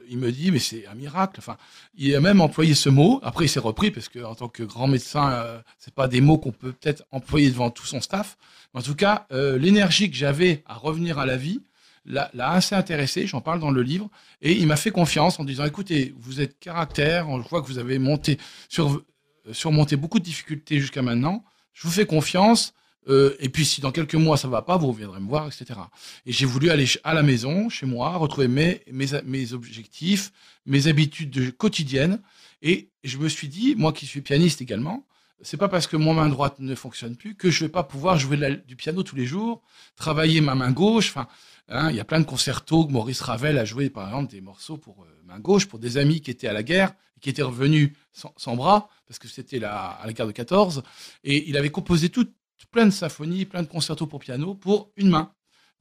il 0.09 0.17
me 0.17 0.31
dit 0.31 0.51
mais 0.51 0.57
c'est 0.57 0.87
un 0.87 0.95
miracle. 0.95 1.35
Enfin, 1.37 1.55
il 1.95 2.13
a 2.15 2.19
même 2.19 2.41
employé 2.41 2.73
ce 2.73 2.89
mot. 2.89 3.19
Après 3.21 3.45
il 3.45 3.47
s'est 3.47 3.59
repris 3.59 3.91
parce 3.91 4.09
que 4.09 4.23
en 4.23 4.33
tant 4.33 4.47
que 4.49 4.63
grand 4.63 4.87
médecin, 4.87 5.31
euh, 5.31 5.61
c'est 5.77 5.93
pas 5.93 6.07
des 6.07 6.19
mots 6.19 6.39
qu'on 6.39 6.51
peut 6.51 6.71
peut-être 6.71 7.03
employer 7.11 7.51
devant 7.51 7.69
tout 7.69 7.85
son 7.85 8.01
staff. 8.01 8.37
Mais 8.73 8.79
en 8.79 8.83
tout 8.83 8.95
cas, 8.95 9.27
euh, 9.31 9.59
l'énergie 9.59 10.09
que 10.09 10.17
j'avais 10.17 10.63
à 10.65 10.73
revenir 10.73 11.19
à 11.19 11.27
la 11.27 11.37
vie 11.37 11.61
l'a 12.05 12.31
assez 12.49 12.73
intéressé. 12.73 13.27
J'en 13.27 13.41
parle 13.41 13.59
dans 13.59 13.71
le 13.71 13.83
livre 13.83 14.09
et 14.41 14.53
il 14.53 14.65
m'a 14.65 14.77
fait 14.77 14.91
confiance 14.91 15.39
en 15.39 15.43
disant 15.43 15.63
écoutez, 15.63 16.15
vous 16.17 16.41
êtes 16.41 16.57
caractère, 16.57 17.27
je 17.39 17.47
vois 17.49 17.61
que 17.61 17.67
vous 17.67 17.77
avez 17.77 17.99
monté 17.99 18.39
sur 18.67 18.89
euh, 18.89 19.53
surmonté 19.53 19.95
beaucoup 19.95 20.17
de 20.17 20.23
difficultés 20.23 20.79
jusqu'à 20.79 21.03
maintenant. 21.03 21.43
Je 21.73 21.83
vous 21.83 21.93
fais 21.93 22.07
confiance. 22.07 22.73
Euh, 23.07 23.35
et 23.39 23.49
puis, 23.49 23.65
si 23.65 23.81
dans 23.81 23.91
quelques 23.91 24.15
mois 24.15 24.37
ça 24.37 24.47
va 24.47 24.61
pas, 24.61 24.77
vous 24.77 24.87
reviendrez 24.87 25.19
me 25.19 25.27
voir, 25.27 25.47
etc. 25.47 25.79
Et 26.25 26.31
j'ai 26.31 26.45
voulu 26.45 26.69
aller 26.69 26.85
à 27.03 27.13
la 27.13 27.23
maison, 27.23 27.69
chez 27.69 27.85
moi, 27.85 28.15
retrouver 28.17 28.47
mes, 28.47 28.81
mes, 28.91 29.53
objectifs, 29.53 30.31
mes 30.65 30.87
habitudes 30.87 31.29
de- 31.29 31.49
quotidiennes. 31.51 32.21
Et 32.61 32.89
je 33.03 33.17
me 33.17 33.29
suis 33.29 33.47
dit, 33.47 33.75
moi 33.75 33.93
qui 33.93 34.05
suis 34.05 34.21
pianiste 34.21 34.61
également, 34.61 35.05
c'est 35.41 35.57
pas 35.57 35.67
parce 35.67 35.85
que 35.85 35.97
mon 35.97 36.13
main 36.13 36.29
droite 36.29 36.55
ne 36.59 36.73
fonctionne 36.73 37.15
plus 37.15 37.35
que 37.35 37.51
je 37.51 37.65
vais 37.65 37.69
pas 37.69 37.83
pouvoir 37.83 38.17
jouer 38.17 38.37
du 38.67 38.75
piano 38.75 39.03
tous 39.03 39.15
les 39.15 39.25
jours, 39.25 39.61
travailler 39.95 40.41
ma 40.41 40.55
main 40.55 40.71
gauche. 40.71 41.09
Enfin, 41.09 41.27
hein, 41.67 41.89
il 41.89 41.95
y 41.95 41.99
a 41.99 42.05
plein 42.05 42.19
de 42.19 42.25
concertos 42.25 42.85
que 42.85 42.91
Maurice 42.91 43.21
Ravel 43.21 43.57
a 43.57 43.65
joué, 43.65 43.89
par 43.89 44.07
exemple, 44.07 44.31
des 44.31 44.41
morceaux 44.41 44.77
pour 44.77 45.03
euh, 45.03 45.21
main 45.25 45.39
gauche 45.39 45.65
pour 45.65 45.77
des 45.77 45.97
amis 45.97 46.21
qui 46.21 46.31
étaient 46.31 46.47
à 46.47 46.53
la 46.53 46.63
guerre 46.63 46.93
qui 47.21 47.29
étaient 47.29 47.41
revenus 47.41 47.91
sans, 48.13 48.33
sans 48.37 48.55
bras 48.55 48.89
parce 49.07 49.19
que 49.19 49.27
c'était 49.27 49.63
à 49.63 50.01
la 50.05 50.13
guerre 50.13 50.27
de 50.27 50.31
14. 50.31 50.83
Et 51.23 51.49
il 51.49 51.57
avait 51.57 51.71
composé 51.71 52.09
tout 52.09 52.27
plein 52.71 52.85
de 52.85 52.91
symphonies, 52.91 53.45
plein 53.45 53.63
de 53.63 53.67
concertos 53.67 54.07
pour 54.07 54.19
piano 54.19 54.53
pour 54.53 54.91
une 54.97 55.09
main. 55.09 55.31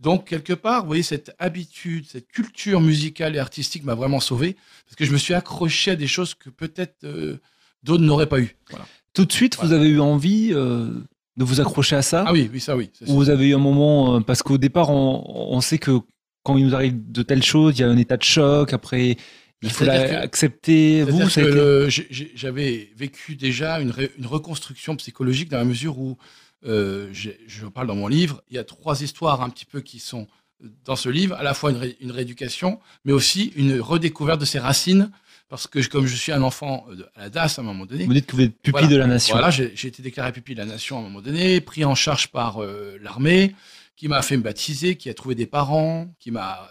Donc, 0.01 0.27
quelque 0.27 0.53
part, 0.53 0.83
vous 0.83 0.89
voyez, 0.89 1.03
cette 1.05 1.35
habitude, 1.39 2.05
cette 2.09 2.29
culture 2.29 2.81
musicale 2.81 3.37
et 3.37 3.39
artistique 3.39 3.85
m'a 3.85 3.95
vraiment 3.95 4.21
sauvé 4.21 4.57
parce 4.85 4.97
que 4.97 5.05
je 5.05 5.13
me 5.13 5.19
suis 5.19 5.35
accroché 5.35 5.93
à 5.93 5.97
des 5.97 6.09
choses 6.09 6.35
que 6.35 6.51
peut-être 6.51 7.05
euh, 7.05 7.39
d'autres 7.83 8.03
n'auraient 8.03 8.29
pas 8.29 8.41
eu. 8.41 8.57
Voilà. 8.71 8.87
Tout 9.13 9.25
de 9.25 9.33
suite, 9.33 9.57
vous 9.63 9.73
avez 9.73 9.89
eu 9.89 10.01
envie 10.01 10.51
euh, 10.53 10.91
de 11.37 11.45
vous 11.45 11.61
accrocher 11.61 11.95
à 11.95 12.03
ça? 12.03 12.25
Ah 12.27 12.33
oui, 12.33 12.51
oui, 12.53 12.61
ça 12.61 12.77
oui. 12.77 12.91
c'est 12.93 13.09
Ou 13.09 13.15
vous 13.15 13.31
avez 13.31 13.49
eu 13.49 13.55
un 13.55 13.59
moment, 13.59 14.17
euh, 14.17 14.21
parce 14.21 14.43
qu'au 14.43 14.59
départ, 14.59 14.91
on, 14.91 15.25
on 15.55 15.61
sait 15.61 15.79
que 15.79 15.93
quand 16.43 16.57
il 16.57 16.67
nous 16.67 16.75
arrive 16.75 17.11
de 17.11 17.23
telles 17.23 17.45
choses, 17.45 17.79
il 17.79 17.83
y 17.83 17.85
a 17.85 17.89
un 17.89 17.97
état 17.97 18.17
de 18.17 18.23
choc, 18.25 18.73
après, 18.73 19.17
il 19.63 19.71
faut 19.71 19.85
l'accepter. 19.85 21.05
Vous, 21.05 21.23
a 21.23 21.29
que 21.31 21.89
j'avais 22.35 22.91
vécu 22.97 23.37
déjà 23.37 23.81
une, 23.81 23.91
ré- 23.91 24.11
une 24.19 24.27
reconstruction 24.27 24.97
psychologique 24.97 25.49
dans 25.49 25.57
la 25.59 25.65
mesure 25.65 25.99
où, 25.99 26.19
euh, 26.64 27.09
je 27.12 27.66
parle 27.66 27.87
dans 27.87 27.94
mon 27.96 28.09
livre, 28.09 28.42
il 28.50 28.57
y 28.57 28.59
a 28.59 28.64
trois 28.64 29.03
histoires 29.03 29.42
un 29.42 29.50
petit 29.50 29.64
peu 29.66 29.81
qui 29.81 29.98
sont 29.98 30.27
dans 30.85 30.96
ce 30.96 31.09
livre, 31.09 31.35
à 31.37 31.42
la 31.42 31.53
fois 31.53 31.70
une, 31.72 31.77
ré- 31.77 31.96
une 32.00 32.11
rééducation, 32.11 32.81
mais 33.05 33.12
aussi 33.12 33.53
une 33.57 33.81
redécouverte 33.81 34.40
de 34.40 34.44
ses 34.46 34.59
racines, 34.59 35.11
parce 35.48 35.66
que 35.66 35.83
je- 35.83 35.90
comme 35.90 36.07
je 36.07 36.16
suis 36.16 36.33
un 36.33 36.42
enfant 36.42 36.87
euh, 36.90 36.94
de- 36.96 37.07
à 37.14 37.22
la 37.22 37.31
DAS 37.31 37.59
à 37.59 37.62
un 37.62 37.64
moment 37.64 37.85
donné, 37.85 38.07
vous 38.07 38.14
dites 38.14 38.27
que 38.27 38.37
vous 38.37 38.42
êtes 38.42 38.55
pupille 38.57 38.70
Voilà. 38.72 38.87
de 38.87 38.96
la 38.96 39.07
nation. 39.07 39.35
voilà, 39.35 39.50
j'ai 39.50 39.72
été 39.88 40.03
déclaré 40.03 40.33
pupille 40.33 40.55
de 40.55 40.61
la 40.61 40.66
nation 40.66 40.96
à 40.96 41.00
un 41.00 41.03
moment 41.03 41.20
donné, 41.20 41.61
pris 41.61 41.85
en 41.85 41.94
charge 41.94 42.29
par 42.29 42.62
euh, 42.62 42.96
l'armée, 43.03 43.55
qui 43.96 44.09
m'a 44.09 44.22
fait 44.22 44.37
me 44.37 44.42
baptiser, 44.42 44.96
qui 44.96 45.11
a 45.11 45.14
trouvé 45.14 45.35
des 45.35 45.46
parents, 45.46 46.09
qui 46.18 46.31
m'a 46.31 46.68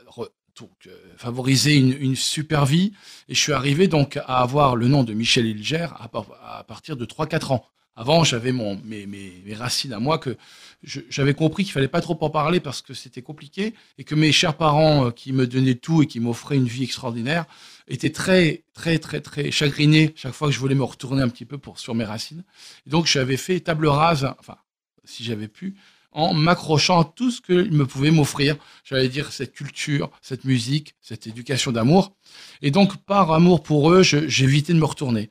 donc, 0.60 0.90
favorisé 1.18 1.76
une, 1.76 1.94
une 2.00 2.16
super 2.16 2.66
vie. 2.66 2.94
Et 3.30 3.34
je 3.36 3.40
suis 3.40 3.54
arrivé 3.54 3.88
donc 3.88 4.18
à 4.18 4.42
avoir 4.42 4.76
le 4.76 4.88
nom 4.88 5.04
de 5.04 5.14
Michel 5.14 5.46
Hilger 5.46 5.88
à 6.00 6.64
partir 6.68 6.96
de 6.98 7.06
3-4 7.06 7.52
ans. 7.54 7.66
Avant, 7.96 8.24
j'avais 8.24 8.52
mes, 8.52 9.54
racines 9.56 9.94
à 9.94 10.00
moi 10.00 10.18
que 10.18 10.36
j'avais 10.84 11.36
compris 11.36 11.64
qu'il 11.64 11.74
fallait 11.74 11.88
pas 11.88 12.02
trop 12.02 12.18
en 12.22 12.30
parler 12.30 12.60
parce 12.60 12.82
que 12.82 12.94
c'était 12.96 13.22
compliqué 13.22 13.76
et 14.00 14.04
que 14.04 14.16
mes 14.16 14.32
chers 14.32 14.58
parents 14.58 15.06
euh, 15.06 15.12
qui 15.12 15.32
me 15.32 15.46
donnaient 15.46 15.76
tout 15.76 16.02
et 16.02 16.08
qui 16.08 16.20
m'offraient 16.20 16.58
une 16.58 16.68
vie 16.68 16.84
extraordinaire 16.84 17.46
étaient 17.88 18.10
très, 18.10 18.64
très, 18.74 18.98
très, 18.98 19.22
très 19.22 19.52
chagrinés 19.52 20.12
chaque 20.16 20.34
fois 20.34 20.48
que 20.48 20.54
je 20.54 20.60
voulais 20.60 20.76
me 20.76 20.84
retourner 20.84 21.22
un 21.22 21.30
petit 21.30 21.46
peu 21.46 21.60
pour, 21.60 21.80
sur 21.80 21.94
mes 21.94 22.04
racines. 22.04 22.44
Et 22.88 22.90
donc, 22.90 23.06
j'avais 23.06 23.38
fait 23.38 23.60
table 23.60 23.88
rase, 23.88 24.28
enfin, 24.40 24.58
si 25.06 25.24
j'avais 25.24 25.48
pu, 25.48 25.76
en 26.14 26.34
m'accrochant 26.34 27.02
à 27.02 27.06
tout 27.06 27.32
ce 27.32 27.42
qu'ils 27.42 27.72
me 27.72 27.86
pouvaient 27.86 28.12
m'offrir. 28.12 28.56
J'allais 28.84 29.10
dire 29.10 29.32
cette 29.32 29.54
culture, 29.54 30.10
cette 30.22 30.46
musique, 30.46 30.96
cette 31.02 31.28
éducation 31.28 31.72
d'amour. 31.72 32.16
Et 32.62 32.72
donc, 32.72 32.98
par 32.98 33.32
amour 33.32 33.62
pour 33.64 33.92
eux, 33.92 34.04
j'évitais 34.04 34.74
de 34.74 34.80
me 34.80 34.86
retourner. 34.86 35.30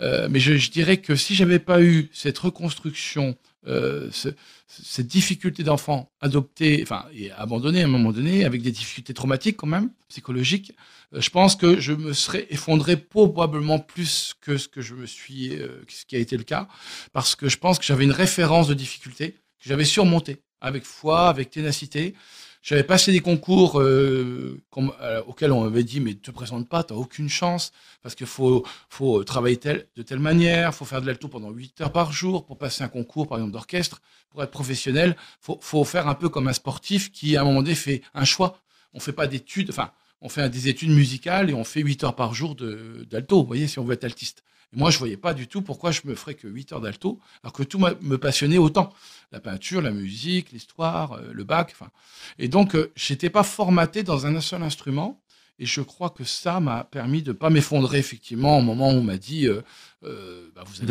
Euh, 0.00 0.28
mais 0.30 0.38
je, 0.38 0.70
dirais 0.70 0.98
que 0.98 1.16
si 1.16 1.34
j'avais 1.34 1.58
pas 1.58 1.82
eu 1.82 2.08
cette 2.12 2.38
reconstruction, 2.38 3.36
euh, 3.66 4.08
ce, 4.12 4.28
cette 4.66 5.06
difficulté 5.06 5.62
d'enfant 5.62 6.10
adopté, 6.20 6.80
enfin, 6.82 7.06
et 7.12 7.32
abandonné 7.32 7.82
à 7.82 7.84
un 7.84 7.88
moment 7.88 8.12
donné, 8.12 8.44
avec 8.44 8.62
des 8.62 8.70
difficultés 8.70 9.14
traumatiques 9.14 9.56
quand 9.56 9.66
même, 9.66 9.90
psychologiques, 10.08 10.72
euh, 11.14 11.20
je 11.20 11.30
pense 11.30 11.56
que 11.56 11.80
je 11.80 11.92
me 11.92 12.12
serais 12.12 12.46
effondré 12.50 12.96
probablement 12.96 13.78
plus 13.78 14.34
que 14.40 14.56
ce 14.56 14.68
que 14.68 14.80
je 14.80 14.94
me 14.94 15.06
suis, 15.06 15.52
ce 15.88 16.04
qui 16.06 16.16
a 16.16 16.18
été 16.18 16.36
le 16.36 16.44
cas, 16.44 16.68
parce 17.12 17.34
que 17.34 17.48
je 17.48 17.58
pense 17.58 17.78
que 17.78 17.84
j'avais 17.84 18.04
une 18.04 18.12
référence 18.12 18.68
de 18.68 18.74
difficulté 18.74 19.32
que 19.32 19.68
j'avais 19.68 19.84
surmontée 19.84 20.42
avec 20.60 20.84
foi, 20.84 21.28
avec 21.28 21.50
ténacité. 21.50 22.14
J'avais 22.62 22.82
passé 22.82 23.12
des 23.12 23.20
concours 23.20 23.80
euh, 23.80 24.60
euh, 24.76 25.22
auxquels 25.26 25.52
on 25.52 25.64
m'avait 25.64 25.84
dit 25.84 26.00
mais 26.00 26.14
te 26.14 26.30
présente 26.30 26.68
pas, 26.68 26.82
tu 26.82 26.92
n'as 26.92 26.98
aucune 26.98 27.28
chance 27.28 27.72
parce 28.02 28.14
qu'il 28.14 28.26
faut, 28.26 28.64
faut 28.88 29.22
travailler 29.24 29.58
de 29.96 30.02
telle 30.02 30.18
manière, 30.18 30.74
faut 30.74 30.84
faire 30.84 31.00
de 31.00 31.06
l'alto 31.06 31.28
pendant 31.28 31.50
8 31.50 31.80
heures 31.80 31.92
par 31.92 32.12
jour 32.12 32.44
pour 32.44 32.58
passer 32.58 32.82
un 32.82 32.88
concours 32.88 33.28
par 33.28 33.38
exemple 33.38 33.52
d'orchestre, 33.52 34.00
pour 34.30 34.42
être 34.42 34.50
professionnel, 34.50 35.16
faut, 35.40 35.58
faut 35.62 35.84
faire 35.84 36.08
un 36.08 36.14
peu 36.14 36.28
comme 36.28 36.48
un 36.48 36.52
sportif 36.52 37.12
qui 37.12 37.36
à 37.36 37.42
un 37.42 37.44
moment 37.44 37.62
donné 37.62 37.74
fait 37.74 38.02
un 38.14 38.24
choix. 38.24 38.60
On 38.92 39.00
fait 39.00 39.12
pas 39.12 39.26
d'études, 39.26 39.70
enfin 39.70 39.92
on 40.20 40.28
fait 40.28 40.48
des 40.50 40.68
études 40.68 40.90
musicales 40.90 41.50
et 41.50 41.54
on 41.54 41.64
fait 41.64 41.80
8 41.80 42.04
heures 42.04 42.16
par 42.16 42.34
jour 42.34 42.56
d'alto, 42.56 43.40
vous 43.40 43.46
voyez, 43.46 43.68
si 43.68 43.78
on 43.78 43.84
veut 43.84 43.94
être 43.94 44.04
altiste. 44.04 44.42
Moi, 44.72 44.90
je 44.90 44.98
voyais 44.98 45.16
pas 45.16 45.32
du 45.32 45.48
tout 45.48 45.62
pourquoi 45.62 45.92
je 45.92 46.02
me 46.04 46.14
ferais 46.14 46.34
que 46.34 46.46
8 46.46 46.72
heures 46.72 46.80
d'alto, 46.80 47.18
alors 47.42 47.52
que 47.52 47.62
tout 47.62 47.78
me 47.78 48.16
passionnait 48.16 48.58
autant. 48.58 48.92
La 49.32 49.40
peinture, 49.40 49.80
la 49.80 49.90
musique, 49.90 50.52
l'histoire, 50.52 51.12
euh, 51.12 51.30
le 51.32 51.44
bac. 51.44 51.70
Enfin. 51.72 51.90
Et 52.38 52.48
donc, 52.48 52.74
euh, 52.74 52.92
j'étais 52.94 53.30
pas 53.30 53.42
formaté 53.42 54.02
dans 54.02 54.26
un 54.26 54.40
seul 54.40 54.62
instrument. 54.62 55.20
Et 55.58 55.66
je 55.66 55.80
crois 55.80 56.10
que 56.10 56.22
ça 56.22 56.60
m'a 56.60 56.84
permis 56.84 57.22
de 57.22 57.32
pas 57.32 57.50
m'effondrer, 57.50 57.98
effectivement, 57.98 58.58
au 58.58 58.62
moment 58.62 58.90
où 58.90 58.96
on 58.96 59.02
m'a 59.02 59.16
dit, 59.16 59.46
euh, 59.46 59.62
euh 60.04 60.50
bah, 60.54 60.62
vous 60.64 60.80
êtes 60.80 60.86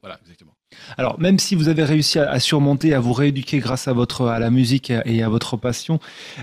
Voilà, 0.00 0.20
exactement. 0.22 0.54
Alors, 0.96 1.18
même 1.20 1.38
si 1.38 1.54
vous 1.54 1.68
avez 1.68 1.84
réussi 1.84 2.18
à, 2.18 2.38
surmonter, 2.40 2.94
à 2.94 3.00
vous 3.00 3.12
rééduquer 3.12 3.58
grâce 3.58 3.88
à 3.88 3.92
votre 3.92 4.26
à 4.26 4.38
la 4.38 4.50
musique 4.50 4.92
et 5.04 5.22
à 5.22 5.28
votre 5.28 5.56
passion, 5.56 6.00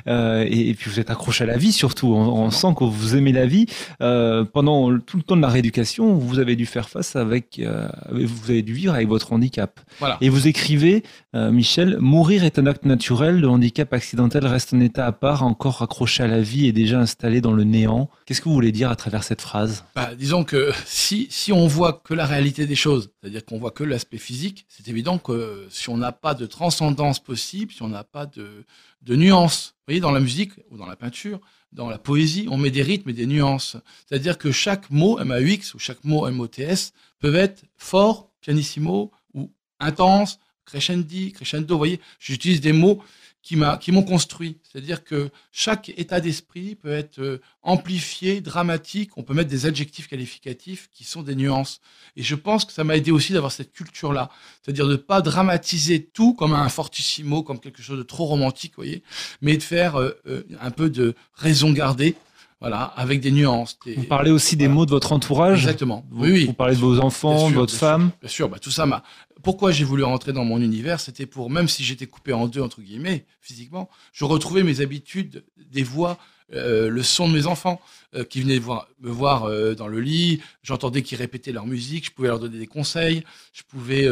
euh, 0.08 0.46
et, 0.48 0.74
puis 0.74 0.90
vous 0.90 1.00
êtes 1.00 1.10
accroché 1.10 1.44
à 1.44 1.48
la 1.48 1.58
vie 1.58 1.72
surtout, 1.72 2.08
on, 2.14 2.50
sent 2.52 2.68
que 2.78 2.84
vous 2.84 3.16
aimez 3.16 3.32
la 3.32 3.46
vie. 3.46 3.66
Euh, 4.02 4.44
pendant 4.44 4.98
tout 5.00 5.18
le 5.18 5.24
temps 5.24 5.36
de 5.36 5.42
la 5.42 5.50
rééducation, 5.50 6.14
vous 6.14 6.40
avez 6.40 6.56
dû 6.56 6.66
faire 6.66 6.90
face 6.90 7.16
avec, 7.16 7.60
euh, 7.60 7.88
vous 8.12 8.52
avez 8.52 8.62
dû 8.62 8.74
vivre 8.74 8.94
avec 8.94 9.08
votre 9.08 9.34
handicap. 9.34 9.80
Voilà. 10.00 10.18
Et 10.22 10.30
vous 10.30 10.48
écrivez, 10.48 11.04
Michel, 11.34 11.98
mourir 12.00 12.44
est 12.44 12.58
un 12.58 12.66
acte 12.66 12.86
naturel, 12.86 13.40
le 13.40 13.48
handicap 13.48 13.94
accidentel 13.94 14.46
reste 14.46 14.74
un 14.74 14.80
état 14.80 15.06
à 15.06 15.12
part, 15.12 15.44
encore 15.44 15.82
accroché 15.82 16.24
à 16.24 16.28
la 16.28 16.42
vie 16.42 16.68
et 16.68 16.72
déjà 16.72 17.00
installé 17.00 17.42
dans 17.42 17.52
le 17.52 17.64
néant. 17.64 18.10
Qu'est-ce 18.26 18.42
que 18.42 18.50
vous 18.50 18.56
voulez 18.56 18.72
dire 18.72 18.90
à 18.90 18.96
travers 18.96 19.24
cette 19.24 19.42
phrase? 19.42 19.84
Bah, 19.96 20.12
Disons 20.18 20.44
que 20.44 20.72
si 20.86 21.28
si 21.30 21.54
on 21.54 21.68
voit 21.68 22.02
que 22.04 22.14
la 22.14 22.26
réalité 22.26 22.66
des 22.66 22.76
choses, 22.76 23.12
c'est-à-dire 23.22 23.46
qu'on 23.46 23.60
voit 23.60 23.72
que 23.72 23.84
l'aspect 23.84 24.17
physique, 24.18 24.66
c'est 24.70 24.88
évident 24.88 25.18
que 25.18 25.68
si 25.70 25.90
on 25.90 25.98
n'a 25.98 26.12
pas 26.12 26.34
de 26.34 26.46
transcendance 26.46 27.20
possible, 27.20 27.72
si 27.72 27.82
on 27.82 27.90
n'a 27.90 28.04
pas 28.04 28.26
de, 28.26 28.66
de 29.02 29.16
nuances, 29.16 29.76
vous 29.80 29.92
voyez, 29.92 30.00
dans 30.00 30.12
la 30.12 30.20
musique 30.20 30.52
ou 30.70 30.78
dans 30.78 30.86
la 30.86 30.96
peinture, 30.96 31.40
dans 31.72 31.90
la 31.90 31.98
poésie, 31.98 32.48
on 32.50 32.58
met 32.58 32.72
des 32.72 32.82
rythmes 32.82 33.10
et 33.10 33.14
des 33.14 33.26
nuances. 33.26 33.78
C'est-à-dire 34.06 34.38
que 34.38 34.52
chaque 34.52 34.90
mot 34.90 35.24
MAUX 35.24 35.74
ou 35.76 35.80
chaque 35.80 36.04
mot 36.04 36.30
MOTS 36.30 36.94
peut 37.20 37.36
être 37.36 37.64
fort, 37.76 38.30
pianissimo 38.42 39.12
ou 39.34 39.52
intense, 39.80 40.40
crescendi, 40.66 41.32
crescendo. 41.32 41.76
Vous 41.76 41.80
voyez, 41.80 42.00
j'utilise 42.20 42.62
des 42.62 42.74
mots 42.74 43.02
qui 43.42 43.56
m'ont 43.92 44.04
construit. 44.04 44.58
C'est-à-dire 44.64 45.04
que 45.04 45.30
chaque 45.52 45.90
état 45.98 46.20
d'esprit 46.20 46.76
peut 46.76 46.92
être 46.92 47.20
euh, 47.20 47.42
amplifié, 47.62 48.42
dramatique. 48.42 49.18
On 49.18 49.24
peut 49.24 49.34
mettre 49.34 49.50
des 49.50 49.66
adjectifs 49.66 50.08
qualificatifs 50.08 50.90
qui 50.92 51.06
sont 51.06 51.24
des 51.24 51.36
nuances. 51.36 51.80
Et 52.18 52.24
je 52.24 52.36
pense 52.36 52.66
que 52.66 52.74
ça 52.74 52.84
m'a 52.84 52.98
aidé 52.98 53.12
aussi 53.12 53.32
d'avoir 53.34 53.54
cette 53.54 53.72
culture-là. 53.72 54.30
C'est-à-dire 54.62 54.86
de 54.86 54.94
ne 54.94 54.98
pas 54.98 55.22
dramatiser 55.22 56.04
tout 56.04 56.34
comme 56.34 56.54
un 56.54 56.68
fortissimo, 56.68 57.42
comme 57.42 57.60
quelque 57.60 57.82
chose 57.82 57.98
de 57.98 58.04
trop 58.04 58.26
romantique, 58.26 58.74
voyez, 58.76 59.02
mais 59.42 59.56
de 59.56 59.64
faire 59.64 59.96
euh, 59.96 60.12
euh, 60.28 60.44
un 60.60 60.72
peu 60.72 60.90
de 60.90 61.16
raison 61.34 61.72
gardée. 61.72 62.16
Voilà, 62.60 62.82
avec 62.82 63.22
des 63.22 63.32
nuances. 63.32 63.78
Vous 63.96 64.06
parlez 64.06 64.32
aussi 64.32 64.56
des 64.58 64.68
mots 64.68 64.88
de 64.88 64.90
votre 64.90 65.12
entourage. 65.12 65.60
Exactement. 65.60 66.04
Vous, 66.10 66.24
oui, 66.24 66.32
oui. 66.32 66.46
Vous 66.46 66.54
parlez 66.54 66.76
de 66.76 66.80
vos 66.80 67.00
enfants, 67.00 67.52
de 67.52 67.56
votre 67.56 67.74
femme. 67.74 68.10
bien 68.20 68.30
sûr, 68.30 68.50
bah, 68.50 68.58
tout 68.60 68.72
ça 68.72 68.88
m'a 68.88 69.04
pourquoi 69.44 69.72
j'ai 69.72 69.84
voulu 69.84 70.04
rentrer 70.04 70.34
dans 70.34 70.44
mon 70.44 70.62
univers, 70.62 71.00
c'était 71.00 71.26
pour, 71.26 71.50
même 71.50 71.68
si 71.68 71.84
j'étais 71.84 72.08
coupé 72.08 72.34
en 72.34 72.48
deux, 72.48 72.62
entre 72.62 72.82
guillemets, 72.82 73.26
physiquement, 73.40 73.90
je 74.12 74.26
retrouvais 74.26 74.64
mes 74.64 74.82
habitudes, 74.82 75.46
des 75.72 75.84
voix, 75.84 76.18
euh, 76.54 76.90
le 76.90 77.04
son 77.04 77.28
de 77.28 77.34
mes 77.34 77.46
enfants 77.46 77.82
euh, 78.16 78.24
qui 78.24 78.42
venaient 78.42 78.60
voir, 78.60 78.88
me 79.02 79.10
voir 79.10 79.44
euh, 79.44 79.76
dans 79.76 79.88
le 79.88 80.00
lit. 80.00 80.42
J'entendais 80.64 81.02
qu'ils 81.02 81.18
répétaient 81.18 81.52
leur 81.52 81.66
musique, 81.66 82.06
je 82.06 82.12
pouvais 82.12 82.30
leur 82.30 82.40
donner 82.40 82.58
des 82.58 82.68
conseils, 82.68 83.24
je 83.54 83.64
pouvais 83.64 84.08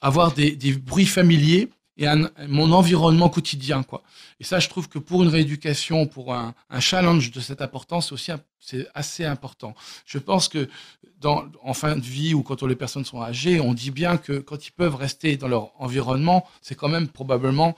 avoir 0.00 0.32
des, 0.32 0.52
des, 0.52 0.72
bruits 0.72 1.06
familiers 1.06 1.70
et 1.98 2.06
mon 2.46 2.72
environnement 2.72 3.28
quotidien, 3.28 3.82
quoi. 3.82 4.02
Et 4.38 4.44
ça, 4.44 4.60
je 4.60 4.68
trouve 4.68 4.88
que 4.88 5.00
pour 5.00 5.24
une 5.24 5.28
rééducation, 5.28 6.06
pour 6.06 6.32
un, 6.32 6.54
challenge 6.78 7.32
de 7.32 7.40
cette 7.40 7.60
importance, 7.60 8.12
aussi, 8.12 8.30
c'est 8.60 8.86
assez 8.94 9.24
important. 9.24 9.74
Je 10.06 10.18
pense 10.18 10.48
que 10.48 10.68
en 11.24 11.74
fin 11.74 11.96
de 11.96 12.00
vie 12.00 12.34
ou 12.34 12.44
quand 12.44 12.62
les 12.62 12.76
personnes 12.76 13.04
sont 13.04 13.20
âgées, 13.20 13.60
on 13.60 13.74
dit 13.74 13.90
bien 13.90 14.16
que 14.16 14.38
quand 14.38 14.68
ils 14.68 14.70
peuvent 14.70 14.94
rester 14.94 15.36
dans 15.36 15.48
leur 15.48 15.72
environnement, 15.82 16.46
c'est 16.62 16.76
quand 16.76 16.88
même 16.88 17.08
probablement 17.08 17.76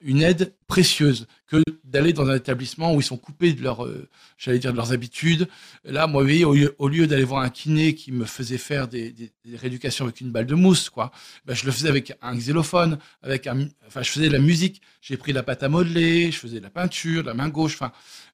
une 0.00 0.22
aide 0.22 0.52
précieuse 0.66 1.26
que 1.46 1.62
d'aller 1.84 2.12
dans 2.12 2.28
un 2.28 2.36
établissement 2.36 2.94
où 2.94 3.00
ils 3.00 3.04
sont 3.04 3.16
coupés 3.16 3.52
de 3.52 3.62
leur, 3.62 3.84
euh, 3.84 4.08
j'allais 4.38 4.58
dire, 4.58 4.72
de 4.72 4.76
leurs 4.76 4.92
habitudes. 4.92 5.48
Là, 5.84 6.06
moi, 6.06 6.22
vous 6.22 6.28
voyez, 6.28 6.44
au 6.44 6.88
lieu, 6.88 7.06
d'aller 7.06 7.24
voir 7.24 7.42
un 7.42 7.50
kiné 7.50 7.94
qui 7.94 8.12
me 8.12 8.24
faisait 8.24 8.58
faire 8.58 8.88
des, 8.88 9.10
des, 9.12 9.30
rééducations 9.56 10.04
avec 10.04 10.20
une 10.20 10.30
balle 10.30 10.46
de 10.46 10.54
mousse, 10.54 10.90
quoi, 10.90 11.10
ben, 11.44 11.54
je 11.54 11.66
le 11.66 11.72
faisais 11.72 11.88
avec 11.88 12.16
un 12.22 12.36
xylophone, 12.36 12.98
avec 13.22 13.46
un, 13.46 13.68
enfin, 13.86 14.02
je 14.02 14.10
faisais 14.10 14.28
de 14.28 14.32
la 14.32 14.38
musique. 14.38 14.80
J'ai 15.02 15.16
pris 15.16 15.32
la 15.32 15.42
pâte 15.42 15.62
à 15.62 15.68
modeler, 15.68 16.30
je 16.30 16.38
faisais 16.38 16.58
de 16.58 16.64
la 16.64 16.70
peinture, 16.70 17.22
de 17.22 17.28
la 17.28 17.34
main 17.34 17.48
gauche, 17.48 17.74
enfin, 17.74 17.92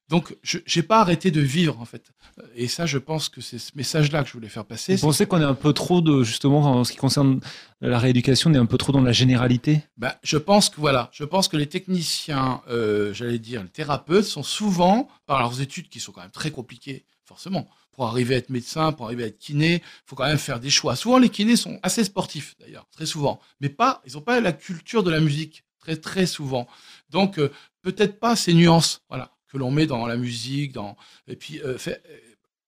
donc, 0.09 0.37
je 0.41 0.59
n'ai 0.73 0.83
pas 0.83 1.01
arrêté 1.01 1.31
de 1.31 1.41
vivre, 1.41 1.81
en 1.81 1.85
fait. 1.85 2.13
Et 2.55 2.69
ça, 2.69 2.85
je 2.85 2.97
pense 2.97 3.27
que 3.27 3.41
c'est 3.41 3.59
ce 3.59 3.71
message-là 3.75 4.23
que 4.23 4.29
je 4.29 4.33
voulais 4.33 4.47
faire 4.47 4.63
passer. 4.63 4.95
Vous 4.95 5.07
pensez 5.07 5.25
qu'on 5.25 5.41
est 5.41 5.45
un 5.45 5.53
peu 5.53 5.73
trop, 5.73 5.99
de, 5.99 6.23
justement, 6.23 6.61
en 6.61 6.85
ce 6.85 6.93
qui 6.93 6.97
concerne 6.97 7.41
la 7.81 7.99
rééducation, 7.99 8.49
on 8.49 8.53
est 8.53 8.57
un 8.57 8.65
peu 8.65 8.77
trop 8.77 8.93
dans 8.93 9.01
la 9.01 9.11
généralité? 9.11 9.83
Ben, 9.97 10.13
Je 10.23 10.37
pense 10.37 10.69
que, 10.69 10.79
voilà, 10.79 11.09
je 11.11 11.25
pense 11.25 11.49
que 11.49 11.57
les 11.57 11.67
techniciens, 11.67 12.61
euh, 12.69 13.13
j'allais 13.13 13.39
dire, 13.39 13.63
les 13.63 13.69
thérapeutes, 13.69 14.23
sont 14.23 14.43
souvent, 14.43 15.09
par 15.25 15.39
leurs 15.39 15.59
études 15.59 15.89
qui 15.89 15.99
sont 15.99 16.13
quand 16.13 16.21
même 16.21 16.31
très 16.31 16.51
compliquées, 16.51 17.03
forcément, 17.25 17.67
pour 17.91 18.05
arriver 18.05 18.35
à 18.35 18.37
être 18.37 18.49
médecin, 18.49 18.93
pour 18.93 19.07
arriver 19.07 19.25
à 19.25 19.27
être 19.27 19.39
kiné, 19.39 19.75
il 19.75 19.81
faut 20.05 20.15
quand 20.15 20.27
même 20.27 20.37
faire 20.37 20.61
des 20.61 20.69
choix. 20.69 20.95
Souvent, 20.95 21.17
les 21.17 21.29
kinés 21.29 21.57
sont 21.57 21.79
assez 21.83 22.05
sportifs, 22.05 22.55
d'ailleurs, 22.61 22.87
très 22.91 23.05
souvent. 23.05 23.41
Mais 23.59 23.67
pas, 23.67 24.01
ils 24.05 24.13
n'ont 24.13 24.21
pas 24.21 24.39
la 24.39 24.53
culture 24.53 25.03
de 25.03 25.11
la 25.11 25.19
musique, 25.19 25.65
très, 25.81 25.97
très 25.97 26.27
souvent. 26.27 26.65
Donc, 27.09 27.39
euh, 27.39 27.51
peut-être 27.81 28.21
pas 28.21 28.37
ces 28.37 28.53
nuances, 28.53 29.01
voilà 29.09 29.31
que 29.47 29.57
l'on 29.57 29.71
met 29.71 29.85
dans 29.85 30.05
la 30.05 30.17
musique, 30.17 30.73
dans 30.73 30.95
et 31.27 31.35
puis 31.35 31.61
euh, 31.63 31.77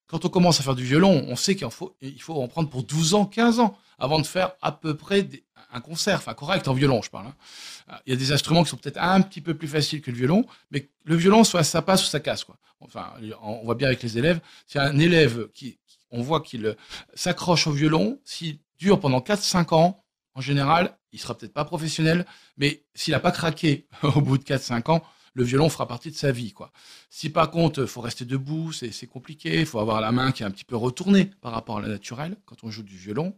quand 0.07 0.25
on 0.25 0.29
commence 0.29 0.59
à 0.59 0.63
faire 0.63 0.75
du 0.75 0.85
violon, 0.85 1.25
on 1.27 1.35
sait 1.35 1.55
qu'il 1.55 1.69
faut 1.69 1.95
il 2.01 2.21
faut 2.21 2.41
en 2.41 2.47
prendre 2.47 2.69
pour 2.69 2.83
12 2.83 3.13
ans, 3.13 3.25
15 3.25 3.59
ans 3.59 3.77
avant 3.97 4.19
de 4.19 4.25
faire 4.25 4.53
à 4.61 4.71
peu 4.71 4.95
près 4.95 5.27
un 5.71 5.81
concert, 5.81 6.17
enfin 6.17 6.33
correct 6.33 6.67
en 6.67 6.73
violon, 6.73 7.01
je 7.01 7.09
parle. 7.09 7.27
Hein. 7.27 7.99
Il 8.05 8.13
y 8.13 8.15
a 8.15 8.19
des 8.19 8.31
instruments 8.31 8.63
qui 8.63 8.69
sont 8.69 8.77
peut-être 8.77 8.99
un 8.99 9.21
petit 9.21 9.41
peu 9.41 9.53
plus 9.53 9.67
faciles 9.67 10.01
que 10.01 10.09
le 10.09 10.17
violon, 10.17 10.45
mais 10.71 10.89
le 11.03 11.15
violon, 11.15 11.43
soit 11.43 11.63
ça 11.63 11.81
passe 11.81 12.03
ou 12.03 12.07
ça 12.07 12.19
casse. 12.19 12.43
Quoi. 12.43 12.57
Enfin, 12.79 13.13
on 13.41 13.63
voit 13.65 13.75
bien 13.75 13.87
avec 13.87 14.01
les 14.01 14.17
élèves, 14.17 14.39
c'est 14.65 14.79
un 14.79 14.97
élève 14.97 15.49
qui, 15.53 15.79
on 16.11 16.21
voit 16.21 16.41
qu'il 16.41 16.65
euh, 16.65 16.73
s'accroche 17.13 17.67
au 17.67 17.71
violon, 17.71 18.19
s'il 18.23 18.59
dure 18.77 18.99
pendant 18.99 19.19
4-5 19.19 19.75
ans, 19.75 20.03
en 20.33 20.41
général, 20.41 20.97
il 21.11 21.19
sera 21.19 21.37
peut-être 21.37 21.53
pas 21.53 21.65
professionnel, 21.65 22.25
mais 22.57 22.83
s'il 22.93 23.11
n'a 23.11 23.19
pas 23.19 23.31
craqué 23.31 23.87
au 24.03 24.21
bout 24.21 24.37
de 24.37 24.43
4-5 24.43 24.91
ans, 24.91 25.03
le 25.39 25.45
violon 25.45 25.69
fera 25.69 25.87
partie 25.87 26.11
de 26.11 26.15
sa 26.15 26.31
vie. 26.31 26.51
Quoi. 26.51 26.71
Si 27.09 27.29
par 27.29 27.49
contre, 27.49 27.81
il 27.81 27.87
faut 27.87 28.01
rester 28.01 28.25
debout, 28.25 28.73
c'est 28.73 29.07
compliqué, 29.07 29.61
il 29.61 29.65
faut 29.65 29.79
avoir 29.79 30.01
la 30.01 30.11
main 30.11 30.31
qui 30.33 30.43
est 30.43 30.45
un 30.45 30.51
petit 30.51 30.65
peu 30.65 30.75
retournée 30.75 31.31
par 31.41 31.53
rapport 31.53 31.77
à 31.77 31.81
la 31.81 31.87
naturelle 31.87 32.35
quand 32.45 32.57
on 32.63 32.69
joue 32.69 32.83
du 32.83 32.97
violon. 32.97 33.33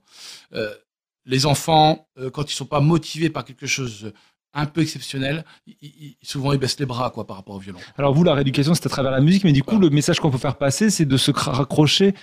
Euh, 0.54 0.74
les 1.26 1.46
enfants, 1.46 2.08
euh, 2.18 2.32
quand 2.32 2.52
ils 2.52 2.56
sont 2.56 2.66
pas 2.66 2.80
motivés 2.80 3.30
par 3.30 3.46
quelque 3.46 3.68
chose 3.68 4.12
un 4.54 4.66
peu 4.66 4.82
exceptionnel, 4.82 5.46
souvent 6.24 6.52
ils 6.54 6.60
baissent 6.60 6.80
les 6.80 6.88
bras 6.88 7.12
quoi 7.12 7.26
par 7.28 7.38
rapport 7.38 7.56
au 7.56 7.60
violon. 7.60 7.80
Alors 7.98 8.14
vous, 8.14 8.24
la 8.24 8.34
rééducation, 8.34 8.74
c'est 8.74 8.88
à 8.88 8.90
travers 8.90 9.12
la 9.12 9.22
musique, 9.22 9.44
mais 9.44 9.54
du 9.54 9.64
coup, 9.64 9.78
le 9.78 9.90
message 9.92 10.20
qu'on 10.20 10.32
peut 10.32 10.40
faire 10.40 10.58
passer, 10.58 10.90
c'est 10.90 11.06
de 11.06 11.18
se 11.18 11.32
raccrocher 11.32 12.16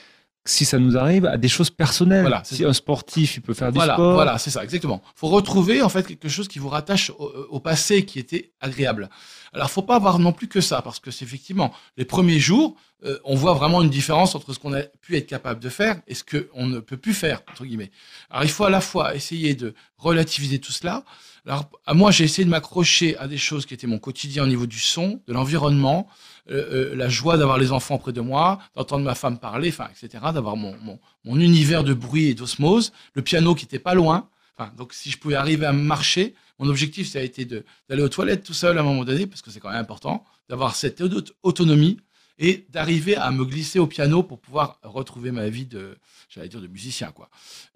si 0.49 0.65
ça 0.65 0.79
nous 0.79 0.97
arrive, 0.97 1.27
à 1.27 1.37
des 1.37 1.49
choses 1.49 1.71
personnelles. 1.71 2.23
Voilà, 2.23 2.43
si 2.45 2.57
ça. 2.57 2.69
un 2.69 2.73
sportif, 2.73 3.37
il 3.37 3.41
peut 3.41 3.55
faire 3.55 3.71
voilà, 3.71 3.95
du 3.95 3.97
sport. 3.97 4.15
Voilà, 4.15 4.39
c'est 4.39 4.51
ça, 4.51 4.65
exactement. 4.65 5.03
faut 5.15 5.29
retrouver 5.29 5.83
en 5.83 5.89
fait 5.89 6.07
quelque 6.07 6.29
chose 6.29 6.49
qui 6.49 6.59
vous 6.59 6.69
rattache 6.69 7.11
au, 7.19 7.33
au 7.51 7.61
passé 7.61 8.05
qui 8.05 8.19
était 8.19 8.53
agréable. 8.61 9.09
Alors, 9.53 9.71
faut 9.71 9.83
pas 9.83 9.97
avoir 9.97 10.19
non 10.19 10.33
plus 10.33 10.49
que 10.49 10.61
ça, 10.61 10.83
parce 10.83 11.01
que 11.01 11.11
c'est 11.11 11.25
effectivement 11.25 11.73
les 11.97 12.05
premiers 12.05 12.39
jours, 12.39 12.77
euh, 13.05 13.19
on 13.25 13.35
voit 13.35 13.55
vraiment 13.55 13.83
une 13.83 13.91
différence 13.91 14.35
entre 14.35 14.53
ce 14.53 14.59
qu'on 14.59 14.73
a 14.73 14.83
pu 14.83 15.17
être 15.17 15.27
capable 15.27 15.61
de 15.61 15.69
faire 15.69 16.01
et 16.07 16.15
ce 16.15 16.25
qu'on 16.25 16.67
ne 16.67 16.81
peut 16.81 16.97
plus 16.97 17.15
faire 17.15 17.43
entre 17.51 17.65
guillemets. 17.65 17.91
Alors, 18.31 18.45
il 18.45 18.51
faut 18.51 18.65
à 18.65 18.71
la 18.71 18.81
fois 18.81 19.15
essayer 19.15 19.55
de 19.55 19.75
relativiser 19.97 20.59
tout 20.59 20.73
cela. 20.73 21.05
Alors, 21.47 21.71
à 21.87 21.95
moi, 21.95 22.11
j'ai 22.11 22.25
essayé 22.25 22.45
de 22.45 22.51
m'accrocher 22.51 23.17
à 23.17 23.29
des 23.29 23.39
choses 23.39 23.67
qui 23.67 23.75
étaient 23.75 23.87
mon 23.87 23.99
quotidien 23.99 24.45
au 24.45 24.47
niveau 24.47 24.67
du 24.67 24.81
son, 24.81 25.21
de 25.27 25.33
l'environnement, 25.33 26.09
euh, 26.51 26.93
euh, 26.93 26.97
la 26.97 27.09
joie 27.09 27.37
d'avoir 27.37 27.59
les 27.59 27.73
enfants 27.73 27.99
près 27.99 28.13
de 28.13 28.21
moi, 28.21 28.59
d'entendre 28.75 29.05
ma 29.05 29.15
femme 29.15 29.39
parler, 29.39 29.69
enfin, 29.69 29.89
etc., 29.91 30.25
d'avoir 30.33 30.57
mon, 30.57 30.75
mon, 31.25 31.41
univers 31.41 31.85
de 31.85 31.95
bruit 31.95 32.27
et 32.27 32.35
d'osmose, 32.35 32.93
le 33.15 33.23
piano 33.23 33.55
qui 33.55 33.65
était 33.65 33.79
pas 33.79 33.95
loin. 33.95 34.29
Enfin, 34.57 34.73
donc, 34.77 34.93
si 34.93 35.11
je 35.11 35.19
pouvais 35.19 35.35
arriver 35.35 35.67
à 35.67 35.73
marcher, 35.73 36.35
mon 36.59 36.69
objectif, 36.69 37.09
ça 37.09 37.19
a 37.19 37.23
été 37.23 37.45
d'aller 37.45 38.03
aux 38.03 38.09
toilettes 38.09 38.45
tout 38.45 38.55
seul 38.55 38.79
à 38.79 38.81
un 38.81 38.85
moment 38.85 39.05
donné, 39.05 39.27
parce 39.27 39.43
que 39.43 39.51
c'est 39.51 39.61
quand 39.61 39.71
même 39.71 39.81
important, 39.81 40.25
d'avoir 40.49 40.75
cette 40.75 41.01
auto- 41.01 41.33
autonomie 41.43 41.99
et 42.39 42.67
d'arriver 42.71 43.17
à 43.17 43.31
me 43.31 43.45
glisser 43.45 43.79
au 43.79 43.87
piano 43.87 44.23
pour 44.23 44.41
pouvoir 44.41 44.79
retrouver 44.83 45.33
ma 45.33 45.49
vie 45.49 45.67
de, 45.67 45.99
j'allais 46.29 46.49
dire, 46.49 46.61
de 46.61 46.67
musicien, 46.67 47.11
quoi. 47.11 47.31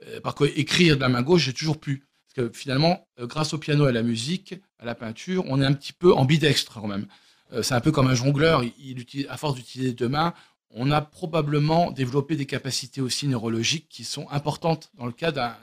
Euh, 0.06 0.20
par 0.20 0.34
contre, 0.34 0.52
écrire 0.56 0.96
de 0.96 1.00
la 1.00 1.08
main 1.08 1.22
gauche, 1.22 1.42
j'ai 1.44 1.52
toujours 1.52 1.78
pu. 1.78 2.04
Parce 2.34 2.48
que 2.48 2.56
finalement, 2.56 3.06
euh, 3.18 3.26
grâce 3.26 3.52
au 3.52 3.58
piano 3.58 3.86
et 3.86 3.88
à 3.88 3.92
la 3.92 4.02
musique, 4.02 4.54
à 4.78 4.84
la 4.84 4.94
peinture, 4.94 5.44
on 5.48 5.60
est 5.60 5.66
un 5.66 5.72
petit 5.72 5.92
peu 5.92 6.14
ambidextre 6.14 6.80
quand 6.80 6.86
même. 6.86 7.06
Euh, 7.52 7.62
c'est 7.62 7.74
un 7.74 7.80
peu 7.80 7.92
comme 7.92 8.08
un 8.08 8.14
jongleur, 8.14 8.64
à 9.28 9.36
force 9.36 9.54
d'utiliser 9.54 9.92
deux 9.92 10.08
mains, 10.08 10.34
on 10.74 10.90
a 10.90 11.02
probablement 11.02 11.90
développé 11.90 12.36
des 12.36 12.46
capacités 12.46 13.00
aussi 13.00 13.28
neurologiques 13.28 13.88
qui 13.88 14.04
sont 14.04 14.26
importantes 14.30 14.90
dans 14.94 15.06
le 15.06 15.12
cas 15.12 15.30
d'un 15.30 15.54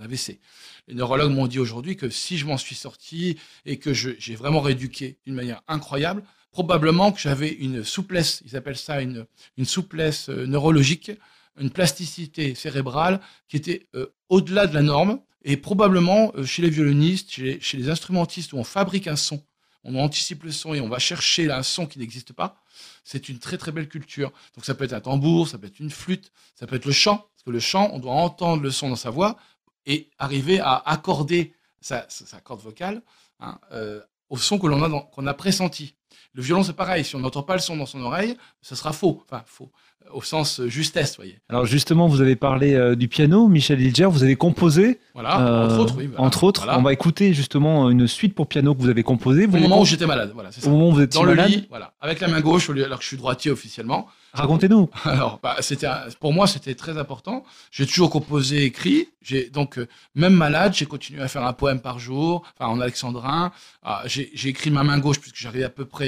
AVC. 0.00 0.40
Les 0.88 0.94
neurologues 0.94 1.32
m'ont 1.32 1.46
dit 1.46 1.60
aujourd'hui 1.60 1.96
que 1.96 2.10
si 2.10 2.38
je 2.38 2.46
m'en 2.46 2.58
suis 2.58 2.74
sorti 2.74 3.38
et 3.66 3.78
que 3.78 3.92
j'ai 3.92 4.34
vraiment 4.34 4.60
rééduqué 4.60 5.18
d'une 5.24 5.34
manière 5.34 5.62
incroyable, 5.68 6.24
probablement 6.50 7.12
que 7.12 7.20
j'avais 7.20 7.50
une 7.50 7.84
souplesse, 7.84 8.42
ils 8.44 8.56
appellent 8.56 8.76
ça 8.76 9.00
une, 9.00 9.26
souplesse 9.64 10.28
euh, 10.28 10.44
neurologique, 10.44 11.12
une 11.58 11.70
plasticité 11.70 12.54
cérébrale 12.54 13.20
qui 13.48 13.56
était 13.56 13.86
euh, 13.94 14.12
au-delà 14.28 14.66
de 14.66 14.74
la 14.74 14.82
norme 14.82 15.20
et 15.44 15.56
probablement 15.56 16.32
chez 16.44 16.62
les 16.62 16.70
violonistes, 16.70 17.30
chez 17.30 17.60
chez 17.60 17.78
les 17.78 17.88
instrumentistes 17.88 18.52
où 18.52 18.58
on 18.58 18.64
fabrique 18.64 19.06
un 19.06 19.16
son, 19.16 19.42
on 19.84 19.96
anticipe 19.96 20.44
le 20.44 20.52
son 20.52 20.74
et 20.74 20.80
on 20.80 20.88
va 20.88 20.98
chercher 20.98 21.50
un 21.50 21.62
son 21.62 21.86
qui 21.86 21.98
n'existe 21.98 22.32
pas, 22.32 22.62
c'est 23.04 23.28
une 23.28 23.38
très 23.38 23.58
très 23.58 23.72
belle 23.72 23.88
culture. 23.88 24.32
Donc 24.54 24.64
ça 24.64 24.74
peut 24.74 24.84
être 24.84 24.92
un 24.92 25.00
tambour, 25.00 25.48
ça 25.48 25.58
peut 25.58 25.66
être 25.66 25.80
une 25.80 25.90
flûte, 25.90 26.32
ça 26.54 26.66
peut 26.66 26.76
être 26.76 26.86
le 26.86 26.92
chant, 26.92 27.16
parce 27.16 27.42
que 27.44 27.50
le 27.50 27.60
chant, 27.60 27.90
on 27.92 27.98
doit 27.98 28.12
entendre 28.12 28.62
le 28.62 28.70
son 28.70 28.88
dans 28.88 28.96
sa 28.96 29.10
voix 29.10 29.36
et 29.86 30.10
arriver 30.18 30.60
à 30.60 30.76
accorder 30.86 31.54
sa, 31.80 32.06
corde 32.44 32.60
vocale 32.60 33.02
hein, 33.40 33.58
euh, 33.72 34.00
au 34.28 34.36
son 34.36 34.58
que 34.58 34.66
l'on 34.66 35.00
qu'on 35.00 35.26
a 35.26 35.34
pressenti. 35.34 35.96
Le 36.34 36.42
violon, 36.42 36.62
c'est 36.62 36.72
pareil. 36.72 37.04
Si 37.04 37.16
on 37.16 37.20
n'entend 37.20 37.42
pas 37.42 37.54
le 37.54 37.60
son 37.60 37.76
dans 37.76 37.86
son 37.86 38.00
oreille, 38.02 38.36
ça 38.60 38.76
sera 38.76 38.92
faux. 38.92 39.22
Enfin, 39.30 39.42
faux. 39.46 39.70
euh, 40.06 40.10
Au 40.14 40.22
sens 40.22 40.60
euh, 40.60 40.68
justesse, 40.68 41.16
voyez. 41.16 41.38
Alors 41.48 41.64
justement, 41.66 42.08
vous 42.08 42.20
avez 42.20 42.36
parlé 42.36 42.74
euh, 42.74 42.94
du 42.96 43.08
piano, 43.08 43.48
Michel 43.48 43.80
Hilger, 43.80 44.06
vous 44.06 44.22
avez 44.24 44.36
composé. 44.36 44.98
Voilà, 45.14 45.40
euh, 45.40 45.64
entre 45.66 45.78
autres, 45.80 45.94
oui. 45.98 46.06
voilà. 46.06 46.22
entre 46.22 46.44
autres, 46.44 46.62
Voilà. 46.64 46.78
on 46.78 46.82
va 46.82 46.92
écouter 46.92 47.34
justement 47.34 47.90
une 47.90 48.06
suite 48.08 48.34
pour 48.34 48.46
piano 48.48 48.74
que 48.74 48.80
vous 48.80 48.88
avez 48.88 49.02
composée. 49.02 49.46
Vous 49.46 49.56
Au 49.58 49.60
moment 49.60 49.80
où 49.82 49.84
j'étais 49.84 50.06
malade, 50.06 50.30
voilà, 50.34 50.50
c'est 50.52 50.60
ça. 50.62 50.68
au 50.68 50.70
moment 50.72 50.88
où 50.88 50.92
vous 50.92 51.00
êtes 51.02 51.12
Dans 51.12 51.22
le 51.24 51.34
lit, 51.34 51.66
voilà, 51.68 51.92
avec 52.00 52.20
la 52.20 52.28
main 52.28 52.40
gauche, 52.40 52.70
alors 52.70 52.98
que 52.98 53.02
je 53.02 53.08
suis 53.08 53.16
droitier 53.18 53.50
officiellement. 53.50 54.08
Racontez-nous. 54.34 54.88
Alors, 55.04 55.40
bah, 55.42 55.56
c'était 55.60 55.86
pour 56.18 56.32
moi, 56.32 56.46
c'était 56.46 56.74
très 56.74 56.96
important. 56.96 57.44
J'ai 57.70 57.86
toujours 57.86 58.08
composé, 58.08 58.64
écrit. 58.64 59.08
J'ai 59.20 59.50
donc 59.50 59.78
euh, 59.78 59.86
même 60.14 60.32
malade, 60.32 60.72
j'ai 60.74 60.86
continué 60.86 61.20
à 61.22 61.28
faire 61.28 61.44
un 61.44 61.52
poème 61.52 61.80
par 61.80 61.98
jour, 61.98 62.42
enfin 62.58 62.70
en 62.72 62.80
alexandrin. 62.80 63.52
Ah, 63.82 64.02
j'ai 64.06 64.30
écrit 64.48 64.70
ma 64.70 64.84
main 64.84 64.98
gauche 64.98 65.20
puisque 65.20 65.36
j'arrivais 65.36 65.64
à 65.64 65.68
peu 65.68 65.84
près 65.84 66.01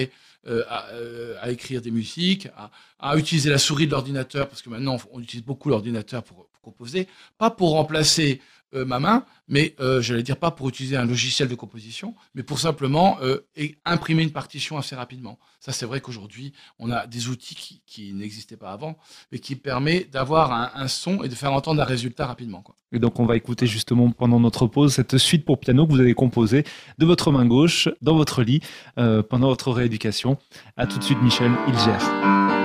euh, 0.46 0.62
à, 0.68 0.88
euh, 0.92 1.37
à 1.40 1.50
écrire 1.50 1.80
des 1.80 1.90
musiques, 1.90 2.48
à, 2.57 2.70
à 2.98 3.16
utiliser 3.16 3.48
la 3.48 3.59
souris 3.59 3.87
de 3.87 3.92
l'ordinateur 3.92 4.48
parce 4.48 4.61
que 4.62 4.68
maintenant 4.68 4.98
on 5.12 5.20
utilise 5.20 5.44
beaucoup 5.44 5.70
l'ordinateur 5.70 6.22
pour, 6.22 6.46
pour 6.52 6.61
composer, 6.62 7.09
pas 7.38 7.50
pour 7.50 7.70
remplacer 7.70 8.40
euh, 8.74 8.84
ma 8.84 8.98
main, 8.98 9.24
mais 9.48 9.74
euh, 9.80 10.00
j'allais 10.00 10.22
dire 10.22 10.37
pas 10.37 10.50
pour 10.50 10.68
utiliser 10.68 10.96
un 10.96 11.04
logiciel 11.04 11.48
de 11.48 11.54
composition, 11.54 12.14
mais 12.34 12.42
pour 12.42 12.58
simplement 12.58 13.18
euh, 13.22 13.38
imprimer 13.84 14.22
une 14.22 14.32
partition 14.32 14.78
assez 14.78 14.96
rapidement. 14.96 15.38
Ça, 15.60 15.72
c'est 15.72 15.87
vrai 15.87 16.00
qu'aujourd'hui, 16.00 16.52
on 16.78 16.90
a 16.90 17.06
des 17.06 17.28
outils 17.28 17.80
qui, 17.87 18.12
n'existaient 18.12 18.56
pas 18.56 18.72
avant, 18.72 18.96
mais 19.32 19.38
qui 19.38 19.56
permet 19.56 20.04
d'avoir 20.04 20.52
un, 20.52 20.88
son 20.88 21.22
et 21.22 21.28
de 21.28 21.34
faire 21.34 21.52
entendre 21.52 21.80
un 21.80 21.87
résultat 21.87 22.26
rapidement. 22.26 22.62
Et 22.92 22.98
donc 22.98 23.18
on 23.18 23.26
va 23.26 23.37
écouter 23.37 23.66
justement 23.66 24.10
pendant 24.10 24.38
notre 24.38 24.66
pause 24.66 24.92
cette 24.92 25.18
suite 25.18 25.44
pour 25.44 25.58
piano 25.58 25.87
que 25.87 25.92
vous 25.92 26.00
avez 26.00 26.14
composée 26.14 26.64
de 26.98 27.06
votre 27.06 27.32
main 27.32 27.46
gauche 27.46 27.88
dans 28.02 28.14
votre 28.14 28.42
lit 28.42 28.60
euh, 28.98 29.22
pendant 29.22 29.48
votre 29.48 29.72
rééducation. 29.72 30.37
À 30.76 30.87
tout 30.87 30.98
de 30.98 31.04
suite, 31.04 31.20
Michel 31.22 31.50
Hilger. 31.66 31.98
Thank 32.24 32.63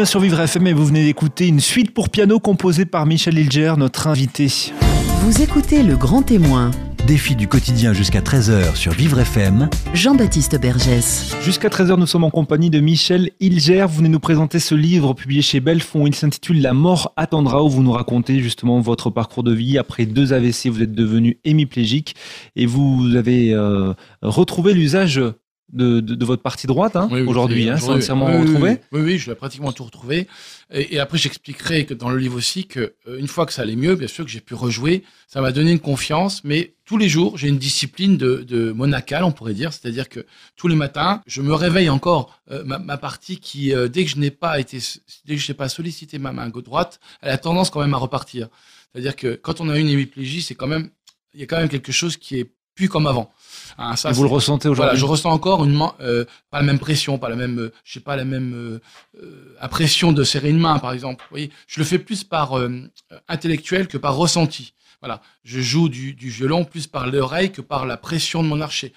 bien 0.00 0.06
sur 0.06 0.20
Vivre 0.20 0.40
FM 0.40 0.66
et 0.66 0.72
vous 0.72 0.86
venez 0.86 1.04
d'écouter 1.04 1.46
une 1.46 1.60
suite 1.60 1.92
pour 1.92 2.08
piano 2.08 2.40
composée 2.40 2.86
par 2.86 3.04
Michel 3.04 3.36
Hilger, 3.36 3.74
notre 3.76 4.06
invité. 4.06 4.46
Vous 5.20 5.42
écoutez 5.42 5.82
Le 5.82 5.94
Grand 5.94 6.22
Témoin, 6.22 6.70
Défi 7.06 7.34
du 7.34 7.48
quotidien 7.48 7.92
jusqu'à 7.92 8.20
13h 8.20 8.76
sur 8.76 8.92
Vivre 8.92 9.18
FM. 9.18 9.68
Jean-Baptiste 9.94 10.60
Bergès. 10.60 11.34
Jusqu'à 11.42 11.68
13h, 11.68 11.98
nous 11.98 12.06
sommes 12.06 12.24
en 12.24 12.30
compagnie 12.30 12.70
de 12.70 12.80
Michel 12.80 13.30
Hilger. 13.40 13.86
Vous 13.88 13.98
venez 13.98 14.08
nous 14.08 14.20
présenter 14.20 14.58
ce 14.58 14.74
livre 14.74 15.12
publié 15.14 15.42
chez 15.42 15.60
Belfond. 15.60 16.06
Il 16.06 16.14
s'intitule 16.14 16.62
La 16.62 16.72
mort 16.72 17.12
attendra, 17.16 17.62
où 17.64 17.68
vous 17.68 17.82
nous 17.82 17.92
racontez 17.92 18.40
justement 18.40 18.80
votre 18.80 19.10
parcours 19.10 19.42
de 19.42 19.52
vie. 19.52 19.76
Après 19.76 20.06
deux 20.06 20.32
AVC, 20.32 20.68
vous 20.68 20.82
êtes 20.82 20.94
devenu 20.94 21.38
hémiplégique 21.44 22.14
et 22.54 22.66
vous 22.66 23.16
avez 23.16 23.54
euh, 23.54 23.92
retrouvé 24.22 24.72
l'usage 24.72 25.20
de, 25.72 26.00
de, 26.00 26.14
de, 26.14 26.24
votre 26.24 26.42
partie 26.42 26.66
droite 26.66 26.96
hein, 26.96 27.08
Oui, 27.10 27.20
oui, 27.20 27.26
aujourd'hui, 27.26 27.68
hein, 27.68 27.78
entièrement 27.82 28.26
oui, 28.26 28.38
retrouvé. 28.38 28.78
Oui, 28.92 29.00
oui, 29.00 29.18
je 29.18 29.30
l'ai 29.30 29.36
pratiquement 29.36 29.72
tout 29.72 29.84
retrouvé. 29.84 30.26
Et, 30.72 30.94
et 30.94 30.98
après, 30.98 31.18
j'expliquerai 31.18 31.86
que 31.86 31.94
dans 31.94 32.10
le 32.10 32.18
livre 32.18 32.36
aussi 32.36 32.66
que 32.66 32.94
euh, 33.06 33.18
une 33.18 33.28
fois 33.28 33.46
que 33.46 33.52
ça 33.52 33.62
allait 33.62 33.76
mieux, 33.76 33.94
bien 33.94 34.08
sûr 34.08 34.24
que 34.24 34.30
j'ai 34.30 34.40
pu 34.40 34.54
rejouer, 34.54 35.04
ça 35.28 35.40
m'a 35.40 35.52
donné 35.52 35.72
une 35.72 35.80
confiance. 35.80 36.42
Mais 36.44 36.74
tous 36.84 36.98
les 36.98 37.08
jours, 37.08 37.38
j'ai 37.38 37.48
une 37.48 37.58
discipline 37.58 38.16
de, 38.16 38.44
de 38.46 38.72
monacale, 38.72 39.24
on 39.24 39.32
pourrait 39.32 39.54
dire, 39.54 39.72
c'est-à-dire 39.72 40.08
que 40.08 40.26
tous 40.56 40.68
les 40.68 40.76
matins, 40.76 41.22
je 41.26 41.42
me 41.42 41.54
réveille 41.54 41.88
encore 41.88 42.40
euh, 42.50 42.64
ma, 42.64 42.78
ma 42.78 42.96
partie 42.96 43.38
qui, 43.38 43.74
euh, 43.74 43.88
dès 43.88 44.04
que 44.04 44.10
je 44.10 44.18
n'ai 44.18 44.30
pas 44.32 44.58
été, 44.58 44.78
dès 45.24 45.36
que 45.36 45.40
je 45.40 45.50
n'ai 45.50 45.56
pas 45.56 45.68
sollicité 45.68 46.18
ma 46.18 46.32
main 46.32 46.48
droite, 46.48 47.00
elle 47.22 47.30
a 47.30 47.38
tendance 47.38 47.70
quand 47.70 47.80
même 47.80 47.94
à 47.94 47.98
repartir. 47.98 48.48
C'est-à-dire 48.92 49.16
que 49.16 49.34
quand 49.36 49.60
on 49.60 49.68
a 49.68 49.78
une 49.78 49.88
hémiplégie, 49.88 50.42
c'est 50.42 50.54
quand 50.54 50.66
même, 50.66 50.90
il 51.34 51.40
y 51.40 51.42
a 51.42 51.46
quand 51.46 51.58
même 51.58 51.68
quelque 51.68 51.92
chose 51.92 52.16
qui 52.16 52.38
est 52.38 52.50
plus 52.74 52.88
comme 52.88 53.06
avant. 53.06 53.30
Hein, 53.82 53.96
ça, 53.96 54.10
Et 54.10 54.12
vous 54.12 54.24
le 54.24 54.28
ressentez 54.28 54.68
voilà, 54.68 54.92
aujourd'hui 54.92 55.00
je 55.00 55.06
ressens 55.06 55.30
encore 55.30 55.64
une 55.64 55.74
main, 55.74 55.94
euh, 56.00 56.26
pas 56.50 56.58
la 56.58 56.64
même 56.64 56.78
pression, 56.78 57.18
pas 57.18 57.30
la 57.30 57.36
même, 57.36 57.58
euh, 57.58 57.72
je 57.82 57.94
sais 57.94 58.00
pas, 58.00 58.14
la 58.14 58.26
même 58.26 58.52
euh, 58.54 58.80
euh, 59.22 59.56
impression 59.58 60.12
de 60.12 60.22
serrer 60.22 60.50
une 60.50 60.58
main, 60.58 60.78
par 60.78 60.92
exemple. 60.92 61.24
Vous 61.24 61.34
voyez, 61.34 61.50
je 61.66 61.80
le 61.80 61.86
fais 61.86 61.98
plus 61.98 62.22
par 62.22 62.58
euh, 62.58 62.70
intellectuel 63.28 63.88
que 63.88 63.96
par 63.96 64.16
ressenti. 64.16 64.74
Voilà, 65.00 65.22
je 65.44 65.60
joue 65.60 65.88
du, 65.88 66.12
du 66.12 66.28
violon 66.28 66.66
plus 66.66 66.86
par 66.86 67.06
l'oreille 67.06 67.52
que 67.52 67.62
par 67.62 67.86
la 67.86 67.96
pression 67.96 68.42
de 68.42 68.48
mon 68.48 68.60
archer. 68.60 68.92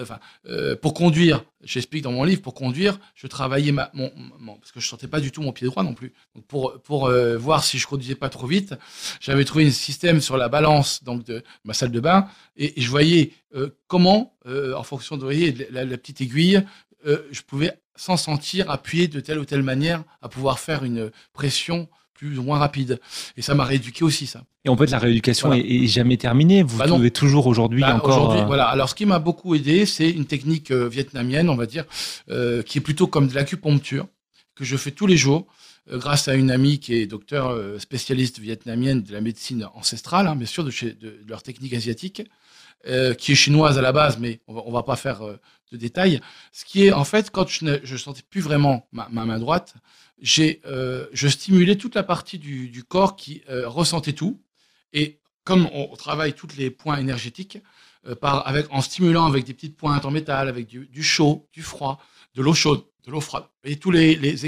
Enfin, 0.00 0.18
euh, 0.46 0.74
pour 0.74 0.94
conduire, 0.94 1.44
j'explique 1.62 2.02
dans 2.02 2.12
mon 2.12 2.24
livre, 2.24 2.40
pour 2.40 2.54
conduire, 2.54 2.98
je 3.14 3.26
travaillais 3.26 3.72
ma, 3.72 3.90
mon, 3.92 4.10
parce 4.58 4.72
que 4.72 4.80
je 4.80 4.88
sentais 4.88 5.06
pas 5.06 5.20
du 5.20 5.30
tout 5.30 5.42
mon 5.42 5.52
pied 5.52 5.66
droit 5.66 5.82
non 5.82 5.92
plus. 5.92 6.14
Pour 6.48 6.80
pour 6.82 7.06
euh, 7.06 7.36
voir 7.36 7.62
si 7.62 7.78
je 7.78 7.86
conduisais 7.86 8.14
pas 8.14 8.30
trop 8.30 8.46
vite, 8.46 8.74
j'avais 9.20 9.44
trouvé 9.44 9.66
un 9.66 9.70
système 9.70 10.20
sur 10.20 10.36
la 10.36 10.48
balance 10.48 11.04
donc 11.04 11.24
de 11.24 11.42
ma 11.64 11.74
salle 11.74 11.90
de 11.90 12.00
bain 12.00 12.26
et, 12.56 12.80
je 12.80 12.88
voyais 12.88 13.32
euh, 13.54 13.70
comment, 13.86 14.34
en 14.46 14.82
fonction 14.82 15.16
de, 15.16 15.22
voyez, 15.22 15.52
la, 15.70 15.84
la 15.84 15.98
petite 15.98 16.20
aiguille, 16.20 16.62
je 17.04 17.42
pouvais 17.42 17.78
sans 17.96 18.16
sentir 18.16 18.70
appuyer 18.70 19.08
de 19.08 19.20
telle 19.20 19.38
ou 19.38 19.44
telle 19.44 19.62
manière 19.62 20.02
à 20.22 20.28
pouvoir 20.28 20.58
faire 20.58 20.84
une 20.84 21.10
pression 21.32 21.88
plus 22.28 22.38
ou 22.38 22.42
moins 22.42 22.58
rapide. 22.58 23.00
Et 23.36 23.42
ça 23.42 23.54
m'a 23.54 23.64
rééduqué 23.64 24.04
aussi 24.04 24.26
ça. 24.26 24.44
Et 24.64 24.68
en 24.68 24.76
fait, 24.76 24.86
la 24.90 24.98
rééducation 24.98 25.48
Voilà. 25.48 25.62
est, 25.62 25.84
est 25.84 25.86
jamais 25.86 26.16
terminée. 26.16 26.62
Vous 26.62 26.78
Bah 26.78 26.86
toujours 27.10 27.46
aujourd'hui 27.46 27.80
Bah, 27.80 27.96
encore. 27.96 28.16
aujourd'hui, 28.16 28.40
euh, 28.40 28.46
voilà. 28.46 28.66
Alors, 28.66 28.88
ce 28.88 28.94
qui 28.94 29.06
m'a 29.06 29.18
beaucoup 29.18 29.54
aidé, 29.54 29.86
c'est 29.86 30.08
une 30.10 30.26
technique 30.26 30.70
euh, 30.70 30.88
vietnamienne, 30.88 31.48
on 31.48 31.56
va 31.56 31.66
dire, 31.66 31.84
euh, 32.30 32.62
qui 32.62 32.78
est 32.78 32.80
plutôt 32.80 33.06
comme 33.06 33.26
de 33.28 33.34
l'acupuncture, 33.34 34.06
que 34.54 34.64
je 34.64 34.76
fais 34.76 34.90
tous 34.92 35.06
les 35.06 35.16
jours, 35.16 35.46
grâce 35.90 36.28
à 36.28 36.34
une 36.34 36.50
amie 36.52 36.78
qui 36.78 36.94
est 36.94 37.06
docteur 37.06 37.58
spécialiste 37.80 38.38
vietnamienne 38.38 39.02
de 39.02 39.12
la 39.12 39.20
médecine 39.20 39.68
ancestrale, 39.74 40.28
hein, 40.28 40.36
bien 40.36 40.46
sûr, 40.46 40.62
de, 40.62 40.70
chez, 40.70 40.92
de, 40.92 41.08
de 41.24 41.28
leur 41.28 41.42
technique 41.42 41.74
asiatique, 41.74 42.22
euh, 42.86 43.14
qui 43.14 43.32
est 43.32 43.34
chinoise 43.36 43.78
à 43.78 43.82
la 43.82 43.92
base, 43.92 44.18
mais 44.18 44.40
on 44.46 44.54
va, 44.54 44.62
on 44.66 44.72
va 44.72 44.82
pas 44.84 44.96
faire 44.96 45.22
euh, 45.22 45.36
de 45.72 45.76
détails. 45.76 46.20
Ce 46.52 46.64
qui 46.64 46.84
est, 46.84 46.92
en 46.92 47.04
fait, 47.04 47.30
quand 47.30 47.48
je 47.48 47.64
ne 47.64 47.96
sentais 47.96 48.22
plus 48.28 48.40
vraiment 48.40 48.86
ma, 48.92 49.08
ma 49.10 49.24
main 49.24 49.38
droite, 49.38 49.74
j'ai, 50.20 50.60
euh, 50.66 51.06
je 51.12 51.26
stimulais 51.26 51.76
toute 51.76 51.94
la 51.94 52.04
partie 52.04 52.38
du, 52.38 52.84
corps 52.84 53.16
qui 53.16 53.42
euh, 53.50 53.68
ressentait 53.68 54.12
tout. 54.12 54.40
Et 54.92 55.20
comme 55.44 55.68
on, 55.72 55.96
travaille 55.96 56.34
tous 56.34 56.48
les 56.56 56.70
points 56.70 56.98
énergétiques, 56.98 57.58
euh, 58.06 58.14
par, 58.14 58.46
avec, 58.46 58.66
en 58.70 58.80
stimulant 58.80 59.26
avec 59.26 59.44
des 59.44 59.54
petites 59.54 59.76
pointes 59.76 60.04
en 60.04 60.10
métal, 60.10 60.48
avec 60.48 60.68
du 60.68 61.02
chaud, 61.02 61.48
du 61.52 61.62
froid, 61.62 62.00
de 62.34 62.42
l'eau 62.42 62.54
chaude, 62.54 62.84
de 63.04 63.10
l'eau 63.10 63.20
froide, 63.20 63.44
et 63.64 63.76
tous 63.76 63.90
les, 63.90 64.14
les, 64.14 64.46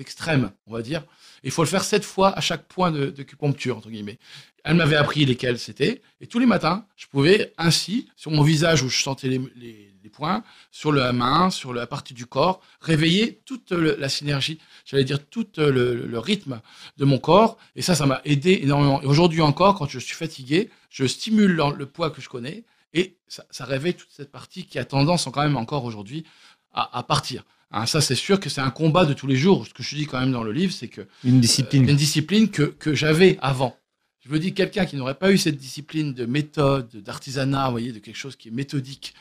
extrêmes, 0.00 0.50
on 0.66 0.72
va 0.72 0.82
dire. 0.82 1.04
Il 1.44 1.50
faut 1.50 1.62
le 1.62 1.68
faire 1.68 1.84
sept 1.84 2.04
fois 2.04 2.36
à 2.36 2.40
chaque 2.40 2.66
point 2.66 2.90
de, 2.90 3.06
de 3.06 3.22
acupuncture, 3.22 3.76
entre 3.76 3.90
guillemets. 3.90 4.18
Elle 4.64 4.76
m'avait 4.76 4.96
appris 4.96 5.24
lesquels 5.24 5.58
c'était, 5.58 6.02
et 6.20 6.26
tous 6.26 6.38
les 6.38 6.46
matins, 6.46 6.86
je 6.96 7.06
pouvais 7.06 7.52
ainsi, 7.58 8.08
sur 8.16 8.30
mon 8.30 8.42
visage 8.42 8.82
où 8.82 8.88
je 8.88 9.02
sentais 9.02 9.28
les, 9.28 9.90
points, 10.12 10.44
sur 10.70 10.92
la 10.92 11.12
main, 11.12 11.48
sur 11.48 11.72
la 11.72 11.86
partie 11.86 12.12
du 12.12 12.26
corps, 12.26 12.60
réveiller 12.82 13.40
toute 13.46 13.72
la 13.72 14.10
synergie, 14.10 14.58
j'allais 14.84 15.04
dire 15.04 15.24
tout 15.26 15.46
le, 15.56 16.18
rythme 16.18 16.60
de 16.98 17.04
mon 17.06 17.18
corps, 17.18 17.56
et 17.76 17.82
ça, 17.82 17.94
ça 17.94 18.04
m'a 18.04 18.20
aidé 18.26 18.60
énormément. 18.62 19.00
Et 19.00 19.06
aujourd'hui 19.06 19.40
encore, 19.40 19.76
quand 19.76 19.88
je 19.88 19.98
suis 19.98 20.14
fatigué, 20.14 20.68
je 20.90 21.06
stimule 21.06 21.52
le, 21.52 21.74
le 21.74 21.86
poids 21.86 22.10
que 22.10 22.20
je 22.20 22.28
connais, 22.28 22.64
et 22.94 23.16
ça, 23.26 23.44
ça 23.50 23.64
réveille 23.64 23.94
toute 23.94 24.10
cette 24.10 24.30
partie 24.30 24.66
qui 24.66 24.78
a 24.78 24.84
tendance, 24.84 25.26
quand 25.32 25.42
même 25.42 25.56
encore 25.56 25.84
aujourd'hui, 25.84 26.24
à, 26.72 26.98
à 26.98 27.02
partir. 27.02 27.44
Hein, 27.70 27.86
ça, 27.86 28.00
c'est 28.00 28.14
sûr 28.14 28.38
que 28.38 28.50
c'est 28.50 28.60
un 28.60 28.70
combat 28.70 29.04
de 29.06 29.14
tous 29.14 29.26
les 29.26 29.36
jours. 29.36 29.66
Ce 29.66 29.72
que 29.72 29.82
je 29.82 29.96
dis 29.96 30.06
quand 30.06 30.20
même 30.20 30.32
dans 30.32 30.42
le 30.42 30.52
livre, 30.52 30.72
c'est 30.72 30.88
que 30.88 31.02
Une 31.24 31.40
discipline. 31.40 31.84
euh, 31.86 31.90
une 31.90 31.96
discipline 31.96 32.50
que, 32.50 32.62
que 32.64 32.94
j'avais 32.94 33.38
avant. 33.40 33.76
Je 34.20 34.28
veux 34.28 34.38
dire, 34.38 34.52
quelqu'un 34.54 34.84
qui 34.86 34.96
n'aurait 34.96 35.14
pas 35.18 35.32
eu 35.32 35.38
cette 35.38 35.56
discipline 35.56 36.12
de 36.14 36.26
méthode, 36.26 36.88
d'artisanat, 36.96 37.64
vous 37.66 37.70
voyez, 37.72 37.92
de 37.92 37.98
quelque 37.98 38.16
chose 38.16 38.36
qui 38.36 38.48
est 38.48 38.52
méthodique 38.52 39.14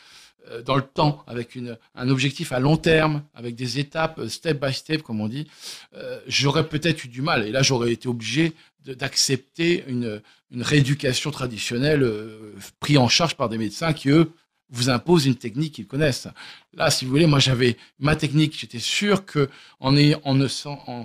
euh, 0.49 0.62
dans 0.62 0.76
le 0.76 0.82
temps, 0.84 1.24
avec 1.28 1.56
une, 1.56 1.78
un 1.95 2.10
objectif 2.10 2.52
à 2.52 2.60
long 2.60 2.76
terme, 2.78 3.24
avec 3.34 3.56
des 3.56 3.80
étapes 3.80 4.20
euh, 4.20 4.28
step 4.28 4.64
by 4.64 4.74
step, 4.74 5.02
comme 5.02 5.22
on 5.22 5.28
dit, 5.28 5.47
euh, 5.95 6.20
j'aurais 6.28 6.68
peut-être 6.68 7.06
eu 7.06 7.08
du 7.08 7.22
mal. 7.22 7.47
Et 7.47 7.52
là, 7.52 7.64
j'aurais 7.64 7.91
été 7.93 8.08
obligé 8.10 8.54
d'accepter 8.86 9.84
une, 9.88 10.22
une 10.52 10.64
rééducation 10.64 11.32
traditionnelle 11.32 12.04
prise 12.80 12.97
en 12.97 13.08
charge 13.08 13.36
par 13.36 13.47
des 13.47 13.58
médecins 13.60 13.93
qui, 13.93 14.10
eux, 14.10 14.32
vous 14.72 14.89
imposent 14.89 15.26
une 15.26 15.36
technique 15.36 15.76
qu'ils 15.76 15.88
connaissent. 15.88 16.28
Là, 16.74 16.89
si 16.89 17.05
vous 17.05 17.11
voulez, 17.11 17.28
moi 17.28 17.39
j'avais 17.39 17.78
ma 17.99 18.15
technique, 18.15 18.57
j'étais 18.57 18.80
sûr 18.80 19.26
que 19.26 19.49
en, 19.80 19.91
ne 19.91 20.47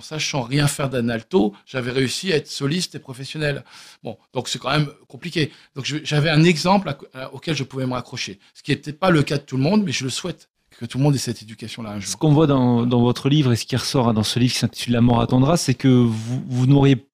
sachant 0.01 0.41
rien 0.41 0.67
faire 0.67 0.89
d'analto, 0.89 1.53
j'avais 1.65 1.91
réussi 1.91 2.31
à 2.31 2.37
être 2.37 2.47
soliste 2.47 2.95
et 2.95 2.99
professionnel. 2.99 3.63
Bon, 4.03 4.17
donc 4.33 4.47
c'est 4.47 4.59
quand 4.59 4.71
même 4.71 4.89
compliqué. 5.07 5.51
Donc 5.75 5.85
j'avais 5.85 6.29
un 6.29 6.43
exemple 6.43 6.95
auquel 7.33 7.55
je 7.55 7.63
pouvais 7.63 7.85
me 7.85 7.93
raccrocher, 7.93 8.39
ce 8.53 8.63
qui 8.63 8.71
n'était 8.71 8.93
pas 8.93 9.09
le 9.09 9.23
cas 9.23 9.37
de 9.37 9.43
tout 9.43 9.57
le 9.57 9.63
monde, 9.63 9.83
mais 9.83 9.91
je 9.91 10.03
le 10.03 10.09
souhaite 10.09 10.49
que 10.79 10.85
tout 10.85 10.97
le 10.99 11.03
monde 11.03 11.15
ait 11.15 11.19
cette 11.19 11.41
éducation-là 11.41 11.97
Ce 12.01 12.15
qu'on 12.15 12.33
voit 12.33 12.47
dans, 12.47 12.85
dans 12.85 13.01
votre 13.01 13.29
livre 13.29 13.51
et 13.51 13.55
ce 13.55 13.65
qui 13.65 13.75
ressort 13.75 14.13
dans 14.13 14.23
ce 14.23 14.39
livre 14.39 14.53
qui 14.53 14.59
s'intitule 14.59 14.93
La 14.93 15.01
mort 15.01 15.21
attendra, 15.21 15.57
c'est 15.57 15.73
que 15.73 15.87
vous, 15.87 16.43
vous 16.47 16.67
n'auriez 16.67 17.06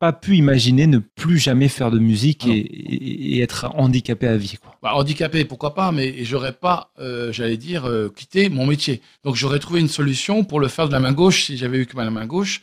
pas 0.00 0.12
pu 0.12 0.34
imaginer 0.36 0.86
ne 0.88 0.98
plus 0.98 1.38
jamais 1.38 1.68
faire 1.68 1.90
de 1.92 1.98
musique 2.00 2.40
Ah 2.44 2.48
non. 2.48 2.54
et, 2.54 2.58
et- 2.58 3.36
et 3.36 3.40
être 3.42 3.66
handicapé 3.74 4.26
à 4.26 4.36
vie. 4.36 4.56
Quoi. 4.60 4.74
Bah, 4.82 4.94
handicapé, 4.94 5.44
pourquoi 5.44 5.74
pas, 5.74 5.92
mais 5.92 6.24
j'aurais 6.24 6.54
pas, 6.54 6.90
euh, 6.98 7.30
j'allais 7.32 7.58
dire, 7.58 7.84
euh, 7.86 8.08
quitté 8.08 8.48
mon 8.48 8.66
métier. 8.66 9.02
Donc 9.24 9.36
j'aurais 9.36 9.58
trouvé 9.60 9.78
une 9.80 9.88
solution 9.88 10.42
pour 10.42 10.58
le 10.58 10.68
faire 10.68 10.88
de 10.88 10.92
la 10.92 11.00
main 11.00 11.12
gauche 11.12 11.44
si 11.44 11.56
j'avais 11.56 11.78
eu 11.78 11.86
que 11.86 11.94
ma 11.96 12.10
main 12.10 12.26
gauche. 12.26 12.62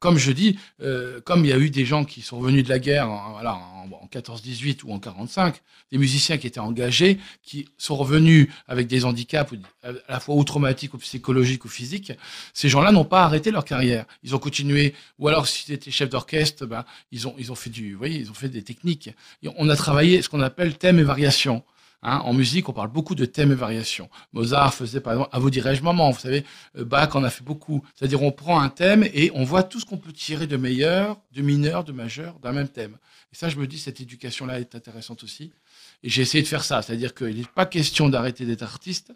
Comme 0.00 0.16
je 0.16 0.30
dis, 0.30 0.58
euh, 0.80 1.20
comme 1.20 1.44
il 1.44 1.48
y 1.48 1.52
a 1.52 1.58
eu 1.58 1.70
des 1.70 1.84
gens 1.84 2.04
qui 2.04 2.22
sont 2.22 2.38
revenus 2.38 2.64
de 2.64 2.68
la 2.68 2.78
guerre 2.78 3.10
en, 3.10 3.32
voilà, 3.32 3.56
en, 3.56 3.90
en 3.90 4.06
14-18 4.12 4.84
ou 4.84 4.92
en 4.92 5.00
45, 5.00 5.60
des 5.90 5.98
musiciens 5.98 6.38
qui 6.38 6.46
étaient 6.46 6.60
engagés, 6.60 7.18
qui 7.42 7.66
sont 7.78 7.96
revenus 7.96 8.48
avec 8.68 8.86
des 8.86 9.04
handicaps, 9.04 9.54
à 9.82 9.92
la 10.08 10.20
fois 10.20 10.36
ou 10.36 10.44
traumatiques 10.44 10.94
ou 10.94 10.98
psychologiques 10.98 11.64
ou 11.64 11.68
physiques, 11.68 12.12
ces 12.54 12.68
gens-là 12.68 12.92
n'ont 12.92 13.04
pas 13.04 13.24
arrêté 13.24 13.50
leur 13.50 13.64
carrière. 13.64 14.04
Ils 14.22 14.34
ont 14.34 14.38
continué, 14.38 14.94
ou 15.18 15.28
alors 15.28 15.48
si 15.48 15.64
c'était 15.64 15.90
chef 15.90 16.10
d'orchestre, 16.10 16.66
ben, 16.66 16.84
ils, 17.10 17.26
ont, 17.26 17.34
ils 17.38 17.50
ont 17.50 17.56
fait 17.56 17.70
du, 17.70 17.98
ils 18.04 18.30
ont 18.30 18.34
fait 18.34 18.48
des 18.48 18.62
techniques. 18.62 19.10
On 19.56 19.68
a 19.68 19.76
travaillé 19.76 20.22
ce 20.22 20.28
qu'on 20.28 20.42
appelle 20.42 20.76
thème 20.76 20.98
et 20.98 21.04
variation. 21.04 21.64
Hein, 22.02 22.18
en 22.18 22.32
musique, 22.32 22.68
on 22.68 22.72
parle 22.72 22.92
beaucoup 22.92 23.16
de 23.16 23.24
thèmes 23.24 23.50
et 23.50 23.56
variations. 23.56 24.08
Mozart 24.32 24.72
faisait 24.72 25.00
par 25.00 25.14
exemple, 25.14 25.30
à 25.32 25.40
vous 25.40 25.50
dirais-je 25.50 25.82
maman, 25.82 26.10
vous 26.12 26.20
savez, 26.20 26.44
euh, 26.76 26.84
Bach 26.84 27.16
en 27.16 27.24
a 27.24 27.30
fait 27.30 27.42
beaucoup. 27.42 27.84
C'est-à-dire 27.96 28.22
on 28.22 28.30
prend 28.30 28.60
un 28.60 28.68
thème 28.68 29.04
et 29.12 29.32
on 29.34 29.42
voit 29.42 29.64
tout 29.64 29.80
ce 29.80 29.84
qu'on 29.84 29.96
peut 29.96 30.12
tirer 30.12 30.46
de 30.46 30.56
meilleur, 30.56 31.18
de 31.32 31.42
mineur, 31.42 31.82
de 31.82 31.92
majeur 31.92 32.38
d'un 32.38 32.52
même 32.52 32.68
thème. 32.68 32.96
Et 33.32 33.36
ça, 33.36 33.48
je 33.48 33.56
me 33.56 33.66
dis, 33.66 33.78
cette 33.78 34.00
éducation-là 34.00 34.60
est 34.60 34.74
intéressante 34.74 35.22
aussi. 35.22 35.52
Et 36.02 36.08
j'ai 36.08 36.22
essayé 36.22 36.42
de 36.42 36.48
faire 36.48 36.64
ça. 36.64 36.82
C'est-à-dire 36.82 37.14
qu'il 37.14 37.36
n'est 37.36 37.44
pas 37.54 37.66
question 37.66 38.08
d'arrêter 38.08 38.46
d'être 38.46 38.62
artiste, 38.62 39.12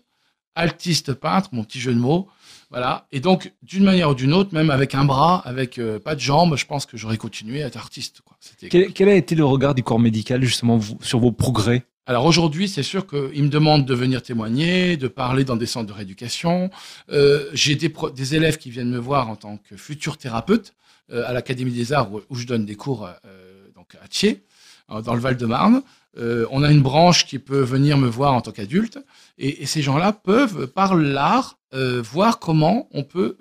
altiste 0.55 1.15
peintre, 1.15 1.51
mon 1.53 1.65
petit 1.65 1.81
jeu 1.81 1.95
de 1.95 1.99
mots. 1.99 2.29
Voilà. 2.71 3.07
Et 3.13 3.21
donc, 3.21 3.53
d'une 3.63 3.85
manière 3.85 4.11
ou 4.11 4.15
d'une 4.15 4.35
autre, 4.35 4.53
même 4.53 4.71
avec 4.71 4.95
un 4.95 5.05
bras, 5.05 5.41
avec 5.47 5.79
euh, 5.79 5.99
pas 5.99 6.15
de 6.15 6.21
jambes, 6.21 6.57
je 6.57 6.67
pense 6.67 6.85
que 6.85 6.97
j'aurais 6.97 7.17
continué 7.17 7.63
à 7.63 7.69
être 7.69 7.77
artiste. 7.77 8.23
Quel, 8.71 9.09
a 9.09 9.15
été 9.15 9.35
le 9.35 9.45
regard 9.45 9.75
du 9.75 9.83
corps 9.83 10.01
médical 10.01 10.43
justement 10.43 10.81
sur 11.01 11.21
vos 11.21 11.33
progrès? 11.33 11.87
Alors 12.05 12.25
aujourd'hui, 12.25 12.69
c'est 12.69 12.83
sûr 12.83 13.07
qu'ils 13.07 13.45
me 13.45 13.49
demandent 13.49 13.87
de 13.87 13.95
venir 13.95 14.23
témoigner, 14.23 14.97
de 14.97 15.07
parler 15.07 15.45
dans 15.45 15.55
des 15.55 15.67
centres 15.67 15.87
de 15.87 15.93
rééducation. 15.93 16.69
Euh, 17.13 17.49
J'ai 17.53 17.77
des, 17.77 18.35
élèves 18.35 18.59
qui 18.59 18.71
viennent 18.71 18.91
me 18.91 18.99
voir 18.99 19.29
en 19.29 19.37
tant 19.37 19.57
que 19.57 19.77
futur 19.77 20.19
thérapeute 20.19 20.75
euh, 21.13 21.25
à 21.29 21.33
l'Académie 21.33 21.71
des 21.71 21.93
Arts 21.93 22.11
où, 22.13 22.35
je 22.35 22.45
donne 22.45 22.67
des 22.67 22.75
cours 22.75 23.07
euh, 23.07 23.69
donc 23.77 23.97
à 24.03 24.09
Thiers, 24.09 24.43
dans 24.89 25.15
le 25.15 25.21
Val-de-Marne. 25.21 25.83
on 26.17 26.63
a 26.65 26.73
une 26.73 26.83
branche 26.83 27.25
qui 27.25 27.39
peut 27.39 27.63
venir 27.63 27.97
me 27.97 28.09
voir 28.09 28.35
en 28.35 28.41
tant 28.41 28.51
qu'adulte, 28.51 28.99
et, 29.39 29.65
ces 29.65 29.81
gens-là 29.81 30.13
peuvent, 30.13 30.67
par 30.67 30.97
l'art, 30.97 31.57
voir 31.73 32.41
comment 32.41 32.89
on 32.91 33.05
peut, 33.05 33.39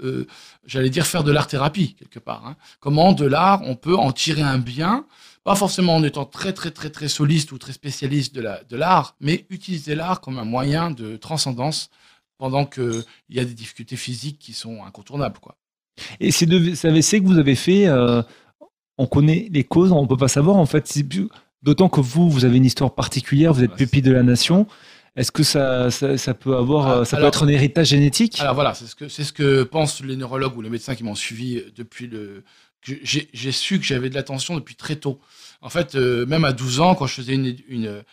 j'allais 0.66 0.91
dire, 0.91 1.05
faire 1.07 1.24
de 1.24 1.32
l'art-thérapie, 1.32 1.95
quelque 1.95 2.20
part. 2.20 2.45
Hein. 2.45 2.55
Comment 2.80 3.12
de 3.12 3.26
l'art, 3.26 3.62
on 3.66 3.76
peut 3.76 3.95
en 3.95 4.12
tirer 4.12 4.43
un 4.43 4.59
bien, 4.59 5.05
pas 5.44 5.56
forcément 5.56 5.96
en 5.96 6.04
étant 6.04 6.26
très, 6.26 6.54
très, 6.54 6.72
très, 6.72 6.89
très 6.89 7.08
soliste 7.08 7.52
ou 7.52 7.58
très 7.58 7.74
spécialiste 7.74 8.36
de 8.36 8.42
l'art, 8.42 9.16
de 9.20 9.26
mais 9.26 9.46
utiliser 9.50 9.96
l'art 9.96 10.22
comme 10.22 10.38
un 10.38 10.46
moyen 10.46 10.92
de 10.92 11.18
transcendance 11.18 11.89
pendant 12.38 12.66
qu'il 12.66 13.04
y 13.30 13.39
a 13.39 13.46
des 13.46 13.54
difficultés 13.54 13.96
physiques 13.96 14.39
qui 14.39 14.54
sont 14.54 14.84
incontournables. 14.84 15.39
Quoi. 15.39 15.56
Et 16.20 16.32
ces 16.32 16.46
deux 16.46 16.74
AVC 16.86 17.22
que 17.22 17.28
vous 17.28 17.38
avez 17.38 17.56
fait, 17.56 17.88
euh, 17.88 18.22
on 18.98 19.08
connaît 19.08 19.48
les 19.52 19.64
causes, 19.64 19.92
on 19.92 20.04
ne 20.04 20.08
peut 20.08 20.18
pas 20.18 20.28
savoir 20.28 20.58
en 20.58 20.66
fait. 20.66 20.92
D'autant 21.64 21.89
que 21.89 22.02
vous, 22.02 22.30
vous 22.30 22.46
avez 22.46 22.58
une 22.58 22.66
histoire 22.66 22.96
particulière, 22.96 23.54
vous 23.54 23.64
êtes 23.64 23.76
pupille 23.76 24.02
de 24.02 24.12
la 24.12 24.24
nation. 24.24 24.66
Est-ce 25.16 25.32
que 25.32 25.44
ça, 25.44 25.92
ça, 25.92 26.34
peut 26.34 26.56
avoir, 26.56 27.02
ah, 27.02 27.06
ça 27.06 27.18
peut 27.18 27.26
être 27.26 27.44
un 27.44 27.48
héritage 27.50 27.89
génétique? 27.89 28.39
Alors 28.39 28.56
voilà, 28.56 28.74
c'est 28.74 28.88
ce 28.88 28.96
que 28.96 29.10
c'est 29.10 29.24
ce 29.24 29.34
que 29.34 29.64
pensent 29.64 30.02
les 30.02 30.16
neurologues 30.16 30.58
ou 30.58 30.62
les 30.62 30.70
médecins 30.70 30.96
qui 30.96 31.04
m'ont 31.04 31.16
suivi 31.16 31.62
depuis 31.76 32.08
le. 32.08 32.44
J'ai 32.82 33.51
su 33.51 33.79
que 33.79 33.86
j'avais 33.86 34.09
de 34.09 34.15
l'attention 34.15 34.55
depuis 34.55 34.75
très 34.75 34.95
tôt. 34.95 35.19
En 35.61 35.69
fait, 35.69 35.95
euh, 35.95 36.25
même 36.25 36.45
à 36.45 36.53
12 36.53 36.79
ans, 36.79 36.95
quand 36.95 37.07
je 37.07 37.13
faisais 37.13 37.36
une, 37.36 38.03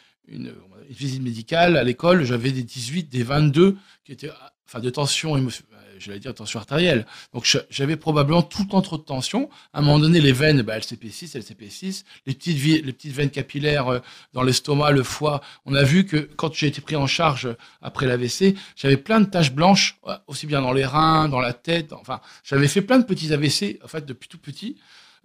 visite 0.90 1.22
médicale 1.22 1.76
à 1.76 1.84
l'école, 1.84 2.24
j'avais 2.24 2.52
des 2.52 2.62
18, 2.62 3.08
des 3.08 3.22
22 3.22 3.76
qui 4.04 4.12
étaient, 4.12 4.30
enfin, 4.66 4.80
de 4.80 4.90
tension 4.90 5.36
émotionnelle 5.36 5.67
j'allais 5.98 6.18
dire 6.18 6.34
tension 6.34 6.58
artérielle. 6.58 7.06
Donc 7.32 7.46
j'avais 7.70 7.96
probablement 7.96 8.42
tout 8.42 8.62
le 8.62 8.68
temps 8.68 8.82
trop 8.82 8.98
de 8.98 9.02
tension. 9.02 9.50
À 9.72 9.78
un 9.78 9.82
moment 9.82 9.98
donné, 9.98 10.20
les 10.20 10.32
veines, 10.32 10.62
bah, 10.62 10.78
LCP6, 10.78 11.36
LCP6, 11.36 12.04
les 12.26 12.34
petites, 12.34 13.12
veines 13.12 13.30
capillaires 13.30 13.88
euh, 13.88 13.98
dans 14.32 14.42
l'estomac, 14.42 14.92
le 14.92 15.02
foie. 15.02 15.40
On 15.66 15.74
a 15.74 15.82
vu 15.82 16.04
que 16.04 16.16
quand 16.16 16.54
j'ai 16.54 16.66
été 16.66 16.80
pris 16.80 16.96
en 16.96 17.06
charge 17.06 17.48
après 17.82 18.06
l'AVC, 18.06 18.54
j'avais 18.76 18.96
plein 18.96 19.20
de 19.20 19.26
taches 19.26 19.52
blanches, 19.52 19.98
aussi 20.26 20.46
bien 20.46 20.62
dans 20.62 20.72
les 20.72 20.84
reins, 20.84 21.28
dans 21.28 21.40
la 21.40 21.52
tête. 21.52 21.92
Enfin, 21.92 22.20
j'avais 22.44 22.68
fait 22.68 22.82
plein 22.82 22.98
de 22.98 23.04
petits 23.04 23.32
AVC, 23.32 23.78
en 23.84 23.88
fait, 23.88 24.06
depuis 24.06 24.28
tout 24.28 24.38
petit. 24.38 24.76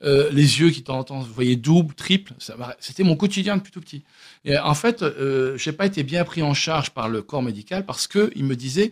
Euh, 0.04 0.30
les 0.32 0.60
yeux 0.60 0.70
qui 0.70 0.82
de 0.82 0.86
temps 0.86 1.00
en 1.00 1.04
temps, 1.04 1.20
vous 1.20 1.34
voyez, 1.34 1.56
double, 1.56 1.94
triple, 1.94 2.34
c'était 2.80 3.04
mon 3.04 3.16
quotidien 3.16 3.58
depuis 3.58 3.72
tout 3.72 3.80
petit. 3.80 4.04
Et 4.44 4.58
en 4.58 4.74
fait, 4.74 5.02
euh, 5.02 5.58
j'ai 5.58 5.72
pas 5.72 5.86
été 5.86 6.04
bien 6.04 6.26
pris 6.26 6.42
en 6.42 6.54
charge 6.54 6.90
par 6.90 7.08
le 7.08 7.22
corps 7.22 7.42
médical 7.42 7.86
parce 7.86 8.08
que 8.08 8.32
il 8.36 8.44
me 8.44 8.56
disait, 8.56 8.92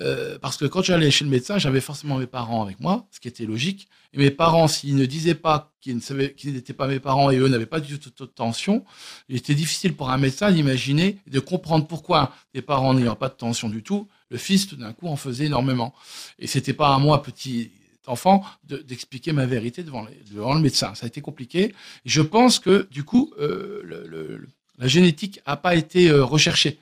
euh, 0.00 0.38
parce 0.38 0.56
que 0.56 0.64
quand 0.64 0.82
j'allais 0.82 1.10
chez 1.10 1.24
le 1.24 1.30
médecin, 1.30 1.58
j'avais 1.58 1.80
forcément 1.80 2.18
mes 2.18 2.26
parents 2.26 2.62
avec 2.62 2.80
moi, 2.80 3.06
ce 3.10 3.20
qui 3.20 3.28
était 3.28 3.44
logique. 3.44 3.88
Et 4.14 4.18
mes 4.18 4.30
parents, 4.30 4.68
s'ils 4.68 4.96
ne 4.96 5.06
disaient 5.06 5.34
pas 5.34 5.72
qu'ils 5.80 6.00
n'étaient 6.44 6.72
pas 6.72 6.86
mes 6.86 7.00
parents 7.00 7.30
et 7.30 7.38
eux 7.38 7.48
n'avaient 7.48 7.66
pas 7.66 7.80
du 7.80 7.98
tout 7.98 8.10
de 8.24 8.30
tension, 8.30 8.84
il 9.28 9.36
était 9.36 9.54
difficile 9.54 9.94
pour 9.94 10.10
un 10.10 10.18
médecin 10.18 10.50
d'imaginer 10.50 11.18
et 11.26 11.30
de 11.30 11.40
comprendre 11.40 11.86
pourquoi 11.86 12.32
les 12.54 12.62
parents 12.62 12.94
n'ayant 12.94 13.16
pas 13.16 13.28
de 13.28 13.34
tension 13.34 13.68
du 13.68 13.82
tout, 13.82 14.08
le 14.30 14.38
fils 14.38 14.68
tout 14.68 14.76
d'un 14.76 14.92
coup 14.92 15.08
en 15.08 15.16
faisait 15.16 15.46
énormément. 15.46 15.94
Et 16.38 16.46
c'était 16.46 16.72
pas 16.72 16.94
à 16.94 16.98
moi, 16.98 17.22
petit 17.22 17.70
enfant, 18.06 18.44
d'expliquer 18.64 19.32
ma 19.32 19.46
vérité 19.46 19.82
devant, 19.82 20.04
le 20.04 20.60
médecin. 20.60 20.94
Ça 20.94 21.06
a 21.06 21.08
été 21.08 21.20
compliqué. 21.20 21.74
Je 22.04 22.22
pense 22.22 22.58
que 22.58 22.88
du 22.90 23.04
coup, 23.04 23.32
euh, 23.38 24.38
la 24.78 24.88
génétique 24.88 25.40
n'a 25.46 25.56
pas 25.56 25.74
été 25.74 26.10
euh, 26.10 26.24
recherchée. 26.24 26.78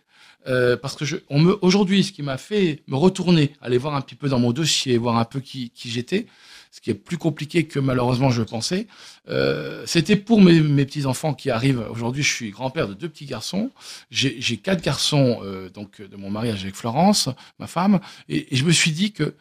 Euh, 0.47 0.76
parce 0.76 0.97
que 0.97 1.05
je, 1.05 1.16
aujourd'hui, 1.61 2.03
ce 2.03 2.12
qui 2.12 2.22
m'a 2.22 2.38
fait 2.38 2.82
me 2.86 2.97
retourner, 2.97 3.53
aller 3.61 3.78
voir 3.78 3.95
un 3.95 4.01
petit 4.01 4.14
peu 4.14 4.28
dans 4.28 4.38
mon 4.38 4.53
dossier, 4.53 4.97
voir 4.97 5.18
un 5.18 5.24
peu 5.24 5.41
qui, 5.41 5.70
j'étais, 5.74 6.26
ce 6.70 6.80
qui 6.80 6.91
est 6.91 6.95
plus 6.95 7.18
compliqué 7.18 7.66
que 7.66 7.78
malheureusement 7.78 8.30
je 8.30 8.43
pensais, 8.43 8.86
euh, 9.28 9.82
c'était 9.86 10.16
pour 10.16 10.41
mes, 10.41 10.61
petits 10.84 11.05
enfants 11.05 11.34
qui 11.34 11.51
arrivent. 11.51 11.84
Aujourd'hui, 11.91 12.22
je 12.22 12.32
suis 12.32 12.51
grand-père 12.51 12.88
de 12.88 12.95
deux 12.95 13.09
petits 13.09 13.26
garçons. 13.26 13.70
J'ai, 14.11 14.57
quatre 14.57 14.82
garçons 14.82 15.41
euh, 15.43 15.68
donc 15.68 16.01
de 16.01 16.16
mon 16.16 16.30
mariage 16.30 16.62
avec 16.62 16.74
Florence, 16.74 17.28
ma 17.59 17.66
femme, 17.66 18.01
et, 18.28 18.47
je 18.51 18.64
me 18.64 18.72
suis 18.72 18.93
dit 18.93 19.12
que 19.12 19.34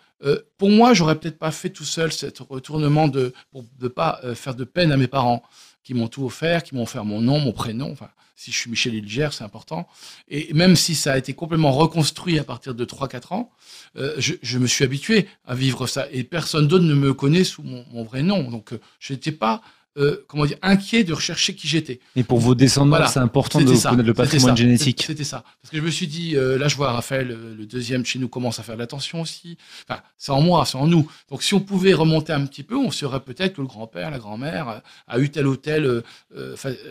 pour 0.58 0.70
moi, 0.70 0.94
j'aurais 0.94 1.16
peut-être 1.16 1.40
pas 1.40 1.52
fait 1.52 1.70
tout 1.70 1.86
seul 1.86 2.12
cet 2.12 2.40
retournement 2.40 3.08
de 3.08 3.34
pour 3.52 3.64
ne 3.80 3.88
pas 3.88 4.20
faire 4.36 4.54
de 4.54 4.66
peine 4.66 4.92
à 4.92 4.98
mes 4.98 5.08
parents 5.08 5.44
qui 5.84 5.94
m'ont 5.94 6.08
tout 6.08 6.26
offert, 6.26 6.64
qui 6.64 6.76
m'ont 6.76 6.84
offert 6.84 7.06
mon 7.06 7.22
nom, 7.22 7.40
mon 7.40 7.52
prénom. 7.52 7.92
Enfin, 7.92 8.10
si 8.36 8.52
je 8.52 8.58
suis 8.58 8.70
Michel 8.70 8.94
Ilger, 8.94 9.30
c'est 9.32 9.44
important. 9.44 9.88
Et 10.30 10.54
même 10.54 10.76
si 10.76 10.96
ça 10.96 11.14
a 11.14 11.18
été 11.18 11.34
complètement 11.34 11.72
reconstruit 11.72 12.40
à 12.40 12.44
partir 12.44 12.74
de 12.74 12.86
3-4 12.86 13.34
ans, 13.34 13.52
euh, 13.98 14.16
je, 14.18 14.58
me 14.58 14.66
suis 14.66 14.86
habitué 14.86 15.28
à 15.46 15.56
vivre 15.56 15.88
ça. 15.88 16.08
Et 16.12 16.24
personne 16.24 16.68
d'autre 16.68 16.86
ne 16.86 16.94
me 16.94 17.14
connaît 17.14 17.44
sous 17.44 17.64
mon, 17.64 17.86
mon 17.92 18.04
vrai 18.04 18.24
nom. 18.24 18.50
Donc, 18.50 18.72
euh, 18.74 18.80
je 19.00 19.14
n'étais 19.14 19.34
pas 19.34 19.62
euh, 20.00 20.26
comment 20.28 20.46
dire, 20.46 20.58
inquiet 20.62 21.04
de 21.04 21.14
rechercher 21.14 21.56
qui 21.56 21.68
j'étais. 21.68 22.00
Et 22.16 22.24
pour 22.24 22.40
vos 22.40 22.56
descendants, 22.56 23.06
c'est 23.08 23.20
important 23.20 23.60
de 23.60 23.66
connaître 23.66 23.96
le 23.96 24.14
patrimoine 24.14 24.56
génétique. 24.56 25.04
C'était 25.06 25.24
ça. 25.24 25.44
Parce 25.62 25.72
que 25.72 25.78
je 25.78 25.82
me 25.82 25.92
suis 25.92 26.08
dit, 26.08 26.38
euh, 26.38 26.58
là, 26.58 26.68
je 26.70 26.76
vois 26.78 26.94
Raphaël, 26.94 27.32
euh, 27.32 27.56
le 27.56 27.66
deuxième 27.66 28.06
chez 28.06 28.18
nous, 28.18 28.30
commence 28.30 28.60
à 28.60 28.64
faire 28.64 28.76
de 28.76 28.80
l'attention 28.80 29.22
aussi. 29.22 29.58
Enfin, 29.88 30.02
c'est 30.18 30.32
en 30.32 30.42
moi, 30.42 30.66
c'est 30.66 30.78
en 30.78 30.88
nous. 30.88 31.10
Donc, 31.30 31.44
si 31.44 31.54
on 31.54 31.60
pouvait 31.60 31.94
remonter 31.94 32.32
un 32.32 32.46
petit 32.46 32.64
peu, 32.64 32.78
on 32.78 32.92
saurait 32.92 33.20
peut-être 33.20 33.56
que 33.56 33.62
le 33.62 33.68
grand-père, 33.68 34.10
la 34.10 34.20
grand-mère 34.20 34.82
a 35.08 35.20
eu 35.20 35.30
telle 35.30 35.48
ou 35.48 35.58
telle 35.58 36.02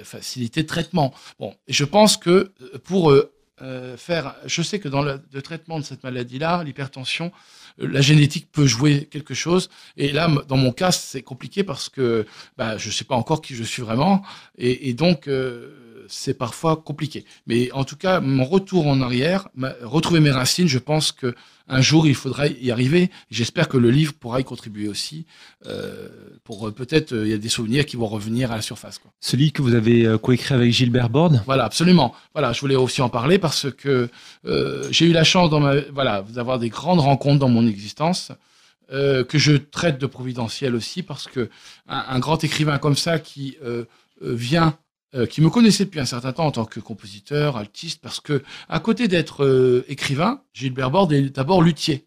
facilité 0.05 0.63
de 0.63 0.69
traitement. 0.69 1.15
Bon, 1.39 1.55
et 1.67 1.73
je 1.73 1.85
pense 1.85 2.17
que 2.17 2.53
pour 2.85 3.13
faire, 3.97 4.35
je 4.47 4.63
sais 4.63 4.79
que 4.79 4.89
dans 4.89 5.03
le, 5.03 5.21
traitement 5.43 5.79
de 5.79 5.85
cette 5.85 6.03
maladie-là, 6.03 6.63
l'hypertension, 6.65 7.33
la 7.79 8.01
génétique 8.01 8.51
peut 8.51 8.67
jouer 8.67 9.07
quelque 9.11 9.35
chose. 9.35 9.71
Et 9.97 10.13
là, 10.13 10.29
dans 10.49 10.57
mon 10.57 10.73
cas, 10.73 10.93
c'est 10.93 11.23
compliqué 11.23 11.65
parce 11.65 11.89
que 11.89 12.27
bah, 12.57 12.77
je 12.77 12.89
ne 12.89 12.93
sais 12.93 13.05
pas 13.05 13.15
encore 13.15 13.41
qui 13.41 13.55
je 13.55 13.63
suis 13.63 13.83
vraiment. 13.83 14.23
Et, 14.57 14.95
donc, 14.95 15.29
euh, 15.29 15.88
c'est 16.09 16.35
parfois 16.35 16.77
compliqué. 16.77 17.25
Mais 17.47 17.71
en 17.73 17.85
tout 17.85 17.97
cas, 17.97 18.21
mon 18.21 18.45
retour 18.45 18.87
en 18.87 19.01
arrière, 19.01 19.49
retrouver 19.83 20.21
mes 20.21 20.31
racines, 20.31 20.69
je 20.69 20.79
pense 20.79 21.13
que 21.13 21.35
un 21.69 21.83
jour, 21.83 22.07
il 22.07 22.15
faudra 22.15 22.47
y 22.47 22.71
arriver. 22.71 23.11
J'espère 23.31 23.69
que 23.69 23.77
le 23.77 23.91
livre 23.91 24.15
pourra 24.15 24.41
y 24.41 24.45
contribuer 24.45 24.89
aussi. 24.89 25.27
Euh, 25.67 26.09
pour 26.45 26.69
euh, 26.69 26.73
peut-être, 26.73 27.13
euh, 27.13 27.27
il 27.27 27.31
y 27.31 27.35
a 27.35 27.39
des 27.39 27.51
souvenirs 27.51 27.85
qui 27.85 27.97
vont 27.97 28.07
revenir 28.07 28.51
à 28.51 28.57
la 28.57 28.63
surface. 28.63 28.99
Quoi. 28.99 29.11
Celui 29.21 29.53
que 29.53 29.61
vous 29.61 29.75
avez 29.75 30.17
coécrit 30.23 30.55
avec 30.55 30.73
Gilbert 30.73 31.11
Borde. 31.11 31.43
Voilà, 31.45 31.65
absolument. 31.65 32.15
Voilà, 32.33 32.53
je 32.53 32.61
voulais 32.61 32.75
aussi 32.75 33.03
en 33.03 33.11
parler 33.11 33.39
parce 33.39 33.71
que 33.71 34.09
j'ai 34.91 35.07
eu 35.07 35.13
la 35.13 35.25
chance 35.25 35.51
dans 35.51 35.61
ma, 35.61 35.81
voilà, 35.93 36.23
d'avoir 36.23 36.59
des 36.59 36.71
grandes 36.71 37.01
rencontres 37.01 37.39
dans 37.39 37.49
mon 37.49 37.67
existence. 37.67 38.33
que 38.91 39.39
je 39.39 39.53
traite 39.53 39.99
de 39.99 40.07
providentiel 40.07 40.75
aussi 40.75 41.03
parce 41.03 41.27
que 41.27 41.51
un, 41.89 42.19
grand 42.19 42.43
écrivain 42.43 42.79
comme 42.79 42.97
ça 42.97 43.19
qui 43.19 43.59
vient 44.23 44.79
euh, 45.15 45.27
qui 45.27 45.41
me 45.41 45.49
connaissait 45.49 45.87
depuis 45.87 46.01
un 46.01 46.05
certain 46.05 46.33
temps 46.33 46.47
en 46.47 46.51
tant 46.51 46.65
que 46.67 46.81
compositeur, 46.81 47.57
altiste, 47.57 48.01
parce 48.03 48.21
que 48.21 48.43
à 48.69 48.79
côté 48.79 49.09
d'être 49.09 49.45
euh, 49.45 49.85
écrivain, 49.89 50.43
Gilbert 50.53 50.91
Borde 50.91 51.13
est 51.13 51.31
d'abord 51.31 51.63
luthier. 51.63 52.05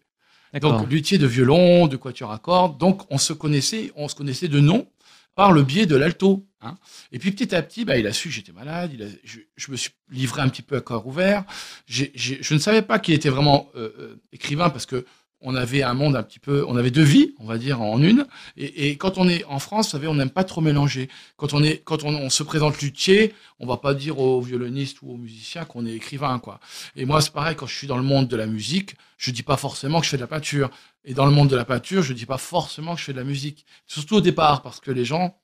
Donc 0.60 0.88
luthier 0.88 1.18
de 1.18 1.26
violon, 1.26 1.86
de 1.86 1.96
quatuor 1.96 2.30
à 2.30 2.38
cordes. 2.38 2.78
Donc 2.78 3.02
on 3.10 3.18
se 3.18 3.32
connaissait, 3.32 3.90
on 3.96 4.06
se 4.06 4.14
connaissait 4.14 4.48
de 4.48 4.60
nom 4.60 4.86
par 5.34 5.50
le 5.52 5.62
biais 5.62 5.86
de 5.86 5.96
l'alto. 5.96 6.46
Hein. 6.60 6.76
Et 7.10 7.18
puis 7.18 7.32
petit 7.32 7.54
à 7.54 7.62
petit, 7.62 7.84
bah, 7.84 7.96
il 7.96 8.06
a 8.06 8.12
su 8.12 8.28
que 8.28 8.34
j'étais 8.34 8.52
malade. 8.52 8.90
Il 8.94 9.02
a, 9.02 9.06
je, 9.24 9.40
je, 9.56 9.70
me 9.72 9.76
suis 9.76 9.90
livré 10.10 10.42
un 10.42 10.48
petit 10.48 10.62
peu 10.62 10.76
à 10.76 10.80
corps 10.80 11.06
ouvert. 11.06 11.44
Je 11.86 12.54
ne 12.54 12.58
savais 12.58 12.82
pas 12.82 12.98
qu'il 12.98 13.14
était 13.14 13.30
vraiment 13.30 13.68
euh, 13.74 14.20
écrivain 14.32 14.70
parce 14.70 14.86
que 14.86 15.06
on 15.42 15.54
avait 15.54 15.82
un 15.82 15.94
monde 15.94 16.16
un 16.16 16.22
petit 16.22 16.38
peu, 16.38 16.64
on 16.66 16.76
avait 16.76 16.90
deux 16.90 17.02
vies, 17.02 17.34
on 17.38 17.46
va 17.46 17.58
dire 17.58 17.80
en 17.82 18.00
une. 18.00 18.26
Et, 18.56 18.96
quand 18.96 19.18
on 19.18 19.28
est 19.28 19.44
en 19.44 19.58
France, 19.58 19.86
vous 19.86 19.92
savez, 19.92 20.06
on 20.06 20.14
n'aime 20.14 20.30
pas 20.30 20.44
trop 20.44 20.60
mélanger. 20.60 21.08
Quand 21.36 21.52
on 21.52 21.62
est, 21.62 21.82
quand 21.84 22.04
on, 22.04 22.14
on, 22.14 22.30
se 22.30 22.42
présente 22.42 22.80
luthier, 22.80 23.34
on 23.58 23.66
va 23.66 23.76
pas 23.76 23.94
dire 23.94 24.18
aux 24.18 24.40
violonistes 24.40 25.02
ou 25.02 25.12
aux 25.12 25.16
musiciens 25.16 25.64
qu'on 25.64 25.84
est 25.86 25.92
écrivain, 25.92 26.38
quoi. 26.38 26.60
Et 26.96 27.04
moi, 27.04 27.20
c'est 27.20 27.32
pareil 27.32 27.56
quand 27.56 27.66
je 27.66 27.76
suis 27.76 27.86
dans 27.86 27.96
le 27.96 28.02
monde 28.02 28.28
de 28.28 28.36
la 28.36 28.46
musique, 28.46 28.94
je 29.18 29.30
dis 29.30 29.42
pas 29.42 29.56
forcément 29.56 30.00
que 30.00 30.06
je 30.06 30.10
fais 30.10 30.16
de 30.16 30.22
la 30.22 30.28
peinture. 30.28 30.70
Et 31.04 31.14
dans 31.14 31.26
le 31.26 31.32
monde 31.32 31.48
de 31.48 31.56
la 31.56 31.64
peinture, 31.64 32.02
je 32.02 32.12
dis 32.12 32.26
pas 32.26 32.38
forcément 32.38 32.94
que 32.94 33.00
je 33.00 33.06
fais 33.06 33.12
de 33.12 33.18
la 33.18 33.24
musique. 33.24 33.66
Surtout 33.86 34.16
au 34.16 34.20
départ, 34.20 34.62
parce 34.62 34.80
que 34.80 34.90
les 34.90 35.04
gens 35.04 35.36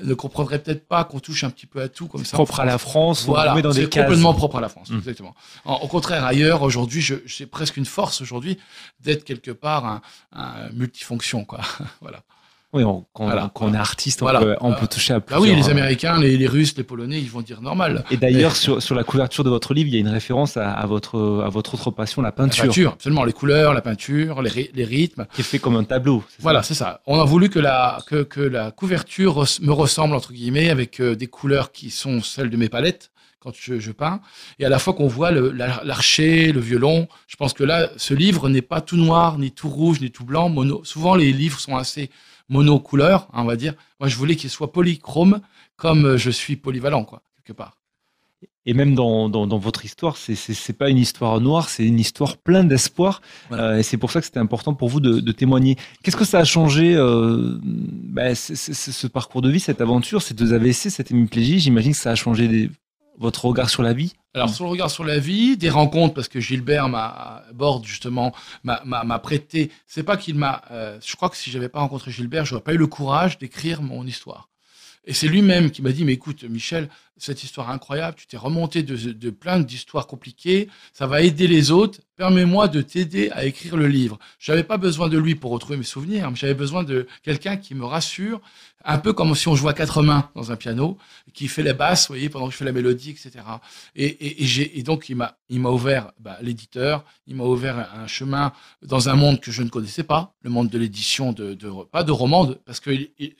ne 0.00 0.14
comprendrait 0.14 0.58
peut-être 0.62 0.86
pas 0.86 1.04
qu'on 1.04 1.20
touche 1.20 1.44
un 1.44 1.50
petit 1.50 1.66
peu 1.66 1.80
à 1.82 1.88
tout 1.88 2.06
comme 2.08 2.24
ça. 2.24 2.36
Propre 2.36 2.60
à 2.60 2.64
la 2.64 2.78
France, 2.78 3.24
voilà, 3.26 3.54
c'est 3.72 3.84
complètement 3.84 4.34
propre 4.34 4.56
à 4.56 4.60
la 4.60 4.68
France, 4.68 4.90
mmh. 4.90 4.98
exactement. 4.98 5.34
au 5.64 5.88
contraire, 5.88 6.24
ailleurs, 6.24 6.62
aujourd'hui, 6.62 7.02
j'ai 7.26 7.46
presque 7.46 7.76
une 7.76 7.86
force 7.86 8.20
aujourd'hui 8.20 8.58
d'être 9.00 9.24
quelque 9.24 9.50
part 9.50 9.84
un, 9.84 10.02
un 10.32 10.70
multifonction, 10.70 11.44
quoi. 11.44 11.60
voilà. 12.00 12.22
Oui, 12.74 12.84
quand, 13.12 13.30
on 13.60 13.74
est 13.74 13.76
artiste, 13.76 14.22
on, 14.22 14.72
peut, 14.72 14.86
toucher 14.86 15.12
à 15.12 15.20
plusieurs. 15.20 15.42
Ah 15.42 15.46
oui, 15.46 15.54
les 15.54 15.68
Américains, 15.68 16.18
les, 16.18 16.46
Russes, 16.46 16.74
les 16.78 16.84
Polonais, 16.84 17.18
ils 17.18 17.28
vont 17.28 17.42
dire 17.42 17.60
normal. 17.60 18.02
Et 18.10 18.16
d'ailleurs, 18.16 18.56
sur, 18.56 18.82
sur, 18.82 18.94
la 18.94 19.04
couverture 19.04 19.44
de 19.44 19.50
votre 19.50 19.74
livre, 19.74 19.88
il 19.88 19.94
y 19.94 19.98
a 19.98 20.00
une 20.00 20.08
référence 20.08 20.56
à, 20.56 20.86
votre, 20.86 21.42
à 21.44 21.50
votre 21.50 21.74
autre 21.74 21.90
passion, 21.90 22.22
la 22.22 22.32
peinture. 22.32 22.64
La 22.64 22.68
peinture, 22.68 22.92
absolument. 22.92 23.24
Les 23.24 23.34
couleurs, 23.34 23.74
la 23.74 23.82
peinture, 23.82 24.40
les, 24.40 24.70
les 24.74 24.84
rythmes. 24.84 25.26
Qui 25.34 25.42
est 25.42 25.44
fait 25.44 25.58
comme 25.58 25.76
un 25.76 25.84
tableau. 25.84 26.24
Voilà, 26.40 26.62
c'est 26.62 26.74
ça. 26.74 27.02
On 27.06 27.20
a 27.20 27.24
voulu 27.24 27.50
que 27.50 27.58
la, 27.58 27.98
que, 28.06 28.22
que 28.22 28.40
la 28.40 28.70
couverture 28.70 29.44
me 29.60 29.72
ressemble, 29.72 30.14
entre 30.14 30.32
guillemets, 30.32 30.70
avec 30.70 31.00
euh, 31.00 31.14
des 31.14 31.26
couleurs 31.26 31.72
qui 31.72 31.90
sont 31.90 32.22
celles 32.22 32.48
de 32.48 32.56
mes 32.56 32.70
palettes 32.70 33.10
quand 33.40 33.52
je, 33.54 33.80
je, 33.80 33.90
peins, 33.90 34.20
et 34.60 34.64
à 34.64 34.68
la 34.68 34.78
fois 34.78 34.94
qu'on 34.94 35.08
voit 35.08 35.32
l'archer, 35.32 36.52
le, 36.52 36.60
violon. 36.60 37.08
Je 37.26 37.34
pense 37.34 37.52
que 37.52 37.64
là, 37.64 37.90
ce 37.96 38.14
livre 38.14 38.48
n'est 38.48 38.62
pas 38.62 38.80
tout 38.80 38.96
noir, 38.96 39.36
ni 39.36 39.50
tout 39.50 39.68
rouge, 39.68 40.00
ni 40.00 40.12
tout 40.12 40.24
blanc. 40.24 40.48
Mono. 40.48 40.84
Souvent, 40.84 41.16
les 41.16 41.32
livres 41.32 41.58
sont 41.58 41.76
assez 41.76 42.08
monocouleur, 42.48 43.28
hein, 43.32 43.42
on 43.42 43.44
va 43.44 43.56
dire. 43.56 43.74
Moi, 44.00 44.08
je 44.08 44.16
voulais 44.16 44.36
qu'il 44.36 44.50
soit 44.50 44.72
polychrome, 44.72 45.40
comme 45.76 46.04
euh, 46.06 46.16
je 46.18 46.30
suis 46.30 46.56
polyvalent, 46.56 47.04
quoi, 47.04 47.22
quelque 47.44 47.56
part. 47.56 47.76
Et 48.64 48.74
même 48.74 48.94
dans, 48.94 49.28
dans, 49.28 49.48
dans 49.48 49.58
votre 49.58 49.84
histoire, 49.84 50.16
c'est 50.16 50.36
c'est 50.36 50.72
pas 50.72 50.88
une 50.88 50.96
histoire 50.98 51.40
noire, 51.40 51.68
c'est 51.68 51.84
une 51.84 51.98
histoire 51.98 52.36
pleine 52.36 52.68
d'espoir. 52.68 53.20
Voilà. 53.48 53.64
Euh, 53.70 53.78
et 53.78 53.82
c'est 53.82 53.96
pour 53.96 54.12
ça 54.12 54.20
que 54.20 54.26
c'était 54.26 54.38
important 54.38 54.72
pour 54.72 54.88
vous 54.88 55.00
de, 55.00 55.18
de 55.18 55.32
témoigner. 55.32 55.76
Qu'est-ce 56.04 56.16
que 56.16 56.24
ça 56.24 56.38
a 56.38 56.44
changé, 56.44 56.94
euh, 56.94 57.58
bah, 57.64 58.36
ce 58.36 59.06
parcours 59.08 59.42
de 59.42 59.50
vie, 59.50 59.58
cette 59.58 59.80
aventure, 59.80 60.22
ces 60.22 60.34
deux 60.34 60.52
AVC, 60.54 60.90
cette 60.90 61.10
hémiplégie? 61.10 61.58
J'imagine 61.58 61.90
que 61.90 61.98
ça 61.98 62.12
a 62.12 62.14
changé 62.14 62.46
des- 62.46 62.70
votre 63.18 63.44
regard 63.44 63.70
sur 63.70 63.82
la 63.82 63.92
vie. 63.92 64.14
Alors, 64.34 64.48
sur 64.48 64.64
le 64.64 64.70
regard 64.70 64.90
sur 64.90 65.04
la 65.04 65.18
vie, 65.18 65.56
des 65.56 65.68
rencontres, 65.68 66.14
parce 66.14 66.28
que 66.28 66.40
Gilbert 66.40 66.88
m'a, 66.88 67.42
Borde, 67.52 67.84
justement, 67.84 68.32
m'a, 68.64 69.18
prêté. 69.18 69.70
C'est 69.86 70.02
pas 70.02 70.16
qu'il 70.16 70.36
m'a, 70.36 70.62
euh, 70.70 70.98
je 71.04 71.14
crois 71.16 71.28
que 71.28 71.36
si 71.36 71.50
j'avais 71.50 71.68
pas 71.68 71.80
rencontré 71.80 72.10
Gilbert, 72.10 72.46
j'aurais 72.46 72.62
pas 72.62 72.72
eu 72.72 72.78
le 72.78 72.86
courage 72.86 73.38
d'écrire 73.38 73.82
mon 73.82 74.06
histoire. 74.06 74.48
Et 75.04 75.12
c'est 75.12 75.28
lui-même 75.28 75.70
qui 75.70 75.82
m'a 75.82 75.92
dit, 75.92 76.04
mais 76.04 76.12
écoute, 76.12 76.44
Michel, 76.44 76.88
cette 77.16 77.44
histoire 77.44 77.70
incroyable, 77.70 78.16
tu 78.18 78.26
t'es 78.26 78.36
remonté 78.36 78.82
de, 78.82 79.30
plein 79.30 79.60
d'histoires 79.60 80.06
compliquées, 80.06 80.68
ça 80.92 81.06
va 81.06 81.22
aider 81.22 81.46
les 81.46 81.70
autres, 81.70 82.00
permets-moi 82.16 82.68
de 82.68 82.80
t'aider 82.82 83.30
à 83.30 83.44
écrire 83.44 83.76
le 83.76 83.86
livre. 83.86 84.18
J'avais 84.38 84.64
pas 84.64 84.76
besoin 84.76 85.08
de 85.08 85.18
lui 85.18 85.34
pour 85.34 85.50
retrouver 85.50 85.76
mes 85.76 85.84
souvenirs, 85.84 86.30
mais 86.30 86.36
j'avais 86.36 86.54
besoin 86.54 86.84
de 86.84 87.06
quelqu'un 87.22 87.56
qui 87.56 87.74
me 87.74 87.84
rassure, 87.84 88.40
un 88.84 88.98
peu 88.98 89.12
comme 89.12 89.34
si 89.34 89.46
on 89.48 89.54
jouait 89.54 89.70
à 89.70 89.74
quatre 89.74 90.02
mains 90.02 90.30
dans 90.34 90.50
un 90.50 90.56
piano, 90.56 90.98
qui 91.32 91.48
fait 91.48 91.62
la 91.62 91.74
basse, 91.74 92.08
vous 92.08 92.14
voyez, 92.14 92.28
pendant 92.28 92.46
que 92.46 92.52
je 92.52 92.56
fais 92.56 92.64
la 92.64 92.72
mélodie, 92.72 93.10
etc. 93.10 93.44
Et, 93.94 94.82
donc, 94.82 95.08
il 95.08 95.16
m'a, 95.16 95.68
ouvert 95.68 96.12
bah, 96.18 96.38
l'éditeur, 96.40 97.04
il 97.26 97.36
m'a 97.36 97.44
ouvert 97.44 97.90
un 97.94 98.06
chemin 98.06 98.52
dans 98.82 99.08
un 99.08 99.14
monde 99.14 99.40
que 99.40 99.52
je 99.52 99.62
ne 99.62 99.68
connaissais 99.68 100.02
pas, 100.02 100.34
le 100.42 100.50
monde 100.50 100.68
de 100.68 100.78
l'édition, 100.78 101.32
de, 101.32 101.56
pas 101.90 102.02
de 102.02 102.12
romans, 102.12 102.52
parce 102.64 102.80
que 102.80 102.90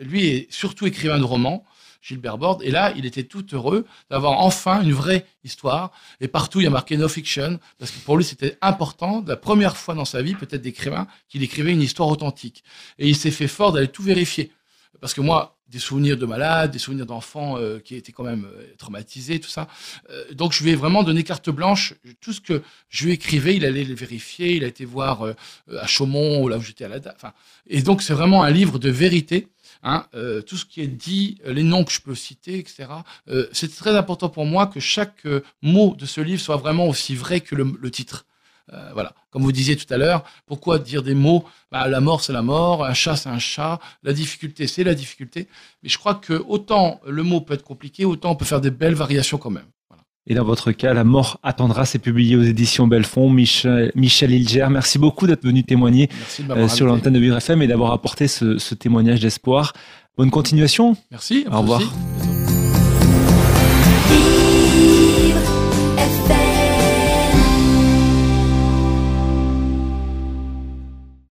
lui 0.00 0.26
est 0.26 0.52
surtout 0.52 0.86
écrivain 0.86 1.18
de 1.18 1.24
romans, 1.24 1.64
Gilbert 2.02 2.36
Borde, 2.36 2.62
et 2.64 2.70
là, 2.70 2.92
il 2.96 3.06
était 3.06 3.22
tout 3.22 3.46
heureux 3.54 3.86
d'avoir 4.10 4.40
enfin 4.40 4.82
une 4.82 4.92
vraie 4.92 5.24
histoire. 5.44 5.92
Et 6.20 6.28
partout, 6.28 6.60
il 6.60 6.64
y 6.64 6.66
a 6.66 6.70
marqué 6.70 6.96
no 6.96 7.08
fiction, 7.08 7.60
parce 7.78 7.92
que 7.92 8.00
pour 8.00 8.16
lui, 8.16 8.24
c'était 8.24 8.58
important, 8.60 9.24
la 9.26 9.36
première 9.36 9.76
fois 9.76 9.94
dans 9.94 10.04
sa 10.04 10.20
vie, 10.20 10.34
peut-être 10.34 10.62
d'écrivain, 10.62 11.06
qu'il 11.28 11.42
écrivait 11.42 11.72
une 11.72 11.80
histoire 11.80 12.08
authentique. 12.08 12.64
Et 12.98 13.08
il 13.08 13.16
s'est 13.16 13.30
fait 13.30 13.48
fort 13.48 13.72
d'aller 13.72 13.88
tout 13.88 14.02
vérifier. 14.02 14.50
Parce 15.00 15.14
que 15.14 15.20
moi, 15.20 15.56
des 15.68 15.78
souvenirs 15.78 16.18
de 16.18 16.26
malades, 16.26 16.70
des 16.70 16.78
souvenirs 16.78 17.06
d'enfants 17.06 17.56
euh, 17.56 17.78
qui 17.78 17.96
étaient 17.96 18.12
quand 18.12 18.24
même 18.24 18.44
euh, 18.44 18.74
traumatisés, 18.76 19.40
tout 19.40 19.48
ça. 19.48 19.68
Euh, 20.10 20.32
donc 20.34 20.52
je 20.52 20.62
lui 20.62 20.70
ai 20.70 20.74
vraiment 20.74 21.02
donné 21.02 21.22
carte 21.22 21.48
blanche. 21.48 21.94
Tout 22.20 22.34
ce 22.34 22.40
que 22.40 22.62
je 22.90 23.06
lui 23.06 23.12
écrivais, 23.12 23.56
il 23.56 23.64
allait 23.64 23.84
le 23.84 23.94
vérifier. 23.94 24.54
Il 24.54 24.64
a 24.64 24.66
été 24.66 24.84
voir 24.84 25.22
euh, 25.22 25.34
à 25.80 25.86
Chaumont, 25.86 26.46
là 26.46 26.58
où 26.58 26.60
j'étais 26.60 26.84
à 26.84 26.88
la 26.88 27.00
date. 27.00 27.14
Enfin, 27.16 27.32
et 27.66 27.80
donc 27.80 28.02
c'est 28.02 28.12
vraiment 28.12 28.42
un 28.42 28.50
livre 28.50 28.78
de 28.78 28.90
vérité. 28.90 29.48
Hein, 29.84 30.06
euh, 30.14 30.42
tout 30.42 30.56
ce 30.56 30.64
qui 30.64 30.80
est 30.80 30.86
dit, 30.86 31.38
euh, 31.44 31.52
les 31.52 31.64
noms 31.64 31.82
que 31.82 31.90
je 31.90 32.00
peux 32.00 32.14
citer, 32.14 32.58
etc. 32.58 32.84
Euh, 33.28 33.48
c'est 33.52 33.74
très 33.74 33.96
important 33.96 34.28
pour 34.28 34.46
moi 34.46 34.68
que 34.68 34.78
chaque 34.78 35.26
mot 35.60 35.96
de 35.96 36.06
ce 36.06 36.20
livre 36.20 36.40
soit 36.40 36.56
vraiment 36.56 36.86
aussi 36.86 37.16
vrai 37.16 37.40
que 37.40 37.54
le, 37.56 37.90
titre. 37.90 38.26
Voilà. 38.94 39.12
Comme 39.30 39.42
vous 39.42 39.52
disiez 39.52 39.76
tout 39.76 39.92
à 39.92 39.98
l'heure, 39.98 40.24
pourquoi 40.46 40.78
dire 40.78 41.02
des 41.02 41.14
mots 41.14 41.44
bah, 41.70 41.88
La 41.88 42.00
mort, 42.00 42.22
c'est 42.22 42.32
la 42.32 42.40
mort, 42.40 42.84
un 42.86 42.94
chat, 42.94 43.16
c'est 43.16 43.28
un 43.28 43.38
chat, 43.38 43.80
la 44.02 44.14
difficulté, 44.14 44.66
c'est 44.66 44.82
la 44.84 44.94
difficulté. 44.94 45.46
Mais 45.82 45.90
je 45.90 45.98
crois 45.98 46.14
que 46.14 46.32
autant 46.32 46.98
le 47.06 47.22
mot 47.22 47.42
peut 47.42 47.52
être 47.52 47.64
compliqué, 47.64 48.06
autant 48.06 48.30
on 48.30 48.36
peut 48.36 48.46
faire 48.46 48.62
des 48.62 48.70
belles 48.70 48.94
variations 48.94 49.36
quand 49.36 49.50
même. 49.50 49.66
Et 50.26 50.34
dans 50.34 50.44
votre 50.44 50.70
cas, 50.72 50.94
La 50.94 51.04
mort 51.04 51.38
attendra, 51.42 51.84
c'est 51.84 51.98
publié 51.98 52.36
aux 52.36 52.42
éditions 52.42 52.86
Belfond. 52.86 53.28
Michel, 53.30 53.90
Michel 53.94 54.30
Ilger, 54.32 54.68
merci 54.70 54.98
beaucoup 54.98 55.26
d'être 55.26 55.44
venu 55.44 55.64
témoigner 55.64 56.08
euh, 56.50 56.68
sur 56.68 56.86
l'antenne 56.86 57.14
de 57.14 57.18
Vivre 57.18 57.36
FM 57.36 57.62
et 57.62 57.66
d'avoir 57.66 57.92
apporté 57.92 58.28
ce, 58.28 58.58
ce 58.58 58.74
témoignage 58.74 59.20
d'espoir. 59.20 59.72
Bonne 60.16 60.30
continuation. 60.30 60.96
Merci. 61.10 61.44
Au 61.50 61.60
revoir. 61.60 61.80
aussi. 61.80 62.31